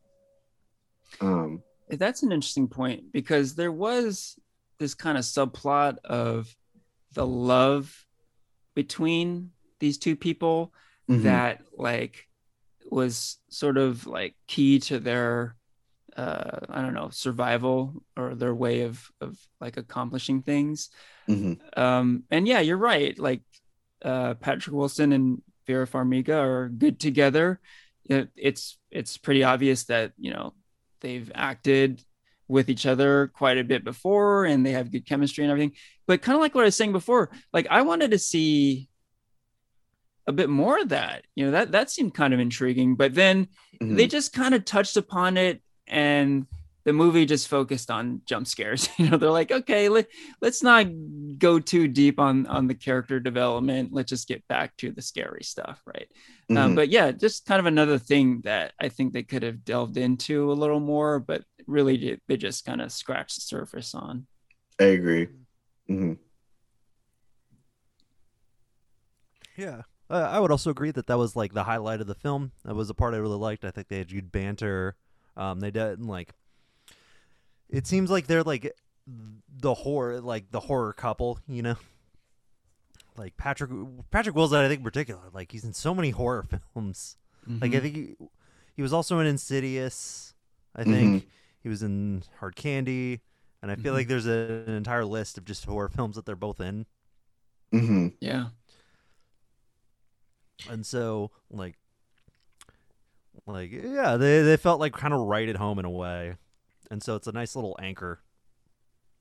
Um, 1.20 1.62
that's 1.88 2.22
an 2.22 2.32
interesting 2.32 2.68
point 2.68 3.12
because 3.12 3.54
there 3.54 3.72
was 3.72 4.38
this 4.78 4.94
kind 4.94 5.16
of 5.16 5.24
subplot 5.24 5.98
of 6.04 6.54
the 7.12 7.26
love 7.26 8.06
between 8.74 9.50
these 9.78 9.98
two 9.98 10.16
people 10.16 10.72
mm-hmm. 11.08 11.22
that 11.22 11.62
like 11.76 12.28
was 12.90 13.38
sort 13.48 13.78
of 13.78 14.06
like 14.06 14.34
key 14.46 14.78
to 14.78 14.98
their 14.98 15.56
uh 16.16 16.58
i 16.68 16.80
don't 16.80 16.94
know 16.94 17.08
survival 17.10 18.02
or 18.16 18.34
their 18.34 18.54
way 18.54 18.82
of 18.82 19.10
of 19.20 19.36
like 19.60 19.76
accomplishing 19.76 20.42
things 20.42 20.90
mm-hmm. 21.28 21.54
um 21.80 22.24
and 22.30 22.46
yeah 22.46 22.60
you're 22.60 22.76
right 22.76 23.18
like 23.18 23.42
uh 24.02 24.34
patrick 24.34 24.74
wilson 24.74 25.12
and 25.12 25.42
vera 25.66 25.86
farmiga 25.86 26.34
are 26.34 26.68
good 26.68 26.98
together 27.00 27.60
it's 28.08 28.78
it's 28.90 29.16
pretty 29.16 29.42
obvious 29.42 29.84
that 29.84 30.12
you 30.18 30.32
know 30.32 30.52
they've 31.00 31.30
acted 31.34 32.02
with 32.48 32.68
each 32.68 32.84
other 32.84 33.28
quite 33.34 33.56
a 33.56 33.64
bit 33.64 33.82
before 33.82 34.44
and 34.44 34.64
they 34.64 34.72
have 34.72 34.92
good 34.92 35.06
chemistry 35.06 35.42
and 35.44 35.50
everything 35.50 35.72
but 36.06 36.20
kind 36.20 36.36
of 36.36 36.42
like 36.42 36.54
what 36.54 36.62
i 36.62 36.66
was 36.66 36.76
saying 36.76 36.92
before 36.92 37.30
like 37.52 37.66
i 37.70 37.82
wanted 37.82 38.10
to 38.10 38.18
see 38.18 38.88
a 40.26 40.32
bit 40.32 40.48
more 40.48 40.78
of 40.80 40.90
that. 40.90 41.24
You 41.34 41.46
know, 41.46 41.50
that 41.52 41.72
that 41.72 41.90
seemed 41.90 42.14
kind 42.14 42.34
of 42.34 42.40
intriguing, 42.40 42.96
but 42.96 43.14
then 43.14 43.48
mm-hmm. 43.80 43.96
they 43.96 44.06
just 44.06 44.32
kind 44.32 44.54
of 44.54 44.64
touched 44.64 44.96
upon 44.96 45.36
it 45.36 45.62
and 45.86 46.46
the 46.84 46.92
movie 46.92 47.26
just 47.26 47.48
focused 47.48 47.90
on 47.90 48.20
jump 48.26 48.46
scares. 48.46 48.88
You 48.98 49.10
know, 49.10 49.16
they're 49.16 49.30
like, 49.30 49.50
okay, 49.50 49.88
let, 49.88 50.06
let's 50.40 50.62
not 50.62 50.86
go 51.38 51.58
too 51.58 51.88
deep 51.88 52.20
on 52.20 52.46
on 52.46 52.66
the 52.66 52.74
character 52.74 53.18
development. 53.18 53.92
Let's 53.92 54.10
just 54.10 54.28
get 54.28 54.46
back 54.48 54.76
to 54.78 54.92
the 54.92 55.02
scary 55.02 55.42
stuff, 55.42 55.82
right? 55.86 56.08
Um, 56.50 56.56
mm-hmm. 56.56 56.64
Um, 56.64 56.74
but 56.74 56.88
yeah, 56.90 57.10
just 57.10 57.46
kind 57.46 57.60
of 57.60 57.66
another 57.66 57.98
thing 57.98 58.40
that 58.44 58.72
I 58.78 58.88
think 58.88 59.12
they 59.12 59.22
could 59.22 59.42
have 59.42 59.64
delved 59.64 59.96
into 59.96 60.52
a 60.52 60.54
little 60.54 60.80
more, 60.80 61.18
but 61.18 61.44
really 61.66 62.20
they 62.28 62.36
just 62.36 62.64
kind 62.64 62.80
of 62.80 62.92
scratched 62.92 63.34
the 63.36 63.40
surface 63.40 63.94
on. 63.94 64.26
I 64.80 64.84
agree. 64.84 65.28
Mm-hmm. 65.90 66.14
Yeah, 69.56 69.82
uh, 70.10 70.28
I 70.30 70.40
would 70.40 70.50
also 70.50 70.70
agree 70.70 70.90
that 70.90 71.06
that 71.06 71.18
was 71.18 71.36
like 71.36 71.54
the 71.54 71.64
highlight 71.64 72.00
of 72.00 72.06
the 72.06 72.14
film. 72.14 72.52
That 72.64 72.74
was 72.74 72.88
the 72.88 72.94
part 72.94 73.14
I 73.14 73.18
really 73.18 73.38
liked. 73.38 73.64
I 73.64 73.70
think 73.70 73.88
they 73.88 73.98
had 73.98 74.12
good 74.12 74.32
banter. 74.32 74.96
Um, 75.36 75.60
they 75.60 75.70
didn't 75.70 76.06
like. 76.06 76.32
It 77.68 77.86
seems 77.86 78.10
like 78.10 78.26
they're 78.26 78.42
like 78.42 78.72
the 79.06 79.74
horror, 79.74 80.20
like 80.20 80.50
the 80.50 80.60
horror 80.60 80.92
couple, 80.92 81.38
you 81.48 81.62
know. 81.62 81.76
Like 83.16 83.36
Patrick 83.36 83.70
Patrick 84.10 84.34
Wilson, 84.34 84.58
I 84.58 84.68
think 84.68 84.80
in 84.80 84.84
particular, 84.84 85.22
like 85.32 85.52
he's 85.52 85.64
in 85.64 85.72
so 85.72 85.94
many 85.94 86.10
horror 86.10 86.44
films. 86.74 87.16
Mm-hmm. 87.48 87.60
Like 87.60 87.72
I 87.72 87.74
mm-hmm. 87.76 87.82
think 87.82 87.94
he, 87.94 88.14
he 88.76 88.82
was 88.82 88.92
also 88.92 89.18
in 89.20 89.26
Insidious. 89.26 90.34
I 90.74 90.82
think 90.82 91.22
mm-hmm. 91.22 91.28
he 91.62 91.68
was 91.68 91.82
in 91.82 92.24
Hard 92.40 92.56
Candy, 92.56 93.20
and 93.62 93.70
I 93.70 93.76
feel 93.76 93.84
mm-hmm. 93.84 93.94
like 93.94 94.08
there's 94.08 94.26
a, 94.26 94.64
an 94.66 94.74
entire 94.74 95.04
list 95.04 95.38
of 95.38 95.44
just 95.44 95.64
horror 95.64 95.88
films 95.88 96.16
that 96.16 96.26
they're 96.26 96.34
both 96.34 96.60
in. 96.60 96.86
Mm-hmm. 97.72 98.08
Yeah 98.20 98.46
and 100.70 100.84
so 100.84 101.30
like 101.50 101.76
like 103.46 103.70
yeah 103.72 104.16
they, 104.16 104.42
they 104.42 104.56
felt 104.56 104.80
like 104.80 104.92
kind 104.92 105.12
of 105.12 105.20
right 105.20 105.48
at 105.48 105.56
home 105.56 105.78
in 105.78 105.84
a 105.84 105.90
way 105.90 106.34
and 106.90 107.02
so 107.02 107.16
it's 107.16 107.26
a 107.26 107.32
nice 107.32 107.54
little 107.56 107.76
anchor. 107.80 108.20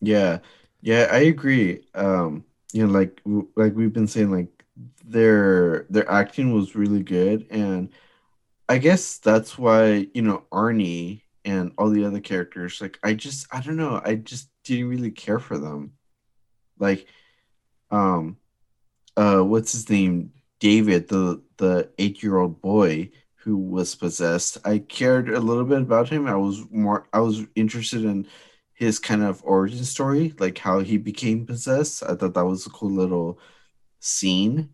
Yeah. 0.02 0.40
Yeah 0.82 1.08
i 1.12 1.20
agree. 1.20 1.86
Um 1.96 2.46
you 2.74 2.86
know 2.86 2.92
like 2.92 3.22
like 3.56 3.76
we've 3.76 3.94
been 3.94 4.08
saying 4.08 4.32
like 4.32 4.64
their 5.06 5.86
their 5.90 6.10
acting 6.10 6.54
was 6.54 6.76
really 6.76 7.04
good. 7.04 7.48
And 7.50 7.90
i 8.70 8.78
guess 8.78 9.18
that's 9.18 9.58
why 9.58 10.08
you 10.14 10.22
know 10.22 10.46
arnie 10.52 11.24
and 11.46 11.74
all 11.78 11.90
the 11.90 12.06
other 12.06 12.22
characters 12.22 12.80
like 12.82 12.98
i 13.04 13.14
just 13.14 13.48
i 13.54 13.62
don't 13.62 13.78
know. 13.78 14.02
I 14.04 14.16
just 14.16 14.50
didn't 14.64 14.90
really 14.90 15.12
care 15.12 15.40
for 15.40 15.58
them. 15.58 15.94
Like 16.80 17.08
um 17.92 18.38
uh 19.18 19.42
what's 19.42 19.72
his 19.74 19.90
name? 19.90 20.34
David, 20.60 21.08
the 21.10 21.44
the 21.58 21.92
eight 22.00 22.24
year 22.24 22.38
old 22.38 22.62
boy 22.62 23.12
who 23.44 23.58
was 23.58 23.96
possessed, 23.96 24.58
I 24.66 24.80
cared 24.80 25.30
a 25.30 25.40
little 25.40 25.66
bit 25.66 25.82
about 25.82 26.10
him. 26.10 26.28
I 26.28 26.36
was 26.36 26.64
more 26.72 27.08
I 27.12 27.20
was 27.20 27.44
interested 27.56 28.06
in 28.06 28.28
his 28.74 29.00
kind 29.00 29.24
of 29.24 29.42
origin 29.44 29.84
story, 29.84 30.34
like 30.40 30.58
how 30.58 30.80
he 30.80 30.98
became 30.98 31.46
possessed. 31.46 32.04
I 32.04 32.16
thought 32.16 32.34
that 32.34 32.46
was 32.46 32.66
a 32.66 32.70
cool 32.70 32.92
little 32.92 33.40
scene. 34.00 34.70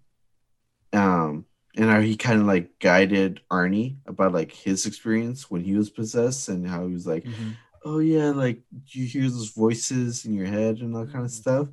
Um, 0.93 1.45
and 1.75 1.89
how 1.89 1.99
he 2.01 2.17
kind 2.17 2.41
of 2.41 2.47
like 2.47 2.79
guided 2.79 3.41
Arnie 3.51 3.97
about 4.05 4.33
like 4.33 4.51
his 4.51 4.85
experience 4.85 5.49
when 5.49 5.63
he 5.63 5.75
was 5.75 5.89
possessed 5.89 6.49
and 6.49 6.67
how 6.67 6.87
he 6.87 6.93
was 6.93 7.07
like, 7.07 7.23
mm-hmm. 7.23 7.51
oh 7.85 7.99
yeah, 7.99 8.31
like 8.31 8.61
you 8.87 9.05
hear 9.05 9.23
those 9.23 9.51
voices 9.51 10.25
in 10.25 10.33
your 10.33 10.47
head 10.47 10.79
and 10.79 10.95
all 10.95 11.05
kind 11.05 11.25
of 11.25 11.31
mm-hmm. 11.31 11.41
stuff. 11.41 11.67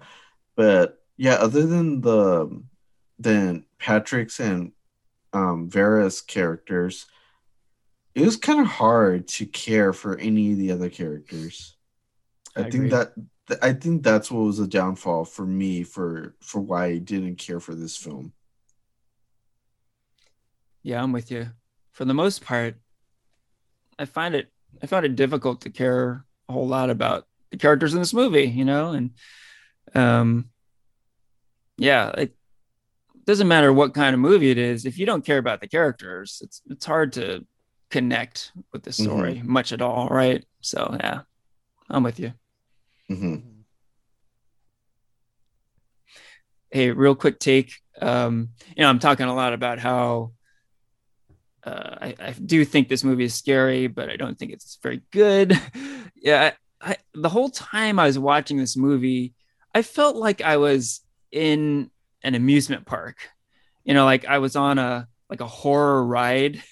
But 0.54 1.02
yeah, 1.16 1.34
other 1.34 1.66
than 1.66 2.00
the 2.00 2.62
than 3.18 3.64
Patrick's 3.78 4.40
and 4.40 4.72
um, 5.32 5.68
Vera's 5.68 6.20
characters, 6.20 7.06
it 8.14 8.24
was 8.24 8.36
kind 8.36 8.60
of 8.60 8.66
hard 8.66 9.28
to 9.28 9.46
care 9.46 9.92
for 9.92 10.16
any 10.18 10.52
of 10.52 10.58
the 10.58 10.72
other 10.72 10.88
characters. 10.88 11.76
I, 12.56 12.62
I 12.62 12.70
think 12.70 12.90
that 12.90 13.12
I 13.62 13.72
think 13.74 14.02
that's 14.02 14.30
what 14.30 14.40
was 14.40 14.58
a 14.58 14.66
downfall 14.66 15.24
for 15.24 15.46
me 15.46 15.82
for 15.82 16.34
for 16.40 16.60
why 16.60 16.86
I 16.86 16.98
didn't 16.98 17.36
care 17.36 17.60
for 17.60 17.74
this 17.74 17.96
film. 17.96 18.32
Yeah, 20.82 21.02
I'm 21.02 21.12
with 21.12 21.30
you. 21.30 21.50
For 21.92 22.04
the 22.04 22.14
most 22.14 22.44
part, 22.44 22.76
I 23.98 24.04
find 24.04 24.34
it 24.34 24.50
I 24.82 24.86
found 24.86 25.06
it 25.06 25.16
difficult 25.16 25.62
to 25.62 25.70
care 25.70 26.24
a 26.48 26.52
whole 26.52 26.66
lot 26.68 26.90
about 26.90 27.26
the 27.50 27.56
characters 27.56 27.94
in 27.94 28.00
this 28.00 28.14
movie, 28.14 28.44
you 28.44 28.64
know, 28.64 28.92
and 28.92 29.10
um 29.94 30.50
yeah, 31.78 32.10
it 32.10 32.35
doesn't 33.26 33.48
matter 33.48 33.72
what 33.72 33.92
kind 33.92 34.14
of 34.14 34.20
movie 34.20 34.50
it 34.50 34.58
is 34.58 34.86
if 34.86 34.98
you 34.98 35.04
don't 35.04 35.24
care 35.24 35.38
about 35.38 35.60
the 35.60 35.68
characters 35.68 36.40
it's 36.42 36.62
it's 36.70 36.86
hard 36.86 37.12
to 37.12 37.44
connect 37.90 38.52
with 38.72 38.82
the 38.82 38.92
story 38.92 39.36
mm-hmm. 39.36 39.52
much 39.52 39.72
at 39.72 39.82
all 39.82 40.08
right 40.08 40.44
so 40.60 40.96
yeah 41.00 41.20
i'm 41.90 42.02
with 42.02 42.18
you 42.18 42.32
mm-hmm. 43.10 43.36
hey 46.70 46.90
real 46.90 47.14
quick 47.14 47.38
take 47.38 47.74
um 48.00 48.50
you 48.76 48.82
know 48.82 48.88
i'm 48.88 48.98
talking 48.98 49.26
a 49.26 49.34
lot 49.34 49.52
about 49.52 49.78
how 49.78 50.32
uh, 51.64 51.96
I, 52.00 52.14
I 52.20 52.30
do 52.32 52.64
think 52.64 52.88
this 52.88 53.02
movie 53.02 53.24
is 53.24 53.34
scary 53.34 53.88
but 53.88 54.08
i 54.08 54.16
don't 54.16 54.38
think 54.38 54.52
it's 54.52 54.78
very 54.82 55.02
good 55.10 55.60
yeah 56.14 56.52
I, 56.80 56.92
I, 56.92 56.96
the 57.14 57.28
whole 57.28 57.48
time 57.48 57.98
i 57.98 58.06
was 58.06 58.18
watching 58.18 58.56
this 58.56 58.76
movie 58.76 59.34
i 59.74 59.82
felt 59.82 60.14
like 60.16 60.42
i 60.42 60.58
was 60.58 61.00
in 61.32 61.90
an 62.22 62.34
amusement 62.34 62.86
park. 62.86 63.16
You 63.84 63.94
know, 63.94 64.04
like 64.04 64.24
I 64.24 64.38
was 64.38 64.56
on 64.56 64.78
a 64.78 65.08
like 65.30 65.40
a 65.40 65.46
horror 65.46 66.04
ride, 66.04 66.62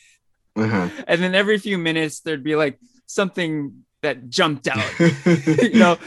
uh-huh. 0.56 0.88
and 1.06 1.22
then 1.22 1.34
every 1.34 1.58
few 1.58 1.78
minutes 1.78 2.20
there'd 2.20 2.44
be 2.44 2.56
like 2.56 2.78
something 3.06 3.84
that 4.02 4.28
jumped 4.28 4.68
out, 4.68 4.98
you 5.62 5.78
know, 5.78 5.98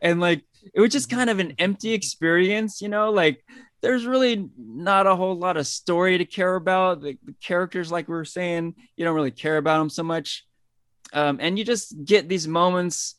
and 0.00 0.20
like 0.20 0.42
it 0.74 0.80
was 0.80 0.92
just 0.92 1.10
kind 1.10 1.30
of 1.30 1.38
an 1.38 1.54
empty 1.58 1.92
experience, 1.92 2.80
you 2.80 2.88
know, 2.88 3.10
like 3.10 3.44
there's 3.82 4.06
really 4.06 4.48
not 4.58 5.06
a 5.06 5.14
whole 5.14 5.36
lot 5.36 5.58
of 5.58 5.66
story 5.66 6.16
to 6.16 6.24
care 6.24 6.54
about. 6.54 7.02
The, 7.02 7.18
the 7.22 7.34
characters, 7.34 7.92
like 7.92 8.08
we 8.08 8.14
were 8.14 8.24
saying, 8.24 8.74
you 8.96 9.04
don't 9.04 9.14
really 9.14 9.30
care 9.30 9.58
about 9.58 9.78
them 9.78 9.90
so 9.90 10.02
much. 10.02 10.46
Um, 11.12 11.38
and 11.40 11.58
you 11.58 11.64
just 11.64 11.94
get 12.04 12.28
these 12.28 12.48
moments 12.48 13.16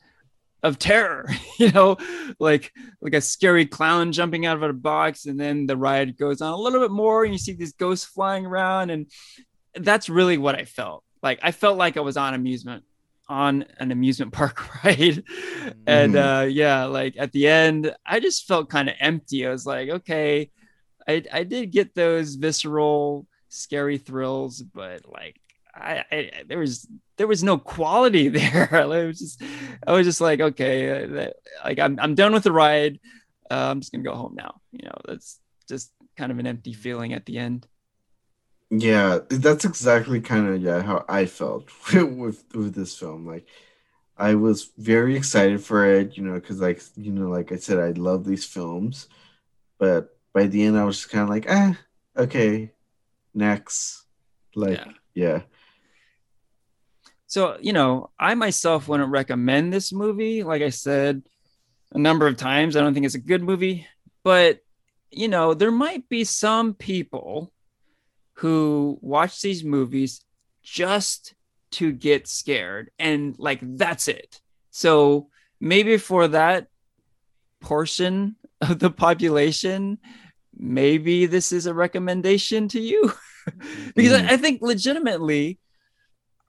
of 0.66 0.80
terror 0.80 1.30
you 1.60 1.72
know 1.72 1.96
like 2.40 2.74
like 3.02 3.14
a 3.14 3.22
scary 3.22 3.66
clown 3.66 4.12
jumping 4.12 4.46
out 4.46 4.58
of 4.58 4.64
a 4.64 4.74
box 4.74 5.26
and 5.26 5.40
then 5.40 5.66
the 5.68 5.78
ride 5.78 6.18
goes 6.18 6.42
on 6.42 6.52
a 6.54 6.58
little 6.58 6.80
bit 6.82 6.92
more 6.92 7.24
and 7.24 7.34
you 7.34 7.38
see 7.38 7.54
these 7.54 7.74
ghosts 7.74 8.06
flying 8.06 8.46
around 8.46 8.90
and 8.90 9.10
that's 9.76 10.10
really 10.10 10.38
what 10.38 10.56
i 10.56 10.66
felt 10.66 11.04
like 11.22 11.40
i 11.44 11.52
felt 11.52 11.78
like 11.78 11.98
i 11.98 12.02
was 12.02 12.18
on 12.18 12.34
amusement 12.34 12.84
on 13.28 13.66
an 13.80 13.92
amusement 13.92 14.32
park 14.40 14.58
ride. 14.86 15.24
and 15.88 16.14
Mhm. 16.14 16.44
uh 16.44 16.46
yeah, 16.46 16.86
like 16.86 17.16
at 17.18 17.32
the 17.32 17.48
end, 17.48 17.92
I 18.06 18.20
just 18.20 18.48
felt 18.48 18.70
kind 18.70 18.88
of 18.88 18.94
empty. 19.00 19.48
I 19.48 19.50
was 19.50 19.66
like, 19.66 19.90
okay, 19.90 20.52
I 21.08 21.24
I 21.34 21.44
did 21.44 21.72
get 21.72 21.96
those 21.96 22.36
visceral, 22.36 23.26
scary 23.50 23.98
thrills, 23.98 24.62
but 24.62 25.02
like 25.10 25.42
I, 25.76 26.06
I 26.12 26.32
there 26.48 26.60
was 26.60 26.88
there 27.18 27.28
was 27.28 27.44
no 27.44 27.58
quality 27.58 28.28
there. 28.30 28.70
it 28.74 29.08
was 29.08 29.20
just 29.20 29.42
I 29.88 29.92
was 29.94 30.06
just 30.08 30.22
like, 30.22 30.40
okay, 30.42 31.04
uh, 31.06 31.08
that, 31.16 31.36
like 31.64 31.80
I'm 31.80 32.00
I'm 32.00 32.16
done 32.16 32.34
with 32.34 32.44
the 32.44 32.52
ride. 32.52 33.00
Uh, 33.52 33.70
I'm 33.72 33.82
just 33.82 33.92
gonna 33.92 34.04
go 34.04 34.16
home 34.16 34.36
now. 34.36 34.62
You 34.72 34.86
know, 34.88 34.98
that's 35.08 35.40
just 35.70 35.92
kind 36.18 36.32
of 36.32 36.40
an 36.40 36.48
empty 36.48 36.74
feeling 36.74 37.14
at 37.14 37.26
the 37.26 37.38
end. 37.38 37.68
Yeah, 38.72 39.20
that's 39.30 39.64
exactly 39.66 40.22
kind 40.22 40.48
of 40.48 40.62
yeah 40.62 40.82
how 40.82 41.06
I 41.08 41.26
felt 41.28 41.70
with 41.94 42.44
with 42.56 42.74
this 42.76 42.98
film. 42.98 43.26
Like 43.26 43.48
I 44.18 44.36
was 44.36 44.72
very 44.78 45.16
excited 45.18 45.64
for 45.64 45.86
it, 45.86 46.18
you 46.18 46.24
know, 46.24 46.36
because 46.36 46.62
like 46.62 46.82
you 46.98 47.12
know, 47.12 47.30
like 47.30 47.52
I 47.52 47.58
said, 47.58 47.80
I 47.80 47.92
love 47.92 48.26
these 48.26 48.46
films, 48.46 49.08
but 49.80 50.18
by 50.34 50.48
the 50.48 50.64
end, 50.66 50.78
I 50.78 50.86
was 50.86 50.98
just 51.00 51.12
kind 51.12 51.24
of 51.24 51.30
like, 51.30 51.48
ah, 51.50 51.78
okay, 52.18 52.74
next. 53.34 54.06
Like, 54.56 54.86
Yeah. 54.86 54.94
yeah, 55.16 55.44
So, 57.28 57.58
you 57.60 57.74
know, 57.74 58.12
I 58.20 58.36
myself 58.36 58.88
wouldn't 58.88 59.10
recommend 59.12 59.74
this 59.74 59.92
movie. 59.92 60.44
Like 60.44 60.62
I 60.62 60.70
said 60.70 61.24
a 61.92 61.98
number 61.98 62.28
of 62.28 62.38
times, 62.38 62.76
I 62.76 62.82
don't 62.82 62.94
think 62.94 63.06
it's 63.06 63.16
a 63.16 63.20
good 63.20 63.42
movie, 63.44 63.88
but, 64.24 64.60
you 65.12 65.28
know, 65.28 65.54
there 65.54 65.72
might 65.72 66.08
be 66.10 66.24
some 66.24 66.74
people 66.74 67.52
who 68.40 68.98
watch 69.02 69.42
these 69.42 69.64
movies 69.64 70.22
just 70.62 71.34
to 71.72 71.92
get 71.92 72.28
scared 72.28 72.92
and 73.00 73.36
like 73.40 73.60
that's 73.62 74.08
it. 74.08 74.40
So, 74.72 75.30
maybe 75.60 75.98
for 75.98 76.28
that 76.28 76.68
portion 77.62 78.36
of 78.62 78.80
the 78.80 78.92
population, 78.92 79.98
maybe 80.56 81.26
this 81.26 81.52
is 81.52 81.66
a 81.66 81.74
recommendation 81.74 82.68
to 82.70 82.80
you. 82.80 83.12
because 83.96 84.22
Mm. 84.22 84.30
I, 84.30 84.34
I 84.34 84.38
think 84.38 84.62
legitimately 84.62 85.60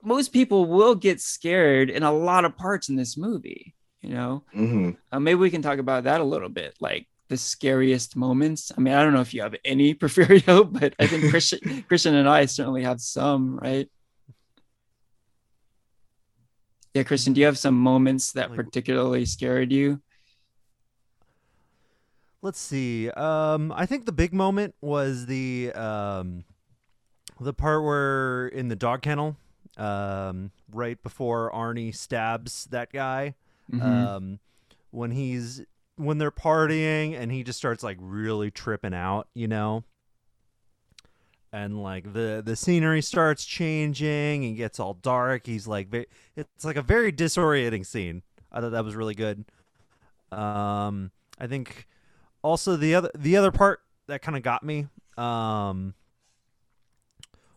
most 0.07 0.33
people 0.33 0.67
will 0.67 0.95
get 0.95 1.21
scared 1.21 1.91
in 1.91 2.03
a 2.03 2.13
lot 2.13 2.45
of 2.47 2.57
parts 2.57 2.89
in 2.89 2.97
this 2.97 3.17
movie 3.17 3.75
you 4.03 4.11
know? 4.15 4.45
Hmm 4.53 4.91
uh, 5.13 5.19
maybe 5.21 5.41
we 5.41 5.51
can 5.51 5.63
talk 5.63 5.79
about 5.79 6.05
that 6.05 6.21
a 6.21 6.25
little 6.25 6.49
bit 6.49 6.77
like 6.81 7.09
the 7.29 7.37
scariest 7.37 8.15
moments. 8.15 8.71
I 8.77 8.81
mean 8.81 8.95
i 8.95 9.03
don't 9.03 9.13
know 9.13 9.21
if 9.21 9.35
you 9.35 9.43
have 9.43 9.57
any 9.65 9.95
Porfirio 10.01 10.63
but 10.73 10.95
i 11.01 11.07
think 11.09 11.29
christian 11.31 11.83
christian 11.89 12.15
and 12.15 12.29
i 12.29 12.47
certainly 12.47 12.85
have 12.85 13.01
some 13.01 13.59
right? 13.59 13.89
Yeah 16.95 17.03
christian 17.03 17.33
do 17.35 17.41
you 17.41 17.47
have 17.47 17.59
some 17.59 17.75
moments 17.75 18.33
that 18.33 18.51
Like- 18.51 18.57
particularly 18.57 19.25
scared 19.27 19.73
you? 19.73 20.01
Let's 22.43 22.61
see. 22.61 23.11
Um, 23.11 23.73
I 23.75 23.87
think 23.87 24.05
the 24.07 24.13
big 24.13 24.33
moment 24.33 24.75
was 24.81 25.27
the 25.27 25.73
um, 25.73 26.45
the 27.41 27.53
part 27.53 27.83
where 27.83 28.47
in 28.49 28.69
the 28.69 28.77
dog 28.77 29.03
kennel, 29.03 29.37
um, 29.77 30.51
right 30.73 31.03
before 31.03 31.51
Arnie 31.53 31.95
stabs 31.95 32.67
that 32.71 32.93
guy. 32.93 33.35
Mhm. 33.73 33.83
Um, 33.83 34.39
when 34.91 35.11
he's 35.11 35.63
when 35.97 36.19
they're 36.19 36.31
partying 36.31 37.19
and 37.19 37.33
he 37.33 37.43
just 37.43 37.59
starts 37.59 37.83
like 37.83 37.97
really 38.01 38.51
tripping 38.51 38.95
out, 38.95 39.29
you 39.35 39.49
know. 39.49 39.85
And 41.53 41.83
like 41.83 42.13
the 42.13 42.43
the 42.45 42.57
scenery 42.57 43.01
starts 43.03 43.45
changing 43.45 44.45
and 44.45 44.57
gets 44.57 44.79
all 44.79 44.95
dark. 44.95 45.47
He's 45.47 45.67
like, 45.67 45.89
it's 46.37 46.65
like 46.65 46.77
a 46.77 46.83
very 46.83 47.13
disorienting 47.13 47.87
scene. 47.87 48.23
I 48.53 48.61
thought 48.61 48.73
that 48.73 48.85
was 48.85 48.95
really 48.95 49.15
good. 49.15 49.45
Um, 50.33 51.13
I 51.39 51.47
think 51.47 51.87
also 52.43 52.77
the 52.77 52.95
other 52.95 53.11
the 53.17 53.37
other 53.37 53.51
part 53.51 53.81
that 54.07 54.23
kind 54.23 54.37
of 54.37 54.43
got 54.43 54.63
me 54.63 54.87
um 55.17 55.95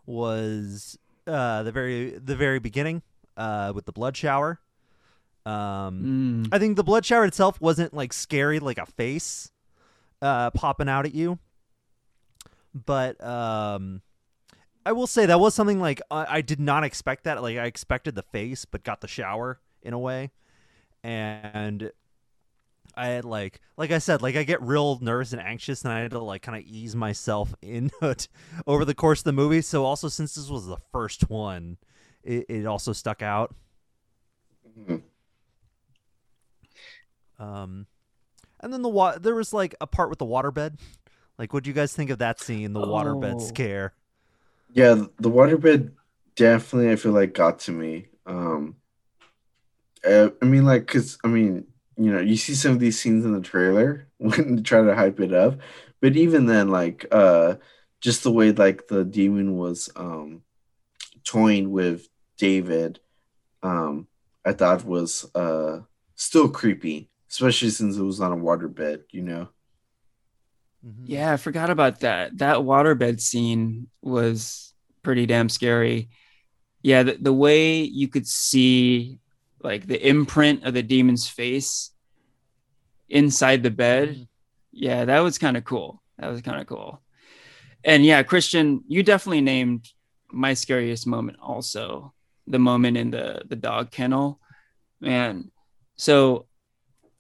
was 0.06 0.98
uh 1.30 1.64
the 1.64 1.72
very 1.72 2.12
the 2.12 2.36
very 2.36 2.60
beginning 2.60 3.02
uh 3.38 3.72
with 3.76 3.86
the 3.86 3.92
blood 3.92 4.18
shower. 4.18 4.60
Um 5.46 6.44
Mm. 6.46 6.50
i 6.52 6.60
think 6.60 6.76
the 6.76 6.84
blood 6.84 7.06
shower 7.06 7.26
itself 7.26 7.62
wasn't 7.62 7.94
like 7.94 8.12
scary 8.14 8.60
like 8.60 8.78
a 8.78 8.86
face 8.86 9.52
uh 10.22 10.52
popping 10.52 10.90
out 10.90 11.06
at 11.06 11.14
you. 11.16 11.40
But 12.74 13.24
um 13.24 14.02
i 14.86 14.92
will 14.92 15.08
say 15.08 15.26
that 15.26 15.40
was 15.40 15.54
something 15.56 15.80
like 15.80 16.02
I, 16.12 16.38
I 16.38 16.42
did 16.42 16.60
not 16.60 16.84
expect 16.84 17.24
that. 17.24 17.42
Like 17.42 17.58
i 17.58 17.66
expected 17.66 18.16
the 18.16 18.24
face 18.24 18.66
but 18.66 18.84
got 18.84 19.02
the 19.02 19.08
shower 19.08 19.60
in 19.82 19.94
a 19.94 20.00
way. 20.00 20.32
And 21.04 21.92
I 23.00 23.08
had 23.08 23.26
like, 23.26 23.62
like 23.78 23.92
I 23.92 24.00
said, 24.00 24.22
like 24.22 24.36
I 24.36 24.44
get 24.44 24.62
real 24.62 25.00
nervous 25.02 25.32
and 25.34 25.42
anxious, 25.42 25.84
and 25.84 25.94
I 25.94 26.02
had 26.02 26.12
to 26.12 26.20
like 26.20 26.42
kind 26.42 26.58
of 26.58 26.64
ease 26.68 26.96
myself 26.96 27.54
in 27.62 27.90
it 28.02 28.28
over 28.68 28.84
the 28.86 28.94
course 28.96 29.22
of 29.22 29.24
the 29.26 29.32
movie. 29.34 29.62
So 29.62 29.86
also, 29.86 30.08
since 30.10 30.36
this 30.36 30.50
was 30.50 30.68
the 30.68 30.78
first 30.92 31.30
one, 31.30 31.78
it, 32.24 32.46
it 32.50 32.66
also 32.66 32.92
stuck 32.94 33.22
out. 33.22 33.56
Mhm. 34.78 35.02
Um, 37.40 37.88
and 38.60 38.74
then 38.74 38.82
the 38.82 38.90
wa- 38.90 39.18
there 39.18 39.36
was 39.36 39.54
like 39.54 39.76
a 39.80 39.88
part 39.88 40.10
with 40.10 40.20
the 40.20 40.26
waterbed. 40.26 40.78
Like, 41.38 41.54
what 41.54 41.64
do 41.64 41.70
you 41.70 41.74
guys 41.74 41.94
think 41.94 42.10
of 42.10 42.18
that 42.20 42.40
scene, 42.42 42.74
the 42.74 42.82
waterbed 42.82 43.36
Oh. 43.36 43.40
scare? 43.40 43.94
yeah. 44.74 44.94
The 45.20 45.30
waterbed 45.32 45.92
definitely, 46.36 46.92
I 46.92 46.96
feel 46.98 47.14
like, 47.14 47.34
got 47.34 47.60
to 47.60 47.72
me. 47.72 48.08
Um, 48.26 48.76
uh, 50.06 50.30
I 50.42 50.46
mean, 50.46 50.66
like, 50.66 50.86
cause 50.86 51.18
I 51.24 51.28
mean, 51.30 51.66
you 52.00 52.12
know, 52.14 52.20
you 52.22 52.38
see 52.38 52.56
some 52.56 52.74
of 52.74 52.80
these 52.80 53.00
scenes 53.00 53.26
in 53.26 53.34
the 53.34 53.42
trailer 53.42 54.10
when 54.20 54.58
they 54.58 54.62
try 54.64 54.84
to 54.84 54.96
hype 54.96 55.20
it 55.22 55.34
up, 55.34 55.60
but 56.02 56.18
even 56.18 56.48
then, 56.48 56.70
like, 56.70 57.06
uh, 57.12 57.56
just 58.02 58.24
the 58.24 58.32
way 58.32 58.52
like 58.54 58.88
the 58.88 59.06
demon 59.06 59.58
was 59.58 59.90
um 59.98 60.44
toying 61.26 61.72
with 61.72 62.08
David, 62.38 63.00
um, 63.64 64.08
I 64.46 64.54
thought 64.54 64.86
was 64.86 65.26
uh 65.36 65.82
still 66.16 66.50
creepy, 66.50 67.10
especially 67.30 67.72
since 67.72 67.98
it 67.98 68.04
was 68.04 68.22
on 68.22 68.34
a 68.34 68.38
waterbed, 68.38 69.04
you 69.12 69.24
know. 69.24 69.50
Mhm. 70.86 71.04
Yeah, 71.06 71.34
I 71.34 71.38
forgot 71.38 71.70
about 71.70 72.02
that. 72.02 72.38
That 72.38 72.58
waterbed 72.58 73.20
scene 73.20 73.88
was 74.02 74.74
pretty 75.04 75.26
damn 75.26 75.50
scary. 75.50 76.10
Yeah, 76.82 77.04
the, 77.04 77.18
the 77.20 77.34
way 77.34 77.82
you 77.82 78.08
could 78.08 78.28
see 78.28 79.20
like 79.62 79.88
the 79.88 80.08
imprint 80.08 80.64
of 80.64 80.74
the 80.74 80.84
demon's 80.84 81.28
face 81.28 81.92
inside 83.10 83.64
the 83.64 83.72
bed. 83.72 84.10
Mhm. 84.10 84.28
Yeah, 84.72 85.06
that 85.06 85.20
was 85.20 85.38
kind 85.38 85.58
of 85.58 85.64
cool. 85.64 86.02
That 86.18 86.30
was 86.30 86.42
kind 86.42 86.62
of 86.62 86.68
cool. 86.68 87.02
And 87.84 88.06
yeah, 88.06 88.24
Christian, 88.24 88.84
you 88.88 89.04
definitely 89.04 89.42
named 89.42 89.88
my 90.32 90.54
scariest 90.54 91.08
moment 91.08 91.38
also. 91.42 92.14
The 92.48 92.60
moment 92.60 92.98
in 92.98 93.12
the 93.12 93.44
the 93.46 93.56
dog 93.56 93.92
kennel. 93.92 94.40
Man. 95.00 95.52
So 95.96 96.48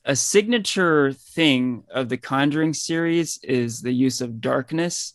a 0.06 0.16
signature 0.16 1.14
thing 1.14 1.84
of 1.92 2.10
the 2.10 2.18
Conjuring 2.18 2.74
series 2.74 3.40
is 3.44 3.82
the 3.82 3.92
use 3.92 4.22
of 4.22 4.42
darkness, 4.42 5.14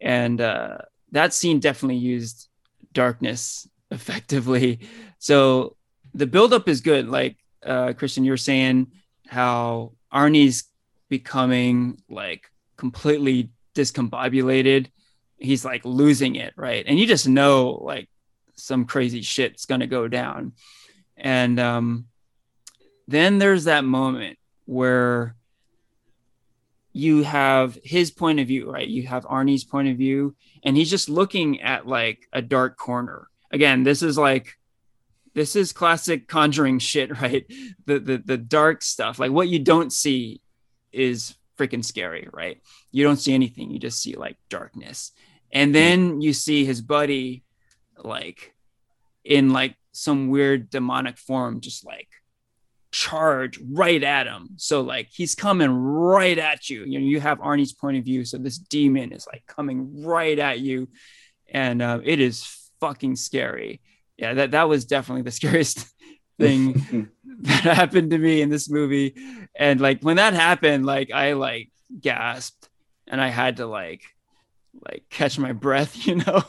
and 0.00 0.40
uh, 0.40 0.78
that 1.12 1.32
scene 1.34 1.60
definitely 1.60 1.96
used 1.96 2.48
darkness 2.92 3.68
effectively. 3.90 4.80
So 5.18 5.76
the 6.14 6.26
buildup 6.26 6.68
is 6.68 6.80
good. 6.80 7.08
Like 7.08 7.36
uh, 7.64 7.92
Christian, 7.92 8.24
you're 8.24 8.36
saying 8.36 8.92
how 9.26 9.92
Arnie's 10.12 10.64
becoming 11.08 12.00
like 12.08 12.50
completely 12.76 13.50
discombobulated. 13.74 14.86
He's 15.36 15.64
like 15.64 15.84
losing 15.84 16.36
it, 16.36 16.54
right? 16.56 16.84
And 16.86 16.98
you 16.98 17.06
just 17.06 17.28
know 17.28 17.70
like 17.82 18.08
some 18.54 18.84
crazy 18.84 19.22
shit's 19.22 19.66
gonna 19.66 19.86
go 19.86 20.08
down. 20.08 20.52
And 21.16 21.58
um, 21.60 22.06
then 23.08 23.38
there's 23.38 23.64
that 23.64 23.84
moment 23.84 24.38
where 24.66 25.36
you 26.92 27.24
have 27.24 27.76
his 27.82 28.12
point 28.12 28.38
of 28.38 28.46
view, 28.46 28.70
right? 28.70 28.86
You 28.86 29.06
have 29.08 29.24
Arnie's 29.24 29.64
point 29.64 29.88
of 29.88 29.96
view, 29.96 30.36
and 30.62 30.76
he's 30.76 30.90
just 30.90 31.08
looking 31.08 31.60
at 31.60 31.88
like 31.88 32.28
a 32.32 32.40
dark 32.40 32.76
corner. 32.76 33.28
Again, 33.50 33.82
this 33.82 34.02
is 34.02 34.16
like 34.16 34.56
this 35.34 35.56
is 35.56 35.72
classic 35.72 36.28
conjuring 36.28 36.78
shit, 36.78 37.20
right? 37.20 37.44
The 37.86 37.98
the 37.98 38.22
the 38.24 38.38
dark 38.38 38.82
stuff, 38.82 39.18
like 39.18 39.32
what 39.32 39.48
you 39.48 39.58
don't 39.58 39.92
see 39.92 40.40
is 40.92 41.34
freaking 41.58 41.84
scary, 41.84 42.28
right? 42.32 42.60
You 42.90 43.04
don't 43.04 43.16
see 43.16 43.34
anything, 43.34 43.70
you 43.70 43.78
just 43.78 44.02
see 44.02 44.14
like 44.14 44.36
darkness. 44.48 45.12
And 45.52 45.72
then 45.72 46.20
you 46.20 46.32
see 46.32 46.64
his 46.64 46.80
buddy 46.80 47.44
like 47.96 48.54
in 49.24 49.50
like 49.50 49.76
some 49.92 50.28
weird 50.28 50.68
demonic 50.68 51.16
form 51.16 51.60
just 51.60 51.86
like 51.86 52.08
charge 52.90 53.58
right 53.72 54.02
at 54.02 54.26
him. 54.26 54.50
So 54.56 54.80
like 54.80 55.08
he's 55.10 55.34
coming 55.34 55.70
right 55.70 56.38
at 56.38 56.68
you. 56.70 56.84
You 56.84 56.98
know, 56.98 57.06
you 57.06 57.20
have 57.20 57.38
Arnie's 57.38 57.72
point 57.72 57.98
of 57.98 58.04
view, 58.04 58.24
so 58.24 58.38
this 58.38 58.58
demon 58.58 59.12
is 59.12 59.26
like 59.26 59.44
coming 59.46 60.04
right 60.04 60.38
at 60.38 60.60
you, 60.60 60.88
and 61.48 61.82
uh, 61.82 62.00
it 62.02 62.20
is 62.20 62.70
fucking 62.80 63.16
scary. 63.16 63.80
Yeah, 64.16 64.34
that 64.34 64.52
that 64.52 64.68
was 64.68 64.84
definitely 64.84 65.22
the 65.22 65.30
scariest 65.40 65.86
thing 66.38 67.10
that 67.40 67.62
happened 67.62 68.10
to 68.10 68.18
me 68.18 68.42
in 68.42 68.48
this 68.48 68.68
movie. 68.68 69.14
And 69.54 69.80
like 69.80 70.02
when 70.02 70.16
that 70.16 70.34
happened, 70.34 70.86
like 70.86 71.10
I 71.12 71.32
like 71.32 71.70
gasped 72.00 72.68
and 73.06 73.20
I 73.20 73.28
had 73.28 73.58
to 73.58 73.66
like 73.66 74.02
like 74.88 75.04
catch 75.10 75.38
my 75.38 75.52
breath, 75.52 76.06
you 76.06 76.16
know. 76.16 76.42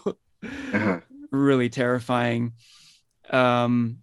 Uh-huh. 0.74 0.99
really 1.32 1.70
terrifying. 1.70 2.53
Um 3.32 3.99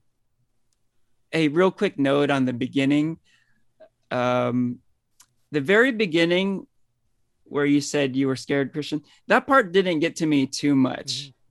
a 1.32 1.48
real 1.48 1.70
quick 1.70 1.98
note 1.98 2.30
on 2.30 2.44
the 2.44 2.52
beginning. 2.52 3.18
Um 4.10 4.80
the 5.52 5.60
very 5.60 5.92
beginning 5.92 6.66
where 7.44 7.66
you 7.66 7.80
said 7.80 8.16
you 8.16 8.26
were 8.26 8.36
scared, 8.36 8.72
Christian, 8.72 9.02
that 9.28 9.46
part 9.46 9.72
didn't 9.72 10.00
get 10.00 10.16
to 10.16 10.26
me 10.26 10.46
too 10.46 10.74
much. 10.74 11.06
Mm-hmm. 11.06 11.41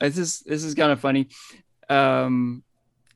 This 0.00 0.18
is 0.18 0.40
this 0.40 0.64
is 0.64 0.74
kind 0.74 0.92
of 0.92 1.00
funny. 1.00 1.28
Um 1.88 2.62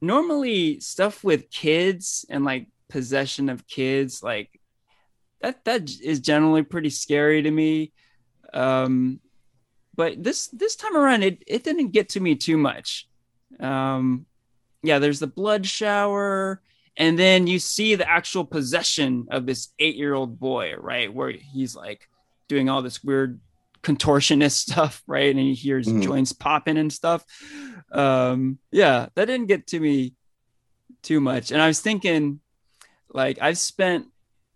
normally 0.00 0.80
stuff 0.80 1.24
with 1.24 1.50
kids 1.50 2.26
and 2.28 2.44
like 2.44 2.68
possession 2.88 3.48
of 3.48 3.66
kids 3.66 4.22
like 4.22 4.60
that 5.40 5.64
that 5.64 5.90
is 6.02 6.20
generally 6.20 6.62
pretty 6.62 6.90
scary 6.90 7.42
to 7.42 7.50
me 7.50 7.92
um 8.52 9.18
but 9.96 10.22
this 10.22 10.48
this 10.48 10.76
time 10.76 10.96
around 10.96 11.22
it 11.22 11.42
it 11.46 11.64
didn't 11.64 11.90
get 11.90 12.10
to 12.10 12.20
me 12.20 12.34
too 12.34 12.58
much 12.58 13.08
um 13.60 14.26
yeah 14.82 14.98
there's 14.98 15.20
the 15.20 15.26
blood 15.26 15.66
shower 15.66 16.60
and 16.96 17.18
then 17.18 17.46
you 17.46 17.58
see 17.58 17.94
the 17.94 18.08
actual 18.08 18.44
possession 18.44 19.26
of 19.30 19.46
this 19.46 19.70
8-year-old 19.80 20.38
boy 20.38 20.74
right 20.78 21.12
where 21.12 21.30
he's 21.30 21.74
like 21.74 22.08
doing 22.46 22.68
all 22.68 22.82
this 22.82 23.02
weird 23.02 23.40
contortionist 23.84 24.52
stuff 24.70 25.02
right? 25.06 25.30
And 25.30 25.38
he 25.38 25.54
hears 25.54 25.86
mm. 25.86 26.02
joints 26.02 26.32
popping 26.32 26.78
and 26.78 26.92
stuff. 26.92 27.24
Um 27.92 28.58
yeah 28.72 29.06
that 29.14 29.26
didn't 29.26 29.46
get 29.46 29.68
to 29.68 29.80
me 29.80 30.14
too 31.02 31.20
much. 31.20 31.52
And 31.52 31.60
i 31.60 31.66
was 31.66 31.80
thinking 31.80 32.40
like 33.10 33.38
i've 33.40 33.58
spent 33.58 34.06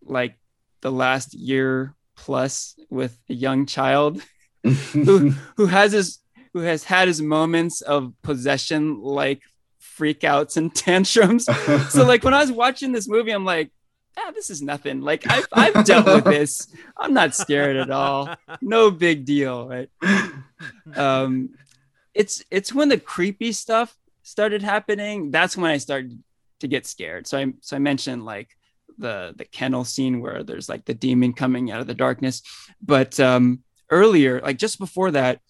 like 0.02 0.36
the 0.80 0.90
last 0.90 1.34
year 1.34 1.94
plus 2.16 2.74
with 2.90 3.16
a 3.28 3.34
young 3.34 3.66
child 3.66 4.22
who 4.92 5.30
who 5.56 5.66
has 5.66 5.92
his 5.92 6.18
who 6.52 6.60
has 6.60 6.82
had 6.84 7.06
his 7.08 7.22
moments 7.22 7.80
of 7.80 8.12
possession 8.22 9.00
like 9.00 9.42
freakouts 9.98 10.56
and 10.56 10.74
tantrums. 10.86 11.46
So 11.90 12.04
like 12.04 12.24
when 12.24 12.34
i 12.34 12.40
was 12.40 12.52
watching 12.52 12.92
this 12.92 13.08
movie 13.08 13.30
i'm 13.30 13.44
like 13.44 13.70
ah, 14.18 14.32
this 14.34 14.50
is 14.50 14.60
nothing. 14.60 15.00
Like 15.00 15.30
I've, 15.30 15.46
I've 15.52 15.84
dealt 15.84 16.06
with 16.06 16.24
this. 16.36 16.68
I'm 16.96 17.14
not 17.14 17.34
scared 17.34 17.76
at 17.76 17.90
all. 17.90 18.34
No 18.60 18.90
big 18.90 19.24
deal. 19.24 19.68
Right? 19.68 19.90
Um 20.94 21.50
it's 22.14 22.42
it's 22.50 22.72
when 22.72 22.88
the 22.88 22.98
creepy 22.98 23.52
stuff 23.52 23.96
started 24.22 24.62
happening. 24.62 25.30
That's 25.30 25.56
when 25.56 25.70
I 25.70 25.78
started 25.78 26.22
to 26.60 26.68
get 26.68 26.86
scared. 26.86 27.26
So 27.26 27.38
I 27.38 27.52
so 27.60 27.76
I 27.76 27.78
mentioned 27.78 28.24
like 28.24 28.50
the 28.98 29.32
the 29.36 29.44
kennel 29.44 29.84
scene 29.84 30.20
where 30.20 30.42
there's 30.42 30.68
like 30.68 30.84
the 30.84 30.94
demon 30.94 31.32
coming 31.32 31.70
out 31.70 31.80
of 31.80 31.86
the 31.86 31.94
darkness, 31.94 32.42
but 32.82 33.18
um, 33.20 33.60
earlier, 33.90 34.40
like 34.40 34.58
just 34.58 34.78
before 34.78 35.12
that, 35.12 35.40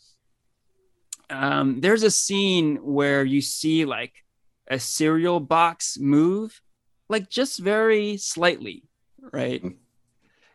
um, 1.30 1.80
there's 1.80 2.02
a 2.02 2.10
scene 2.10 2.76
where 2.76 3.24
you 3.24 3.40
see 3.40 3.84
like 3.84 4.12
a 4.68 4.78
cereal 4.78 5.40
box 5.40 5.98
move, 5.98 6.60
like 7.08 7.30
just 7.30 7.58
very 7.58 8.16
slightly, 8.16 8.84
right? 9.32 9.62
Mm. 9.62 9.76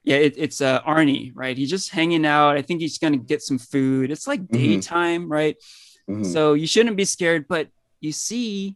Yeah, 0.03 0.17
it, 0.17 0.35
it's 0.37 0.59
uh, 0.61 0.81
Arnie, 0.81 1.31
right? 1.33 1.57
He's 1.57 1.69
just 1.69 1.89
hanging 1.89 2.25
out. 2.25 2.57
I 2.57 2.61
think 2.61 2.81
he's 2.81 2.97
gonna 2.97 3.17
get 3.17 3.41
some 3.41 3.57
food. 3.57 4.11
It's 4.11 4.27
like 4.27 4.41
mm-hmm. 4.41 4.57
daytime, 4.57 5.23
mm-hmm. 5.23 5.31
right? 5.31 5.55
Mm-hmm. 6.09 6.23
So 6.23 6.53
you 6.53 6.67
shouldn't 6.67 6.97
be 6.97 7.05
scared, 7.05 7.47
but 7.47 7.69
you 8.01 8.11
see 8.11 8.75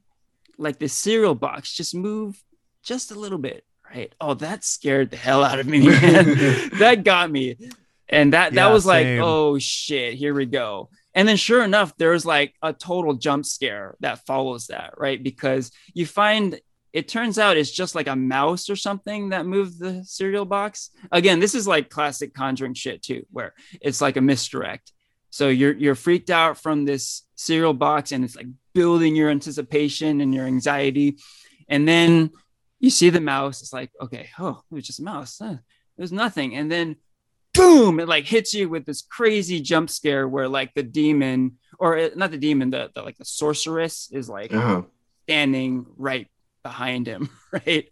like 0.57 0.79
the 0.79 0.87
cereal 0.87 1.35
box 1.35 1.73
just 1.73 1.93
move 1.93 2.41
just 2.81 3.11
a 3.11 3.19
little 3.19 3.37
bit, 3.37 3.65
right? 3.93 4.13
Oh, 4.21 4.33
that 4.35 4.63
scared 4.63 5.11
the 5.11 5.17
hell 5.17 5.43
out 5.43 5.59
of 5.59 5.67
me, 5.67 5.79
man. 5.87 6.69
that 6.79 7.03
got 7.03 7.29
me. 7.29 7.57
And 8.09 8.33
that 8.33 8.53
that 8.53 8.67
yeah, 8.67 8.73
was 8.73 8.85
like, 8.85 9.05
oh 9.21 9.59
shit, 9.59 10.13
here 10.13 10.33
we 10.33 10.45
go. 10.45 10.89
And 11.13 11.27
then 11.27 11.35
sure 11.35 11.63
enough, 11.63 11.97
there's 11.97 12.25
like 12.25 12.53
a 12.61 12.71
total 12.71 13.15
jump 13.15 13.45
scare 13.45 13.95
that 13.99 14.25
follows 14.25 14.67
that, 14.67 14.93
right? 14.97 15.21
Because 15.21 15.71
you 15.93 16.05
find 16.05 16.59
it 16.93 17.07
turns 17.07 17.37
out 17.37 17.57
it's 17.57 17.71
just 17.71 17.95
like 17.95 18.07
a 18.07 18.15
mouse 18.15 18.69
or 18.69 18.75
something 18.75 19.29
that 19.29 19.45
moved 19.45 19.79
the 19.79 20.03
cereal 20.03 20.45
box. 20.45 20.89
Again, 21.11 21.39
this 21.39 21.53
is 21.53 21.67
like 21.67 21.89
classic 21.89 22.33
conjuring 22.33 22.73
shit 22.73 23.03
too, 23.03 23.25
where 23.31 23.53
it's 23.81 24.01
like 24.01 24.17
a 24.17 24.21
misdirect. 24.21 24.91
So 25.29 25.49
you're 25.49 25.73
you're 25.73 25.95
freaked 25.95 26.29
out 26.29 26.57
from 26.57 26.85
this 26.85 27.23
cereal 27.35 27.73
box 27.73 28.11
and 28.11 28.23
it's 28.23 28.35
like 28.35 28.47
building 28.73 29.15
your 29.15 29.29
anticipation 29.29 30.21
and 30.21 30.33
your 30.33 30.45
anxiety. 30.45 31.17
And 31.67 31.87
then 31.87 32.31
you 32.79 32.89
see 32.89 33.09
the 33.09 33.21
mouse, 33.21 33.61
it's 33.61 33.73
like, 33.73 33.91
okay, 34.01 34.29
oh, 34.39 34.61
it 34.71 34.73
was 34.73 34.87
just 34.87 34.99
a 34.99 35.03
mouse. 35.03 35.37
Huh. 35.41 35.57
Was 35.97 36.11
nothing. 36.11 36.55
And 36.55 36.71
then 36.71 36.95
boom, 37.53 37.99
it 37.99 38.07
like 38.07 38.25
hits 38.25 38.53
you 38.53 38.69
with 38.69 38.85
this 38.85 39.01
crazy 39.01 39.59
jump 39.59 39.89
scare 39.89 40.27
where 40.27 40.47
like 40.47 40.73
the 40.73 40.83
demon 40.83 41.57
or 41.79 41.97
uh, 41.97 42.09
not 42.15 42.31
the 42.31 42.37
demon, 42.37 42.69
the, 42.69 42.91
the 42.93 43.01
like 43.01 43.17
the 43.17 43.25
sorceress 43.25 44.09
is 44.11 44.29
like 44.29 44.53
uh-huh. 44.53 44.83
standing 45.23 45.85
right 45.97 46.27
behind 46.67 47.07
him, 47.07 47.29
right? 47.51 47.87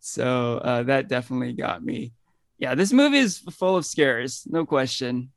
So 0.00 0.58
uh, 0.58 0.82
that 0.84 1.08
definitely 1.08 1.52
got 1.54 1.84
me. 1.84 2.12
Yeah, 2.58 2.74
this 2.74 2.92
movie 2.92 3.18
is 3.18 3.38
full 3.38 3.76
of 3.76 3.86
scares, 3.86 4.46
no 4.46 4.66
question 4.66 5.30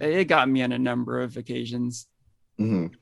it 0.00 0.24
got 0.24 0.48
me 0.48 0.62
on 0.62 0.72
a 0.72 0.78
number 0.78 1.20
of 1.20 1.36
occasions. 1.36 2.06
Mm-hmm. 2.58 2.94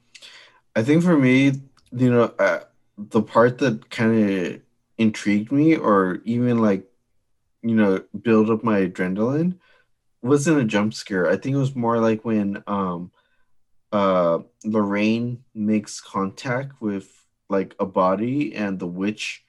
I 0.74 0.82
think 0.82 1.02
for 1.02 1.16
me, 1.16 1.52
you 1.92 2.10
know, 2.10 2.34
uh, 2.38 2.60
the 2.96 3.22
part 3.22 3.58
that 3.58 3.88
kind 3.90 4.30
of 4.30 4.60
intrigued 4.98 5.52
me, 5.52 5.76
or 5.76 6.20
even 6.24 6.58
like, 6.58 6.84
you 7.62 7.74
know, 7.74 8.02
build 8.20 8.50
up 8.50 8.64
my 8.64 8.86
adrenaline, 8.86 9.58
wasn't 10.22 10.60
a 10.60 10.64
jump 10.64 10.94
scare. 10.94 11.28
I 11.28 11.36
think 11.36 11.54
it 11.54 11.60
was 11.60 11.74
more 11.74 12.00
like 12.00 12.24
when 12.24 12.62
um, 12.66 13.10
uh, 13.92 14.40
Lorraine 14.64 15.44
makes 15.54 16.00
contact 16.00 16.80
with 16.80 17.17
like 17.48 17.74
a 17.78 17.86
body, 17.86 18.54
and 18.54 18.78
the 18.78 18.86
witch, 18.86 19.44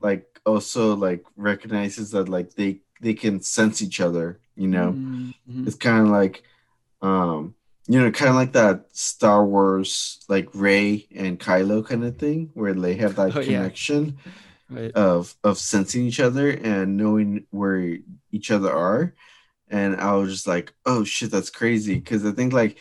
like, 0.00 0.40
also 0.46 0.96
like 0.96 1.24
recognizes 1.36 2.10
that 2.12 2.28
like 2.28 2.54
they 2.54 2.80
they 3.00 3.14
can 3.14 3.40
sense 3.40 3.82
each 3.82 4.00
other. 4.00 4.40
You 4.56 4.68
know, 4.68 4.92
mm-hmm. 4.92 5.66
it's 5.66 5.76
kind 5.76 6.06
of 6.06 6.12
like 6.12 6.42
um, 7.02 7.54
you 7.86 8.00
know, 8.00 8.10
kind 8.10 8.28
of 8.28 8.36
like 8.36 8.52
that 8.52 8.86
Star 8.92 9.44
Wars, 9.44 10.24
like 10.28 10.48
Rey 10.54 11.06
and 11.14 11.38
Kylo 11.38 11.84
kind 11.84 12.04
of 12.04 12.18
thing, 12.18 12.50
where 12.54 12.74
they 12.74 12.94
have 12.96 13.16
that 13.16 13.36
oh, 13.36 13.42
connection 13.42 14.18
yeah. 14.70 14.80
right. 14.80 14.92
of 14.92 15.34
of 15.42 15.58
sensing 15.58 16.06
each 16.06 16.20
other 16.20 16.50
and 16.50 16.96
knowing 16.96 17.46
where 17.50 17.98
each 18.30 18.50
other 18.50 18.70
are. 18.70 19.14
And 19.68 19.96
I 19.96 20.14
was 20.14 20.32
just 20.32 20.46
like, 20.46 20.72
oh 20.84 21.04
shit, 21.04 21.30
that's 21.30 21.50
crazy. 21.50 21.94
Because 21.94 22.26
I 22.26 22.32
think 22.32 22.52
like, 22.52 22.78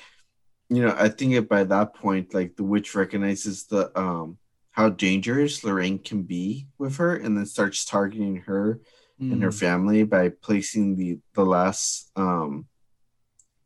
you 0.70 0.82
know, 0.82 0.95
I 0.97 1.10
think 1.10 1.34
it 1.34 1.47
by 1.47 1.64
that 1.66 1.93
point, 1.93 2.34
like 2.34 2.56
the 2.56 2.64
witch 2.64 2.95
recognizes 2.95 3.66
the 3.66 3.97
um 3.97 4.38
how 4.80 4.88
dangerous 4.88 5.65
Lorraine 5.65 5.99
can 5.99 6.23
be 6.23 6.67
with 6.77 6.95
her, 6.97 7.13
and 7.13 7.36
then 7.36 7.45
starts 7.45 7.84
targeting 7.84 8.38
her 8.47 8.80
mm. 9.21 9.30
and 9.34 9.43
her 9.43 9.49
mm. 9.49 9.59
family 9.59 10.03
by 10.03 10.30
placing 10.30 10.95
the 10.95 11.19
the 11.34 11.43
last 11.43 12.09
um 12.15 12.65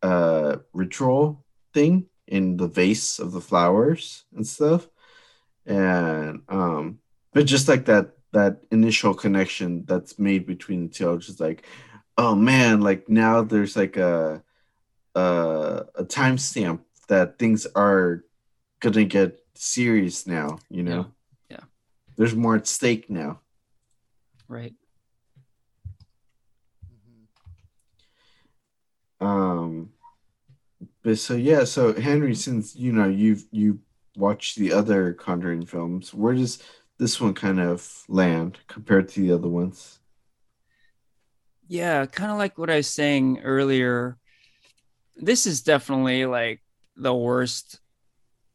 uh, 0.01 0.57
ritual 0.73 1.45
thing 1.71 2.07
in 2.27 2.57
the 2.57 2.67
vase 2.67 3.19
of 3.19 3.31
the 3.31 3.39
flowers 3.39 4.25
and 4.35 4.45
stuff. 4.45 4.89
And 5.67 6.41
um, 6.49 6.97
but 7.31 7.45
just 7.45 7.67
like 7.67 7.85
that 7.85 8.13
that 8.31 8.61
initial 8.71 9.13
connection 9.13 9.85
that's 9.85 10.17
made 10.17 10.47
between 10.47 10.87
the 10.87 10.93
two, 10.93 11.19
just 11.19 11.39
like, 11.39 11.63
oh 12.17 12.33
man, 12.33 12.81
like 12.81 13.07
now 13.07 13.43
there's 13.43 13.77
like 13.77 13.97
a 13.97 14.41
a, 15.13 15.85
a 15.93 16.05
timestamp 16.05 16.79
that 17.07 17.37
things 17.37 17.67
are 17.75 18.25
gonna 18.79 19.05
get 19.05 19.42
serious 19.63 20.27
now, 20.27 20.59
you 20.69 20.83
know. 20.83 21.07
Yeah. 21.49 21.57
yeah. 21.57 21.63
There's 22.17 22.35
more 22.35 22.55
at 22.55 22.67
stake 22.67 23.09
now. 23.09 23.39
Right. 24.47 24.73
Um, 29.19 29.91
but 31.01 31.17
so 31.17 31.35
yeah, 31.35 31.63
so 31.63 31.93
Henry, 31.93 32.35
since 32.35 32.75
you 32.75 32.91
know 32.91 33.07
you've 33.07 33.45
you 33.51 33.79
watched 34.17 34.57
the 34.57 34.73
other 34.73 35.13
Conjuring 35.13 35.65
films, 35.65 36.13
where 36.13 36.33
does 36.33 36.61
this 36.97 37.19
one 37.21 37.33
kind 37.33 37.59
of 37.59 38.03
land 38.09 38.59
compared 38.67 39.07
to 39.09 39.21
the 39.21 39.31
other 39.31 39.47
ones? 39.47 39.99
Yeah, 41.67 42.05
kind 42.05 42.31
of 42.31 42.37
like 42.37 42.57
what 42.57 42.69
I 42.69 42.77
was 42.77 42.87
saying 42.87 43.39
earlier. 43.43 44.17
This 45.15 45.47
is 45.47 45.61
definitely 45.61 46.25
like 46.25 46.61
the 46.97 47.15
worst 47.15 47.79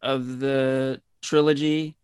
of 0.02 0.38
the 0.40 1.00
trilogy. 1.22 1.96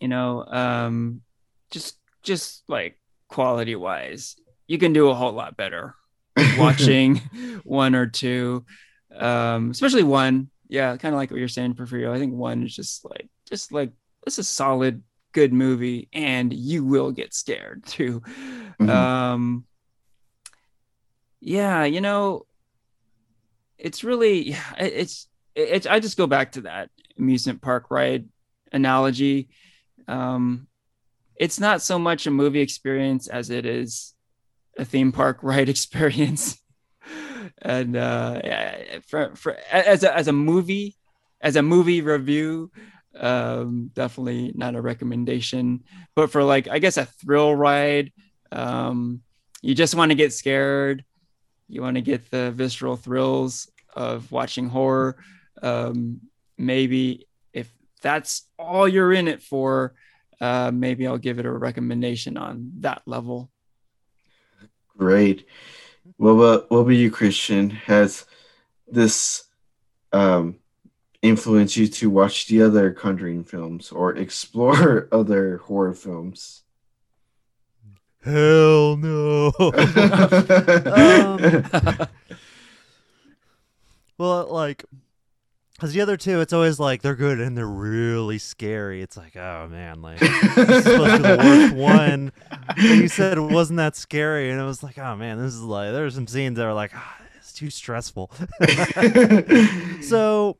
You 0.00 0.08
know, 0.08 0.44
um, 0.44 1.22
just 1.70 1.98
just 2.22 2.64
like 2.68 2.98
quality 3.28 3.76
wise, 3.76 4.36
you 4.66 4.78
can 4.78 4.92
do 4.92 5.08
a 5.08 5.14
whole 5.14 5.32
lot 5.32 5.56
better 5.56 5.94
watching 6.58 7.16
one 7.64 7.94
or 7.94 8.06
two 8.06 8.64
um 9.14 9.70
especially 9.70 10.02
one 10.02 10.50
yeah 10.68 10.94
kind 10.98 11.14
of 11.14 11.18
like 11.18 11.30
what 11.30 11.38
you're 11.38 11.48
saying 11.48 11.72
porfirio 11.74 12.12
i 12.12 12.18
think 12.18 12.34
one 12.34 12.62
is 12.64 12.74
just 12.76 13.04
like 13.04 13.28
just 13.48 13.72
like 13.72 13.90
it's 14.26 14.36
a 14.36 14.44
solid 14.44 15.02
good 15.32 15.52
movie 15.52 16.08
and 16.12 16.52
you 16.52 16.84
will 16.84 17.10
get 17.12 17.32
scared 17.32 17.82
too 17.86 18.20
Mhm. 18.78 18.90
um 18.90 19.64
yeah 21.40 21.84
you 21.84 22.00
know 22.02 22.44
it's 23.78 24.04
really 24.04 24.50
yeah, 24.50 24.74
it- 25.56 25.86
i 25.86 25.98
just 26.00 26.16
go 26.16 26.26
back 26.26 26.52
to 26.52 26.62
that 26.62 26.90
amusement 27.18 27.60
park 27.62 27.90
ride 27.90 28.28
analogy. 28.72 29.48
Um 30.08 30.68
it's 31.36 31.60
not 31.60 31.82
so 31.82 31.98
much 31.98 32.26
a 32.26 32.30
movie 32.30 32.60
experience 32.60 33.26
as 33.28 33.50
it 33.50 33.66
is 33.66 34.14
a 34.78 34.84
theme 34.84 35.12
park 35.12 35.38
ride 35.42 35.68
experience. 35.68 36.58
And 37.62 37.96
uh 37.96 38.40
for, 39.08 39.34
for 39.36 39.56
as 39.72 40.02
a 40.04 40.14
as 40.16 40.28
a 40.28 40.32
movie 40.32 40.96
as 41.40 41.56
a 41.56 41.62
movie 41.62 42.00
review 42.02 42.70
um 43.18 43.90
definitely 43.94 44.52
not 44.54 44.74
a 44.74 44.80
recommendation. 44.80 45.84
But 46.14 46.30
for 46.30 46.42
like 46.44 46.68
i 46.68 46.78
guess 46.78 46.96
a 46.96 47.06
thrill 47.06 47.54
ride 47.54 48.12
um 48.52 49.22
you 49.62 49.74
just 49.74 49.94
want 49.94 50.10
to 50.10 50.14
get 50.14 50.32
scared. 50.32 51.04
You 51.68 51.82
want 51.82 51.96
to 51.96 52.02
get 52.02 52.30
the 52.30 52.52
visceral 52.52 52.96
thrills 52.96 53.68
of 53.94 54.30
watching 54.30 54.68
horror 54.68 55.16
um 55.62 56.20
maybe 56.58 57.26
if 57.52 57.70
that's 58.02 58.46
all 58.58 58.86
you're 58.86 59.12
in 59.12 59.28
it 59.28 59.42
for 59.42 59.94
uh 60.40 60.70
maybe 60.72 61.06
i'll 61.06 61.18
give 61.18 61.38
it 61.38 61.46
a 61.46 61.50
recommendation 61.50 62.36
on 62.36 62.70
that 62.80 63.02
level 63.06 63.50
Great. 64.98 65.46
What 66.16 66.30
about 66.30 66.70
what 66.70 66.78
about 66.78 66.90
you, 66.90 67.10
Christian? 67.10 67.70
Has 67.70 68.24
this 68.88 69.44
um 70.12 70.56
influenced 71.22 71.76
you 71.76 71.86
to 71.88 72.08
watch 72.08 72.46
the 72.46 72.62
other 72.62 72.92
Conjuring 72.92 73.44
films 73.44 73.90
or 73.90 74.16
explore 74.16 75.08
other 75.12 75.58
horror 75.58 75.94
films? 75.94 76.62
Hell 78.24 78.96
no. 78.96 79.52
Um, 80.86 82.08
well, 84.18 84.50
like, 84.50 84.84
because 85.76 85.92
the 85.92 86.00
other 86.00 86.16
two, 86.16 86.40
it's 86.40 86.54
always 86.54 86.80
like 86.80 87.02
they're 87.02 87.14
good 87.14 87.38
and 87.38 87.56
they're 87.56 87.66
really 87.66 88.38
scary. 88.38 89.02
It's 89.02 89.14
like, 89.16 89.36
oh 89.36 89.68
man, 89.70 90.00
like 90.00 90.18
this 90.20 90.30
is 90.68 90.84
supposed 90.84 91.16
to 91.16 91.16
be 91.16 91.22
the 91.22 91.36
worst 91.36 91.74
one. 91.74 92.32
And 92.68 93.00
you 93.00 93.08
said 93.08 93.36
it 93.36 93.42
wasn't 93.42 93.76
that 93.76 93.94
scary, 93.94 94.50
and 94.50 94.58
it 94.58 94.64
was 94.64 94.82
like, 94.82 94.96
oh 94.96 95.16
man, 95.16 95.38
this 95.38 95.52
is 95.52 95.60
like 95.60 95.92
there 95.92 96.06
are 96.06 96.10
some 96.10 96.26
scenes 96.26 96.56
that 96.56 96.64
are 96.64 96.72
like, 96.72 96.92
ah, 96.94 97.16
it's 97.36 97.52
too 97.52 97.68
stressful. 97.68 98.30
so 100.00 100.56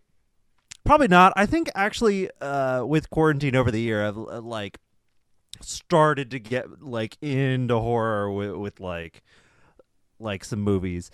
probably 0.85 1.09
not. 1.09 1.33
I 1.35 1.47
think 1.47 1.71
actually, 1.75 2.31
uh, 2.43 2.85
with 2.85 3.09
quarantine 3.09 3.57
over 3.57 3.71
the 3.71 3.81
year, 3.81 4.07
I've 4.07 4.19
uh, 4.19 4.43
like 4.43 4.79
started 5.63 6.31
to 6.33 6.39
get 6.39 6.83
like 6.83 7.17
into 7.23 7.79
horror 7.79 8.31
with, 8.31 8.55
with 8.55 8.81
like 8.81 9.23
like 10.19 10.45
some 10.45 10.61
movies 10.61 11.11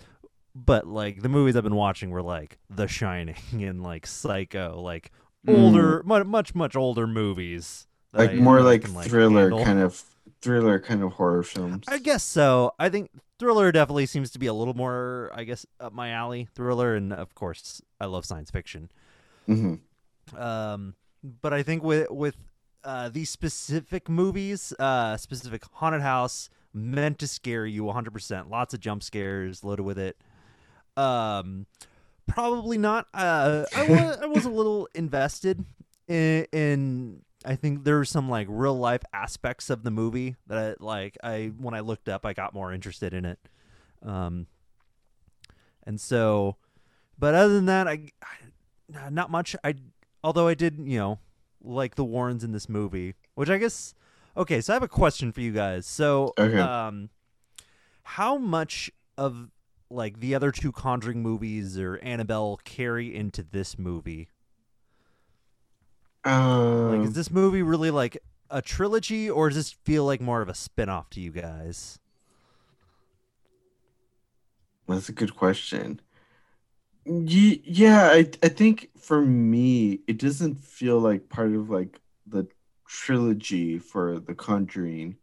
but 0.55 0.85
like 0.87 1.21
the 1.21 1.29
movies 1.29 1.55
i've 1.55 1.63
been 1.63 1.75
watching 1.75 2.09
were 2.11 2.21
like 2.21 2.57
the 2.69 2.87
shining 2.87 3.35
and 3.53 3.81
like 3.81 4.05
psycho 4.05 4.79
like 4.81 5.11
older 5.47 6.03
much 6.03 6.25
much 6.25 6.55
much 6.55 6.75
older 6.75 7.07
movies 7.07 7.87
like 8.13 8.31
I- 8.31 8.35
more 8.35 8.61
like 8.61 8.83
can, 8.83 8.93
thriller 9.01 9.41
handle. 9.49 9.63
kind 9.63 9.79
of 9.79 10.03
thriller 10.41 10.79
kind 10.79 11.01
of 11.03 11.13
horror 11.13 11.43
films. 11.43 11.85
i 11.87 11.97
guess 11.97 12.23
so. 12.23 12.73
I 12.77 12.89
think 12.89 13.09
thriller 13.39 13.71
definitely 13.71 14.05
seems 14.05 14.29
to 14.31 14.39
be 14.39 14.45
a 14.47 14.53
little 14.53 14.73
more 14.73 15.31
i 15.33 15.43
guess 15.43 15.65
up 15.79 15.91
my 15.93 16.09
alley 16.11 16.47
thriller 16.53 16.95
and 16.95 17.11
of 17.11 17.33
course 17.35 17.81
i 17.99 18.05
love 18.05 18.25
science 18.25 18.51
fiction. 18.51 18.91
Hmm 19.47 19.75
um 20.37 20.95
but 21.41 21.53
i 21.53 21.63
think 21.63 21.83
with 21.83 22.09
with 22.09 22.35
uh 22.85 23.09
these 23.09 23.29
specific 23.29 24.07
movies 24.07 24.73
uh 24.79 25.17
specific 25.17 25.63
haunted 25.73 26.01
house 26.01 26.49
meant 26.73 27.19
to 27.19 27.27
scare 27.27 27.65
you 27.65 27.83
100% 27.83 28.49
lots 28.49 28.73
of 28.73 28.79
jump 28.79 29.03
scares 29.03 29.63
loaded 29.63 29.83
with 29.83 29.97
it 29.99 30.17
um 30.97 31.65
probably 32.27 32.77
not 32.77 33.07
uh 33.13 33.65
i 33.75 33.83
was 33.83 34.17
i 34.21 34.25
was 34.25 34.45
a 34.45 34.49
little 34.59 34.87
invested 34.95 35.65
in, 36.07 36.45
in 36.51 37.21
i 37.45 37.55
think 37.55 37.83
there 37.83 37.97
were 37.97 38.05
some 38.05 38.29
like 38.29 38.47
real 38.49 38.77
life 38.77 39.01
aspects 39.13 39.69
of 39.69 39.83
the 39.83 39.91
movie 39.91 40.35
that 40.47 40.57
I, 40.57 40.75
like 40.83 41.17
i 41.23 41.51
when 41.57 41.73
i 41.73 41.79
looked 41.81 42.07
up 42.07 42.25
i 42.25 42.33
got 42.33 42.53
more 42.53 42.71
interested 42.71 43.13
in 43.13 43.25
it 43.25 43.39
um 44.03 44.47
and 45.85 45.99
so 45.99 46.55
but 47.17 47.33
other 47.33 47.53
than 47.53 47.65
that 47.65 47.87
i, 47.87 48.07
I 48.21 49.09
not 49.09 49.29
much 49.29 49.55
i 49.63 49.73
although 50.23 50.47
I 50.47 50.53
did, 50.53 50.79
you 50.79 50.97
know, 50.97 51.19
like 51.61 51.95
the 51.95 52.03
Warrens 52.05 52.43
in 52.43 52.51
this 52.53 52.69
movie, 52.69 53.13
which 53.35 53.49
I 53.49 53.57
guess 53.57 53.93
okay, 54.35 54.61
so 54.61 54.73
I 54.73 54.75
have 54.75 54.83
a 54.83 54.87
question 54.87 55.31
for 55.31 55.41
you 55.41 55.51
guys. 55.51 55.85
So, 55.85 56.33
Okay. 56.37 56.59
um 56.59 57.09
how 58.03 58.37
much 58.37 58.91
of 59.17 59.49
like 59.93 60.19
the 60.19 60.35
other 60.35 60.51
two 60.51 60.71
Conjuring 60.71 61.21
movies 61.21 61.77
or 61.77 61.97
Annabelle 61.99 62.59
carry 62.63 63.13
into 63.15 63.43
this 63.43 63.77
movie? 63.77 64.29
Um, 66.25 66.89
Like 66.89 67.03
is 67.03 67.13
this 67.13 67.31
movie 67.31 67.61
really 67.63 67.91
like 67.91 68.17
a 68.49 68.61
trilogy 68.61 69.29
or 69.29 69.49
does 69.49 69.55
this 69.57 69.71
feel 69.71 70.05
like 70.05 70.21
more 70.21 70.41
of 70.41 70.49
a 70.49 70.53
spin-off 70.55 71.09
to 71.11 71.21
you 71.21 71.31
guys? 71.31 71.99
That's 74.87 75.09
a 75.09 75.13
good 75.13 75.35
question. 75.35 75.99
Yeah, 77.05 78.09
I 78.11 78.29
I 78.41 78.49
think 78.49 78.89
for 78.97 79.21
me, 79.21 80.01
it 80.07 80.17
doesn't 80.19 80.55
feel 80.55 80.99
like 80.99 81.29
part 81.29 81.53
of 81.53 81.69
like 81.69 82.01
the 82.25 82.47
trilogy 82.87 83.77
for 83.79 84.19
The 84.19 84.35
Conjuring. 84.35 85.17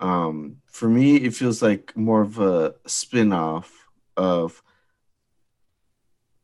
Um, 0.00 0.62
for 0.66 0.88
me, 0.88 1.16
it 1.18 1.34
feels 1.34 1.62
like 1.62 1.96
more 1.96 2.22
of 2.22 2.38
a 2.40 2.76
spin-off 2.86 3.85
of 4.16 4.62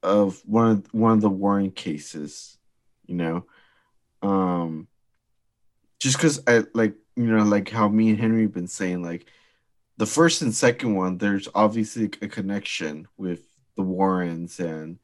of 0.02 0.42
one 0.44 0.70
of 0.70 0.94
one 0.94 1.12
of 1.12 1.20
the 1.20 1.30
Warren 1.30 1.70
cases, 1.70 2.58
you 3.06 3.14
know. 3.14 3.46
Um, 4.22 4.88
just 6.00 6.16
because 6.16 6.42
I 6.46 6.64
like 6.74 6.94
you 7.16 7.24
know 7.24 7.44
like 7.44 7.68
how 7.68 7.88
me 7.88 8.10
and 8.10 8.18
Henry 8.18 8.46
been 8.46 8.68
saying 8.68 9.02
like 9.02 9.26
the 9.96 10.06
first 10.06 10.42
and 10.42 10.54
second 10.54 10.94
one, 10.94 11.18
there's 11.18 11.48
obviously 11.54 12.04
a 12.22 12.28
connection 12.28 13.06
with 13.16 13.46
the 13.76 13.82
Warrens 13.82 14.58
and 14.58 14.98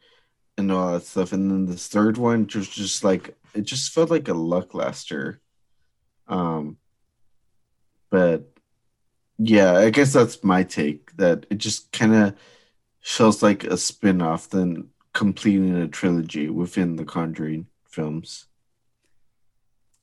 and 0.57 0.73
all 0.73 0.93
that 0.93 1.05
stuff, 1.05 1.33
and 1.33 1.51
then 1.51 1.67
this 1.67 1.87
third 1.87 2.19
one 2.19 2.47
just 2.47 2.73
just 2.73 3.05
like 3.05 3.37
it 3.55 3.63
just 3.63 3.93
felt 3.93 4.11
like 4.11 4.29
a 4.29 4.35
lackluster. 4.35 5.41
Um, 6.27 6.79
but 8.11 8.51
yeah, 9.39 9.75
I 9.75 9.91
guess 9.91 10.13
that's 10.13 10.43
my 10.43 10.65
take. 10.65 11.17
That 11.17 11.47
it 11.51 11.59
just 11.59 11.93
kind 11.93 12.15
of 12.15 12.35
feels 13.01 13.43
like 13.43 13.65
a 13.65 13.77
spin-off 13.77 14.49
than 14.49 14.91
completing 15.13 15.75
a 15.75 15.89
trilogy 15.89 16.49
within 16.49 16.97
the 16.97 17.05
Conjuring 17.05 17.67
films. 17.89 18.47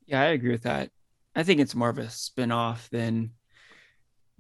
Yeah, 0.06 0.22
I 0.22 0.26
agree 0.26 0.52
with 0.52 0.64
that. 0.64 0.92
I 1.36 1.44
think 1.44 1.60
it's 1.60 1.76
more 1.76 1.90
of 1.90 1.98
a 1.98 2.10
spin-off 2.10 2.90
than 2.90 3.32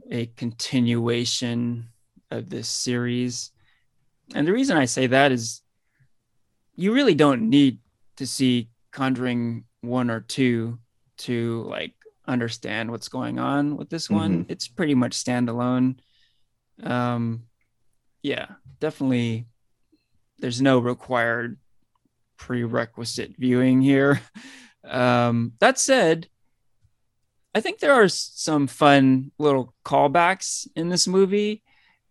a 0.09 0.27
continuation 0.27 1.89
of 2.31 2.49
this 2.49 2.67
series. 2.67 3.51
And 4.33 4.47
the 4.47 4.53
reason 4.53 4.77
I 4.77 4.85
say 4.85 5.07
that 5.07 5.31
is 5.31 5.61
you 6.75 6.93
really 6.93 7.15
don't 7.15 7.49
need 7.49 7.79
to 8.17 8.27
see 8.27 8.69
Conjuring 8.91 9.65
1 9.81 10.09
or 10.09 10.21
2 10.21 10.79
to 11.17 11.63
like 11.63 11.93
understand 12.27 12.91
what's 12.91 13.07
going 13.07 13.39
on 13.39 13.77
with 13.77 13.89
this 13.89 14.09
one. 14.09 14.45
It's 14.49 14.67
pretty 14.67 14.95
much 14.95 15.13
standalone. 15.13 15.97
Um 16.83 17.43
yeah, 18.25 18.47
definitely 18.79 19.45
there's 20.39 20.59
no 20.59 20.79
required 20.79 21.59
prerequisite 22.37 23.35
viewing 23.37 23.81
here. 23.81 24.21
Um, 24.87 25.53
that 25.61 25.79
said, 25.79 26.27
I 27.55 27.59
think 27.59 27.79
there 27.79 27.95
are 27.95 28.07
some 28.07 28.67
fun 28.67 29.31
little 29.39 29.73
callbacks 29.83 30.67
in 30.75 30.89
this 30.89 31.07
movie. 31.07 31.63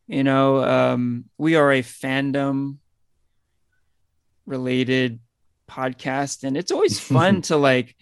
You 0.09 0.25
know, 0.25 0.65
um, 0.65 1.27
we 1.39 1.55
are 1.55 1.71
a 1.71 1.83
fandom 1.85 2.79
related 4.45 5.21
podcast, 5.71 6.43
and 6.43 6.57
it's 6.57 6.73
always 6.73 6.99
fun 7.15 7.43
to 7.43 7.57
like, 7.57 7.95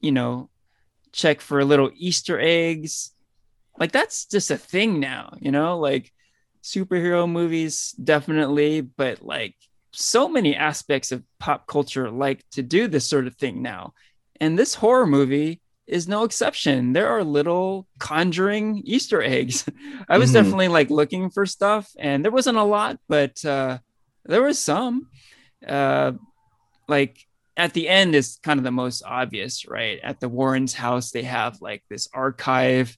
you 0.00 0.10
know, 0.10 0.50
check 1.12 1.40
for 1.40 1.64
little 1.64 1.92
Easter 1.94 2.40
eggs. 2.40 3.12
Like 3.78 3.92
that's 3.92 4.24
just 4.24 4.50
a 4.50 4.58
thing 4.58 4.98
now, 4.98 5.34
you 5.38 5.52
know, 5.52 5.78
like 5.78 6.12
superhero 6.62 7.30
movies 7.30 7.92
definitely, 8.02 8.80
but 8.82 9.22
like 9.22 9.54
so 9.92 10.28
many 10.28 10.54
aspects 10.54 11.10
of 11.12 11.24
pop 11.38 11.66
culture 11.66 12.10
like 12.10 12.44
to 12.52 12.62
do 12.62 12.86
this 12.88 13.08
sort 13.08 13.26
of 13.26 13.34
thing 13.36 13.62
now. 13.62 13.92
And 14.40 14.58
this 14.58 14.74
horror 14.74 15.06
movie 15.06 15.60
is 15.86 16.06
no 16.06 16.22
exception. 16.24 16.92
There 16.92 17.08
are 17.08 17.24
little 17.24 17.86
conjuring 17.98 18.82
Easter 18.84 19.20
eggs. 19.22 19.64
I 20.08 20.18
was 20.18 20.30
Mhm. 20.30 20.34
definitely 20.34 20.68
like 20.68 20.90
looking 20.90 21.30
for 21.30 21.44
stuff 21.46 21.90
and 21.98 22.24
there 22.24 22.30
wasn't 22.32 22.58
a 22.58 22.62
lot, 22.64 22.98
but 23.08 23.44
uh 23.44 23.78
there 24.24 24.42
was 24.42 24.58
some. 24.58 25.08
Uh 25.66 26.12
like 26.88 27.26
at 27.56 27.72
the 27.74 27.88
end 27.88 28.14
is 28.14 28.38
kind 28.42 28.58
of 28.60 28.64
the 28.64 28.70
most 28.70 29.02
obvious, 29.04 29.66
right? 29.66 29.98
At 30.02 30.20
the 30.20 30.28
Warrens' 30.28 30.74
house, 30.74 31.10
they 31.10 31.22
have 31.22 31.60
like 31.60 31.82
this 31.90 32.08
archive 32.14 32.96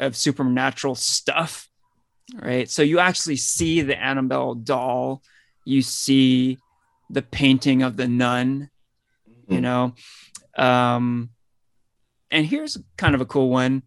of 0.00 0.16
supernatural 0.16 0.94
stuff, 0.94 1.68
right? 2.34 2.68
So 2.70 2.82
you 2.82 2.98
actually 2.98 3.36
see 3.36 3.80
the 3.82 4.00
Annabelle 4.00 4.54
doll, 4.54 5.22
you 5.64 5.82
see 5.82 6.58
the 7.08 7.22
painting 7.22 7.82
of 7.82 7.96
the 7.96 8.08
nun, 8.08 8.70
you 9.48 9.58
Mhm. 9.58 9.62
know. 9.62 9.94
Um, 10.56 11.30
and 12.30 12.46
here's 12.46 12.78
kind 12.96 13.14
of 13.14 13.20
a 13.20 13.26
cool 13.26 13.50
one. 13.50 13.82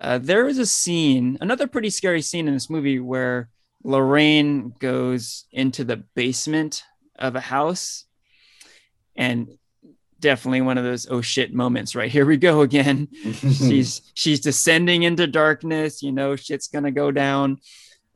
Uh, 0.00 0.18
there 0.18 0.48
is 0.48 0.58
a 0.58 0.66
scene, 0.66 1.38
another 1.40 1.66
pretty 1.66 1.90
scary 1.90 2.22
scene 2.22 2.48
in 2.48 2.54
this 2.54 2.70
movie 2.70 2.98
where 2.98 3.50
Lorraine 3.84 4.70
goes 4.78 5.46
into 5.52 5.84
the 5.84 5.96
basement 6.14 6.82
of 7.18 7.36
a 7.36 7.40
house 7.40 8.06
and 9.16 9.58
definitely 10.22 10.62
one 10.62 10.78
of 10.78 10.84
those 10.84 11.06
oh 11.10 11.20
shit 11.20 11.52
moments 11.52 11.94
right? 11.94 12.10
Here 12.10 12.24
we 12.24 12.38
go 12.38 12.62
again. 12.62 13.08
She's 13.34 14.00
she's 14.14 14.40
descending 14.40 15.02
into 15.02 15.26
darkness 15.26 16.02
you 16.02 16.12
know 16.12 16.36
shit's 16.36 16.68
gonna 16.68 16.90
go 16.90 17.10
down. 17.10 17.58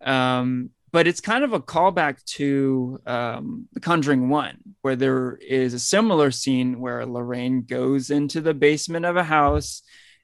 Um 0.00 0.70
but 0.92 1.06
it's 1.06 1.20
kind 1.20 1.44
of 1.44 1.52
a 1.52 1.60
callback 1.60 2.24
to 2.36 2.98
um 3.06 3.68
the 3.72 3.80
conjuring 3.80 4.30
one 4.30 4.56
where 4.80 4.96
there 4.96 5.36
is 5.36 5.74
a 5.74 5.78
similar 5.78 6.30
scene 6.30 6.80
where 6.80 7.04
lorraine 7.04 7.62
goes 7.62 8.10
into 8.10 8.40
the 8.40 8.54
basement 8.54 9.04
of 9.04 9.16
a 9.16 9.24
house 9.24 9.82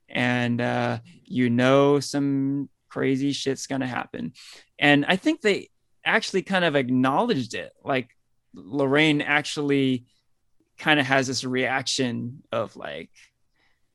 and 0.08 0.60
uh 0.60 0.98
you 1.24 1.50
know 1.50 2.00
some 2.00 2.70
crazy 2.88 3.32
shit's 3.32 3.66
gonna 3.66 3.86
happen. 3.86 4.32
And 4.78 5.04
i 5.06 5.16
think 5.16 5.40
they 5.40 5.68
actually 6.04 6.42
kind 6.42 6.64
of 6.64 6.76
acknowledged 6.76 7.54
it. 7.54 7.72
Like 7.84 8.10
lorraine 8.54 9.20
actually 9.20 10.06
kind 10.78 10.98
of 11.00 11.06
has 11.06 11.26
this 11.26 11.44
reaction 11.44 12.42
of 12.50 12.74
like 12.76 13.10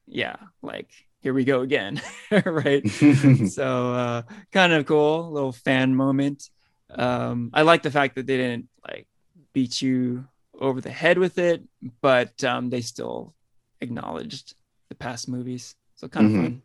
yeah 0.07 0.35
like 0.61 0.89
here 1.21 1.33
we 1.33 1.43
go 1.43 1.61
again 1.61 2.01
right 2.45 2.87
so 3.49 3.93
uh 3.93 4.21
kind 4.51 4.71
of 4.73 4.85
cool 4.85 5.31
little 5.31 5.51
fan 5.51 5.93
moment 5.95 6.49
um 6.91 7.49
i 7.53 7.61
like 7.63 7.83
the 7.83 7.91
fact 7.91 8.15
that 8.15 8.25
they 8.27 8.37
didn't 8.37 8.69
like 8.87 9.07
beat 9.53 9.81
you 9.81 10.25
over 10.59 10.79
the 10.79 10.89
head 10.91 11.17
with 11.17 11.37
it 11.37 11.61
but 12.01 12.41
um 12.43 12.69
they 12.69 12.81
still 12.81 13.33
acknowledged 13.81 14.55
the 14.89 14.95
past 14.95 15.27
movies 15.27 15.75
so 15.95 16.07
kind 16.07 16.25
of 16.27 16.31
Mhm. 16.31 16.41
fun 16.43 16.61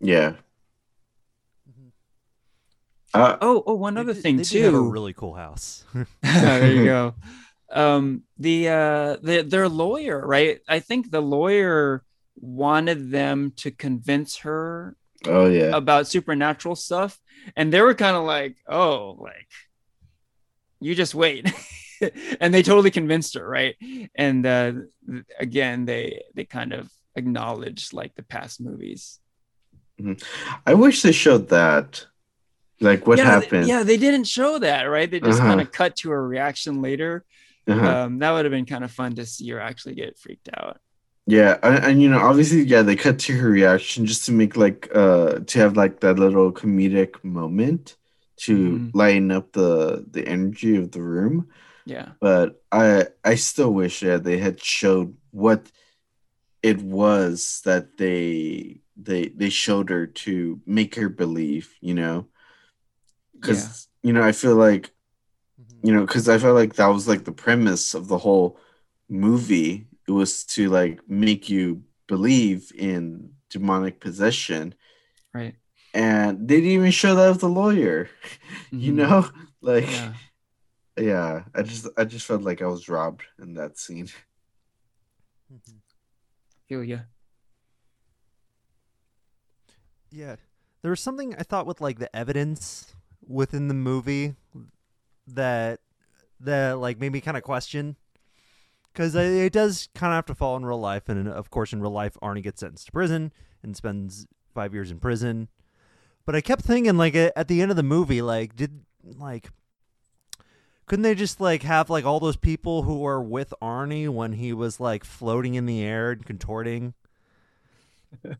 yeah. 0.00 0.32
Mhm. 1.70 1.90
Uh, 3.14 3.38
oh 3.40 3.62
oh 3.66 3.74
one 3.74 3.96
other 3.96 4.12
did- 4.12 4.22
thing 4.22 4.36
they 4.36 4.42
too 4.42 4.58
did 4.58 4.64
have 4.66 4.74
a 4.74 4.80
really 4.80 5.12
cool 5.14 5.34
house. 5.34 5.84
there 6.22 6.70
you 6.70 6.84
go. 6.84 7.14
Um, 7.74 8.22
the 8.38 8.68
uh, 8.68 9.16
the 9.22 9.42
their 9.42 9.68
lawyer, 9.68 10.24
right? 10.24 10.60
I 10.68 10.78
think 10.78 11.10
the 11.10 11.20
lawyer 11.20 12.04
wanted 12.36 13.10
them 13.10 13.52
to 13.56 13.70
convince 13.70 14.38
her 14.38 14.96
oh 15.26 15.46
yeah. 15.46 15.76
about 15.76 16.06
supernatural 16.06 16.76
stuff, 16.76 17.18
and 17.56 17.72
they 17.72 17.80
were 17.80 17.94
kind 17.94 18.16
of 18.16 18.24
like, 18.24 18.56
"Oh, 18.68 19.16
like 19.20 19.48
you 20.80 20.94
just 20.94 21.14
wait," 21.14 21.52
and 22.40 22.54
they 22.54 22.62
totally 22.62 22.90
convinced 22.90 23.34
her, 23.34 23.46
right? 23.48 23.74
And 24.14 24.46
uh, 24.46 24.72
again, 25.40 25.84
they 25.84 26.22
they 26.34 26.44
kind 26.44 26.72
of 26.72 26.90
acknowledged 27.16 27.92
like 27.92 28.14
the 28.14 28.22
past 28.22 28.60
movies. 28.60 29.18
I 30.66 30.74
wish 30.74 31.02
they 31.02 31.12
showed 31.12 31.48
that. 31.50 32.06
Like 32.80 33.06
what 33.06 33.18
yeah, 33.18 33.24
happened. 33.24 33.68
yeah, 33.68 33.82
they 33.84 33.96
didn't 33.96 34.24
show 34.26 34.58
that, 34.58 34.82
right? 34.84 35.10
They 35.10 35.20
just 35.20 35.38
Uh-huh. 35.38 35.48
kind 35.48 35.60
of 35.60 35.70
cut 35.72 35.96
to 35.98 36.10
a 36.10 36.20
reaction 36.20 36.82
later. 36.82 37.24
Uh-huh. 37.66 38.04
um, 38.04 38.18
that 38.18 38.32
would 38.32 38.44
have 38.44 38.52
been 38.52 38.66
kind 38.66 38.84
of 38.84 38.90
fun 38.90 39.14
to 39.14 39.24
see 39.26 39.48
her 39.50 39.60
actually 39.60 39.94
get 39.94 40.18
freaked 40.18 40.48
out. 40.56 40.78
Yeah, 41.26 41.58
and, 41.62 41.84
and 41.84 42.02
you 42.02 42.10
know, 42.10 42.18
obviously, 42.18 42.62
yeah, 42.62 42.82
they 42.82 42.96
cut 42.96 43.18
to 43.20 43.32
her 43.38 43.48
reaction 43.48 44.04
just 44.04 44.26
to 44.26 44.32
make 44.32 44.56
like 44.56 44.90
uh 44.94 45.40
to 45.40 45.58
have 45.58 45.74
like 45.76 46.00
that 46.00 46.18
little 46.18 46.52
comedic 46.52 47.22
moment 47.24 47.96
to 48.44 48.56
Mhm. 48.56 48.90
lighten 48.94 49.30
up 49.30 49.52
the 49.52 50.04
the 50.10 50.26
energy 50.28 50.76
of 50.76 50.90
the 50.90 51.00
room. 51.00 51.48
Yeah. 51.86 52.12
But 52.20 52.62
I 52.70 53.06
I 53.24 53.36
still 53.36 53.72
wish 53.72 54.02
yeah, 54.02 54.18
they 54.18 54.36
had 54.36 54.60
showed 54.62 55.16
what 55.30 55.70
it 56.62 56.82
was 56.82 57.62
that 57.64 57.96
they 57.96 58.80
they 58.96 59.28
they 59.28 59.48
showed 59.50 59.88
her 59.90 60.06
to 60.06 60.60
make 60.66 60.94
her 60.96 61.08
believe, 61.08 61.74
you 61.80 61.94
know, 61.94 62.28
because 63.34 63.88
you 64.02 64.12
know 64.12 64.22
I 64.22 64.32
feel 64.32 64.56
like. 64.56 64.90
You 65.84 65.92
know 65.94 66.04
because 66.06 66.28
i 66.28 66.38
felt 66.38 66.56
like 66.56 66.74
that 66.74 66.88
was 66.88 67.06
like 67.08 67.24
the 67.24 67.32
premise 67.32 67.94
of 67.94 68.08
the 68.08 68.18
whole 68.18 68.58
movie 69.08 69.86
it 70.08 70.12
was 70.12 70.44
to 70.44 70.68
like 70.70 71.00
make 71.08 71.48
you 71.50 71.82
believe 72.08 72.72
in 72.76 73.32
demonic 73.50 74.00
possession 74.00 74.74
Right. 75.34 75.56
and 75.92 76.48
they 76.48 76.56
didn't 76.56 76.70
even 76.70 76.90
show 76.92 77.14
that 77.16 77.28
with 77.30 77.40
the 77.40 77.48
lawyer 77.48 78.08
you 78.72 78.92
Mhm. 78.92 78.96
know 78.96 79.30
like 79.62 79.88
Yeah. 79.88 80.14
yeah 80.98 81.44
i 81.54 81.62
just 81.62 81.88
i 81.98 82.04
just 82.04 82.26
felt 82.26 82.42
like 82.42 82.62
i 82.62 82.66
was 82.66 82.88
robbed 82.88 83.24
in 83.38 83.54
that 83.54 83.78
scene 83.78 84.08
Mm-hmm. 85.52 85.78
Feel 86.68 86.82
ya. 86.84 86.98
Yeah. 90.10 90.36
There 90.82 90.90
was 90.90 91.00
something 91.00 91.34
I 91.34 91.42
thought 91.42 91.66
with 91.66 91.80
like 91.80 91.98
the 91.98 92.14
evidence 92.16 92.94
within 93.26 93.68
the 93.68 93.74
movie 93.74 94.34
that 95.26 95.80
that 96.40 96.78
like 96.78 97.00
made 97.00 97.12
me 97.12 97.20
kind 97.20 97.36
of 97.36 97.42
question 97.42 97.96
because 98.92 99.14
it 99.14 99.52
does 99.52 99.88
kind 99.94 100.12
of 100.12 100.16
have 100.16 100.26
to 100.26 100.34
fall 100.34 100.56
in 100.56 100.64
real 100.64 100.78
life, 100.80 101.08
and 101.08 101.28
of 101.28 101.50
course, 101.50 101.72
in 101.72 101.80
real 101.80 101.90
life, 101.90 102.16
Arnie 102.22 102.42
gets 102.42 102.60
sentenced 102.60 102.86
to 102.86 102.92
prison 102.92 103.32
and 103.62 103.76
spends 103.76 104.26
five 104.54 104.72
years 104.72 104.90
in 104.90 105.00
prison. 105.00 105.48
But 106.24 106.36
I 106.36 106.40
kept 106.40 106.62
thinking, 106.62 106.96
like 106.96 107.14
at 107.14 107.48
the 107.48 107.60
end 107.60 107.70
of 107.70 107.76
the 107.76 107.82
movie, 107.82 108.22
like 108.22 108.54
did 108.56 108.80
like 109.02 109.50
couldn't 110.86 111.02
they 111.02 111.14
just 111.14 111.40
like 111.40 111.62
have 111.62 111.90
like 111.90 112.04
all 112.04 112.20
those 112.20 112.36
people 112.36 112.82
who 112.82 112.98
were 112.98 113.22
with 113.22 113.54
Arnie 113.62 114.08
when 114.08 114.34
he 114.34 114.52
was 114.52 114.80
like 114.80 115.04
floating 115.04 115.54
in 115.54 115.66
the 115.66 115.82
air 115.82 116.12
and 116.12 116.24
contorting 116.24 116.94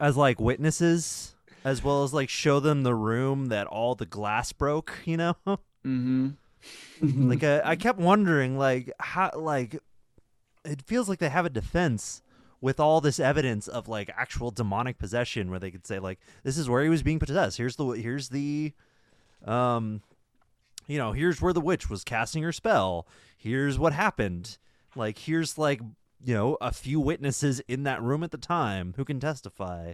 as 0.00 0.16
like 0.16 0.40
witnesses, 0.40 1.34
as 1.64 1.84
well 1.84 2.02
as 2.02 2.14
like 2.14 2.28
show 2.28 2.60
them 2.60 2.82
the 2.82 2.94
room 2.94 3.46
that 3.46 3.66
all 3.66 3.94
the 3.94 4.06
glass 4.06 4.52
broke, 4.52 4.94
you 5.04 5.16
know? 5.16 5.36
Mm-hmm. 5.86 7.28
like 7.28 7.44
uh, 7.44 7.60
I 7.64 7.76
kept 7.76 7.98
wondering 7.98 8.58
like 8.58 8.92
how 8.98 9.30
like 9.36 9.78
it 10.64 10.82
feels 10.82 11.08
like 11.08 11.20
they 11.20 11.28
have 11.28 11.46
a 11.46 11.50
defense 11.50 12.22
with 12.60 12.80
all 12.80 13.00
this 13.00 13.20
evidence 13.20 13.68
of 13.68 13.86
like 13.86 14.10
actual 14.16 14.50
demonic 14.50 14.98
possession 14.98 15.50
where 15.50 15.60
they 15.60 15.70
could 15.70 15.86
say 15.86 15.98
like 15.98 16.18
this 16.42 16.58
is 16.58 16.68
where 16.68 16.82
he 16.82 16.88
was 16.88 17.02
being 17.02 17.18
possessed. 17.18 17.58
Here's 17.58 17.76
the 17.76 17.86
here's 17.90 18.30
the 18.30 18.72
um 19.44 20.02
you 20.88 20.98
know 20.98 21.12
here's 21.12 21.40
where 21.40 21.52
the 21.52 21.60
witch 21.60 21.88
was 21.88 22.02
casting 22.02 22.42
her 22.42 22.52
spell. 22.52 23.06
Here's 23.36 23.78
what 23.78 23.92
happened. 23.92 24.58
Like 24.96 25.18
here's 25.18 25.58
like 25.58 25.80
you 26.24 26.34
know 26.34 26.56
a 26.60 26.72
few 26.72 26.98
witnesses 26.98 27.60
in 27.68 27.84
that 27.84 28.02
room 28.02 28.24
at 28.24 28.30
the 28.32 28.38
time 28.38 28.94
who 28.96 29.04
can 29.04 29.20
testify 29.20 29.92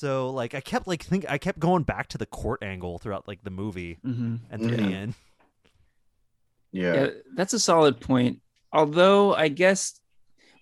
so 0.00 0.30
like 0.30 0.54
i 0.54 0.60
kept 0.60 0.86
like 0.86 1.02
think 1.02 1.24
i 1.28 1.36
kept 1.36 1.58
going 1.58 1.82
back 1.82 2.08
to 2.08 2.16
the 2.18 2.24
court 2.26 2.62
angle 2.62 2.98
throughout 2.98 3.28
like 3.28 3.42
the 3.44 3.50
movie 3.50 3.98
Mm-hmm. 4.04 4.36
and 4.50 4.62
through 4.62 4.76
the 4.76 4.92
end 4.94 5.14
yeah 6.72 6.94
Yeah, 6.94 7.08
that's 7.34 7.52
a 7.52 7.58
solid 7.58 8.00
point. 8.00 8.40
Although 8.72 9.34
I 9.34 9.48
guess 9.48 10.00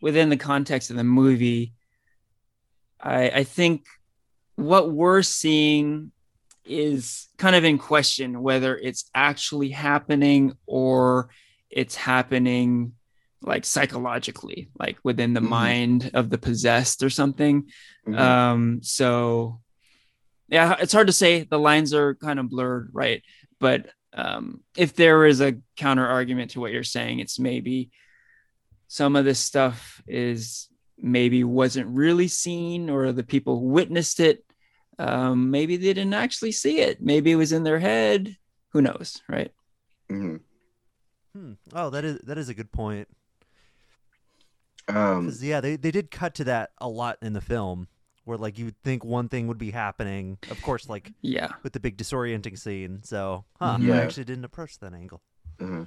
within 0.01 0.31
the 0.31 0.37
context 0.39 0.91
of 0.91 0.97
the 0.97 1.05
movie, 1.05 1.75
I 3.01 3.31
I 3.41 3.45
think 3.45 3.85
what 4.57 4.91
we're 4.91 5.23
seeing 5.23 6.11
is 6.65 7.29
kind 7.37 7.55
of 7.55 7.65
in 7.65 7.79
question 7.79 8.43
whether 8.43 8.77
it's 8.77 9.11
actually 9.15 9.69
happening 9.71 10.55
or 10.67 11.29
it's 11.71 11.95
happening 11.95 12.93
like 13.43 13.65
psychologically, 13.65 14.71
like 14.79 14.99
within 15.05 15.33
the 15.35 15.41
Mhm. 15.41 15.49
mind 15.49 16.11
of 16.15 16.29
the 16.31 16.39
possessed 16.39 17.03
or 17.03 17.11
something. 17.11 17.69
Mhm. 18.07 18.19
Um, 18.19 18.83
so 18.83 19.61
yeah, 20.49 20.77
it's 20.81 20.93
hard 20.93 21.07
to 21.09 21.13
say. 21.13 21.43
The 21.45 21.59
lines 21.59 21.93
are 21.93 22.15
kind 22.15 22.39
of 22.39 22.49
blurred, 22.49 22.91
right? 22.93 23.23
But 23.61 23.91
um, 24.15 24.63
if 24.77 24.95
there 24.95 25.27
is 25.27 25.41
a 25.41 25.59
counter 25.77 26.07
argument 26.07 26.53
to 26.53 26.61
what 26.61 26.73
you're 26.73 26.83
saying, 26.83 27.21
it's 27.21 27.39
maybe 27.39 27.91
some 28.89 29.15
of 29.17 29.25
this 29.27 29.39
stuff 29.39 30.03
is 30.09 30.69
maybe 30.97 31.45
wasn't 31.45 31.87
really 31.95 32.27
seen, 32.29 32.89
or 32.91 33.13
the 33.13 33.23
people 33.23 33.61
who 33.61 33.67
witnessed 33.67 34.19
it, 34.19 34.43
um, 34.99 35.51
maybe 35.51 35.77
they 35.77 35.93
didn't 35.93 36.15
actually 36.15 36.51
see 36.53 36.81
it. 36.81 37.01
Maybe 37.01 37.31
it 37.31 37.37
was 37.37 37.53
in 37.53 37.63
their 37.63 37.79
head. 37.79 38.35
Who 38.73 38.81
knows, 38.83 39.21
right? 39.29 39.53
Mm-hmm. 40.11 40.37
Hmm. 41.39 41.53
Oh, 41.75 41.91
that 41.91 42.05
is 42.05 42.19
that 42.25 42.39
is 42.39 42.49
a 42.49 42.55
good 42.55 42.73
point. 42.73 43.07
Um 44.89 45.27
'Cause, 45.27 45.43
yeah, 45.43 45.61
they 45.61 45.77
they 45.77 45.91
did 45.91 46.11
cut 46.11 46.35
to 46.37 46.45
that 46.45 46.71
a 46.79 46.89
lot 46.89 47.19
in 47.23 47.33
the 47.33 47.41
film, 47.41 47.89
where 48.25 48.39
like 48.39 48.59
you'd 48.59 48.81
think 48.83 49.05
one 49.05 49.29
thing 49.29 49.47
would 49.49 49.59
be 49.59 49.71
happening, 49.71 50.39
of 50.51 50.61
course, 50.63 50.89
like 50.89 51.13
Yeah. 51.23 51.53
with 51.63 51.73
the 51.73 51.81
big 51.81 51.97
disorienting 51.97 52.59
scene. 52.59 53.03
So, 53.03 53.45
huh? 53.59 53.79
Mhm. 53.79 53.93
I 53.93 54.03
actually 54.03 54.25
didn't 54.25 54.45
approach 54.45 54.79
that 54.81 54.93
angle. 54.95 55.23
Uh-huh. 55.61 55.85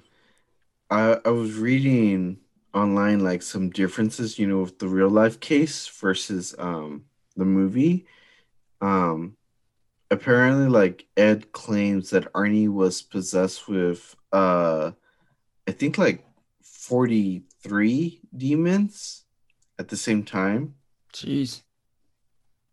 I 0.89 1.19
I 1.25 1.29
was 1.29 1.55
reading 1.55 2.39
online 2.73 3.19
like 3.19 3.41
some 3.41 3.69
differences, 3.69 4.37
you 4.39 4.47
know, 4.47 4.61
with 4.61 4.79
the 4.79 4.87
real 4.87 5.09
life 5.09 5.39
case 5.39 5.87
versus 5.87 6.53
um 6.59 7.05
the 7.35 7.45
movie. 7.45 8.05
Um 8.81 9.37
apparently 10.11 10.67
like 10.67 11.07
Ed 11.15 11.51
claims 11.53 12.09
that 12.09 12.31
Arnie 12.33 12.67
was 12.69 13.01
possessed 13.01 13.67
with 13.67 14.15
uh 14.33 14.91
I 15.67 15.71
think 15.71 15.97
like 15.97 16.25
43 17.63 18.21
demons 18.35 19.23
at 19.77 19.87
the 19.89 19.97
same 19.97 20.23
time. 20.23 20.75
Jeez. 21.13 21.61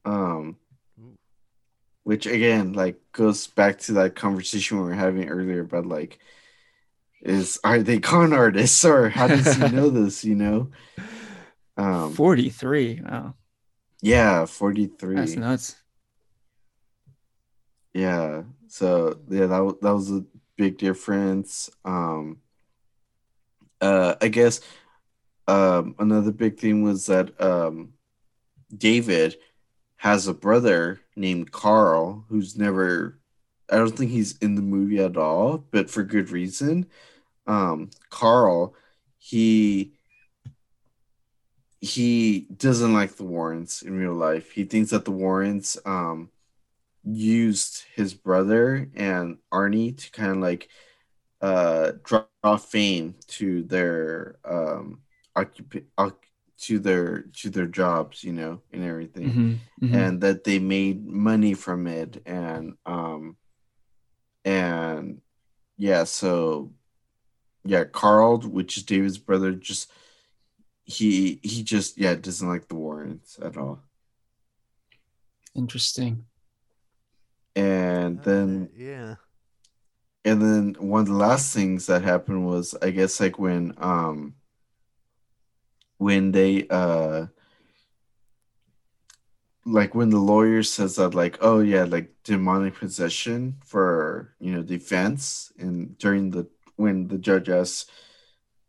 Um 0.04 0.56
which 2.04 2.26
again 2.26 2.72
like 2.72 2.96
goes 3.12 3.46
back 3.48 3.78
to 3.78 3.92
that 3.92 4.14
conversation 4.14 4.78
we 4.78 4.84
were 4.84 4.94
having 4.94 5.28
earlier 5.28 5.60
about 5.60 5.84
like 5.84 6.18
is 7.20 7.60
are 7.64 7.82
they 7.82 7.98
con 7.98 8.32
artists 8.32 8.82
or 8.86 9.10
how 9.10 9.26
does 9.26 9.54
he 9.54 9.68
know 9.68 9.90
this, 9.90 10.24
you 10.24 10.34
know? 10.34 10.70
Um 11.76 12.14
43. 12.14 13.02
Wow. 13.04 13.34
yeah, 14.00 14.46
43. 14.46 15.16
That's 15.16 15.36
nuts. 15.36 15.76
Yeah. 17.92 18.44
So 18.68 19.18
yeah, 19.28 19.46
that 19.46 19.78
that 19.82 19.94
was 19.94 20.10
a 20.10 20.24
big 20.56 20.78
difference. 20.78 21.68
Um 21.84 22.38
uh 23.80 24.16
I 24.20 24.28
guess 24.28 24.60
um 25.48 25.94
another 25.98 26.32
big 26.32 26.58
thing 26.58 26.82
was 26.82 27.06
that 27.06 27.40
um 27.40 27.94
David 28.76 29.36
has 29.98 30.26
a 30.28 30.34
brother 30.34 31.00
named 31.16 31.52
Carl 31.52 32.24
who's 32.28 32.56
never 32.56 33.18
I 33.70 33.76
don't 33.76 33.96
think 33.96 34.10
he's 34.10 34.38
in 34.38 34.54
the 34.56 34.62
movie 34.62 35.00
at 35.00 35.16
all, 35.16 35.58
but 35.70 35.90
for 35.90 36.02
good 36.02 36.30
reason. 36.30 36.86
Um 37.46 37.90
Carl 38.10 38.74
he 39.18 39.94
he 41.80 42.40
doesn't 42.56 42.92
like 42.92 43.16
the 43.16 43.24
Warrens 43.24 43.82
in 43.82 43.96
real 43.98 44.14
life. 44.14 44.50
He 44.52 44.64
thinks 44.64 44.90
that 44.90 45.04
the 45.04 45.10
Warrens 45.12 45.78
um 45.84 46.30
used 47.04 47.84
his 47.94 48.14
brother 48.14 48.90
and 48.94 49.38
Arne 49.52 49.94
to 49.96 50.10
kind 50.12 50.32
of 50.32 50.38
like 50.38 50.68
uh 51.40 51.92
draw 52.48 52.56
fame 52.56 53.14
to 53.26 53.62
their 53.64 54.38
um 54.44 55.00
occup- 55.36 55.84
oc- 55.96 56.26
to 56.58 56.78
their 56.78 57.22
to 57.34 57.50
their 57.50 57.66
jobs, 57.66 58.24
you 58.24 58.32
know, 58.32 58.62
and 58.72 58.82
everything. 58.84 59.30
Mhm, 59.30 59.58
mhm. 59.82 59.94
And 59.94 60.20
that 60.22 60.44
they 60.44 60.58
made 60.58 61.06
money 61.06 61.54
from 61.54 61.86
it 61.86 62.22
and 62.26 62.74
um 62.86 63.36
and 64.44 65.20
yeah, 65.76 66.04
so 66.04 66.72
yeah, 67.64 67.84
Carl, 67.84 68.40
which 68.40 68.76
is 68.76 68.82
David's 68.84 69.18
brother, 69.18 69.52
just 69.52 69.90
he 70.84 71.38
he 71.42 71.62
just 71.62 71.98
yeah 71.98 72.14
doesn't 72.14 72.48
like 72.48 72.66
the 72.68 72.74
Warrens 72.74 73.38
at 73.42 73.56
all. 73.56 73.80
Interesting. 75.54 76.24
And 77.54 78.22
then 78.22 78.70
yeah. 78.74 79.16
And 80.28 80.42
then 80.42 80.76
one 80.78 81.00
of 81.02 81.06
the 81.06 81.14
last 81.14 81.54
things 81.54 81.86
that 81.86 82.02
happened 82.02 82.46
was 82.46 82.74
I 82.82 82.90
guess 82.90 83.18
like 83.18 83.38
when 83.38 83.74
um 83.78 84.34
when 85.96 86.32
they 86.32 86.66
uh 86.68 87.26
like 89.64 89.94
when 89.94 90.10
the 90.10 90.18
lawyer 90.18 90.62
says 90.62 90.96
that 90.96 91.14
like 91.14 91.38
oh 91.40 91.60
yeah 91.60 91.84
like 91.84 92.10
demonic 92.24 92.74
possession 92.74 93.56
for 93.64 94.34
you 94.38 94.52
know 94.52 94.62
defense 94.62 95.52
and 95.58 95.96
during 95.98 96.30
the 96.30 96.46
when 96.76 97.08
the 97.08 97.18
judge 97.18 97.48
asks 97.48 97.90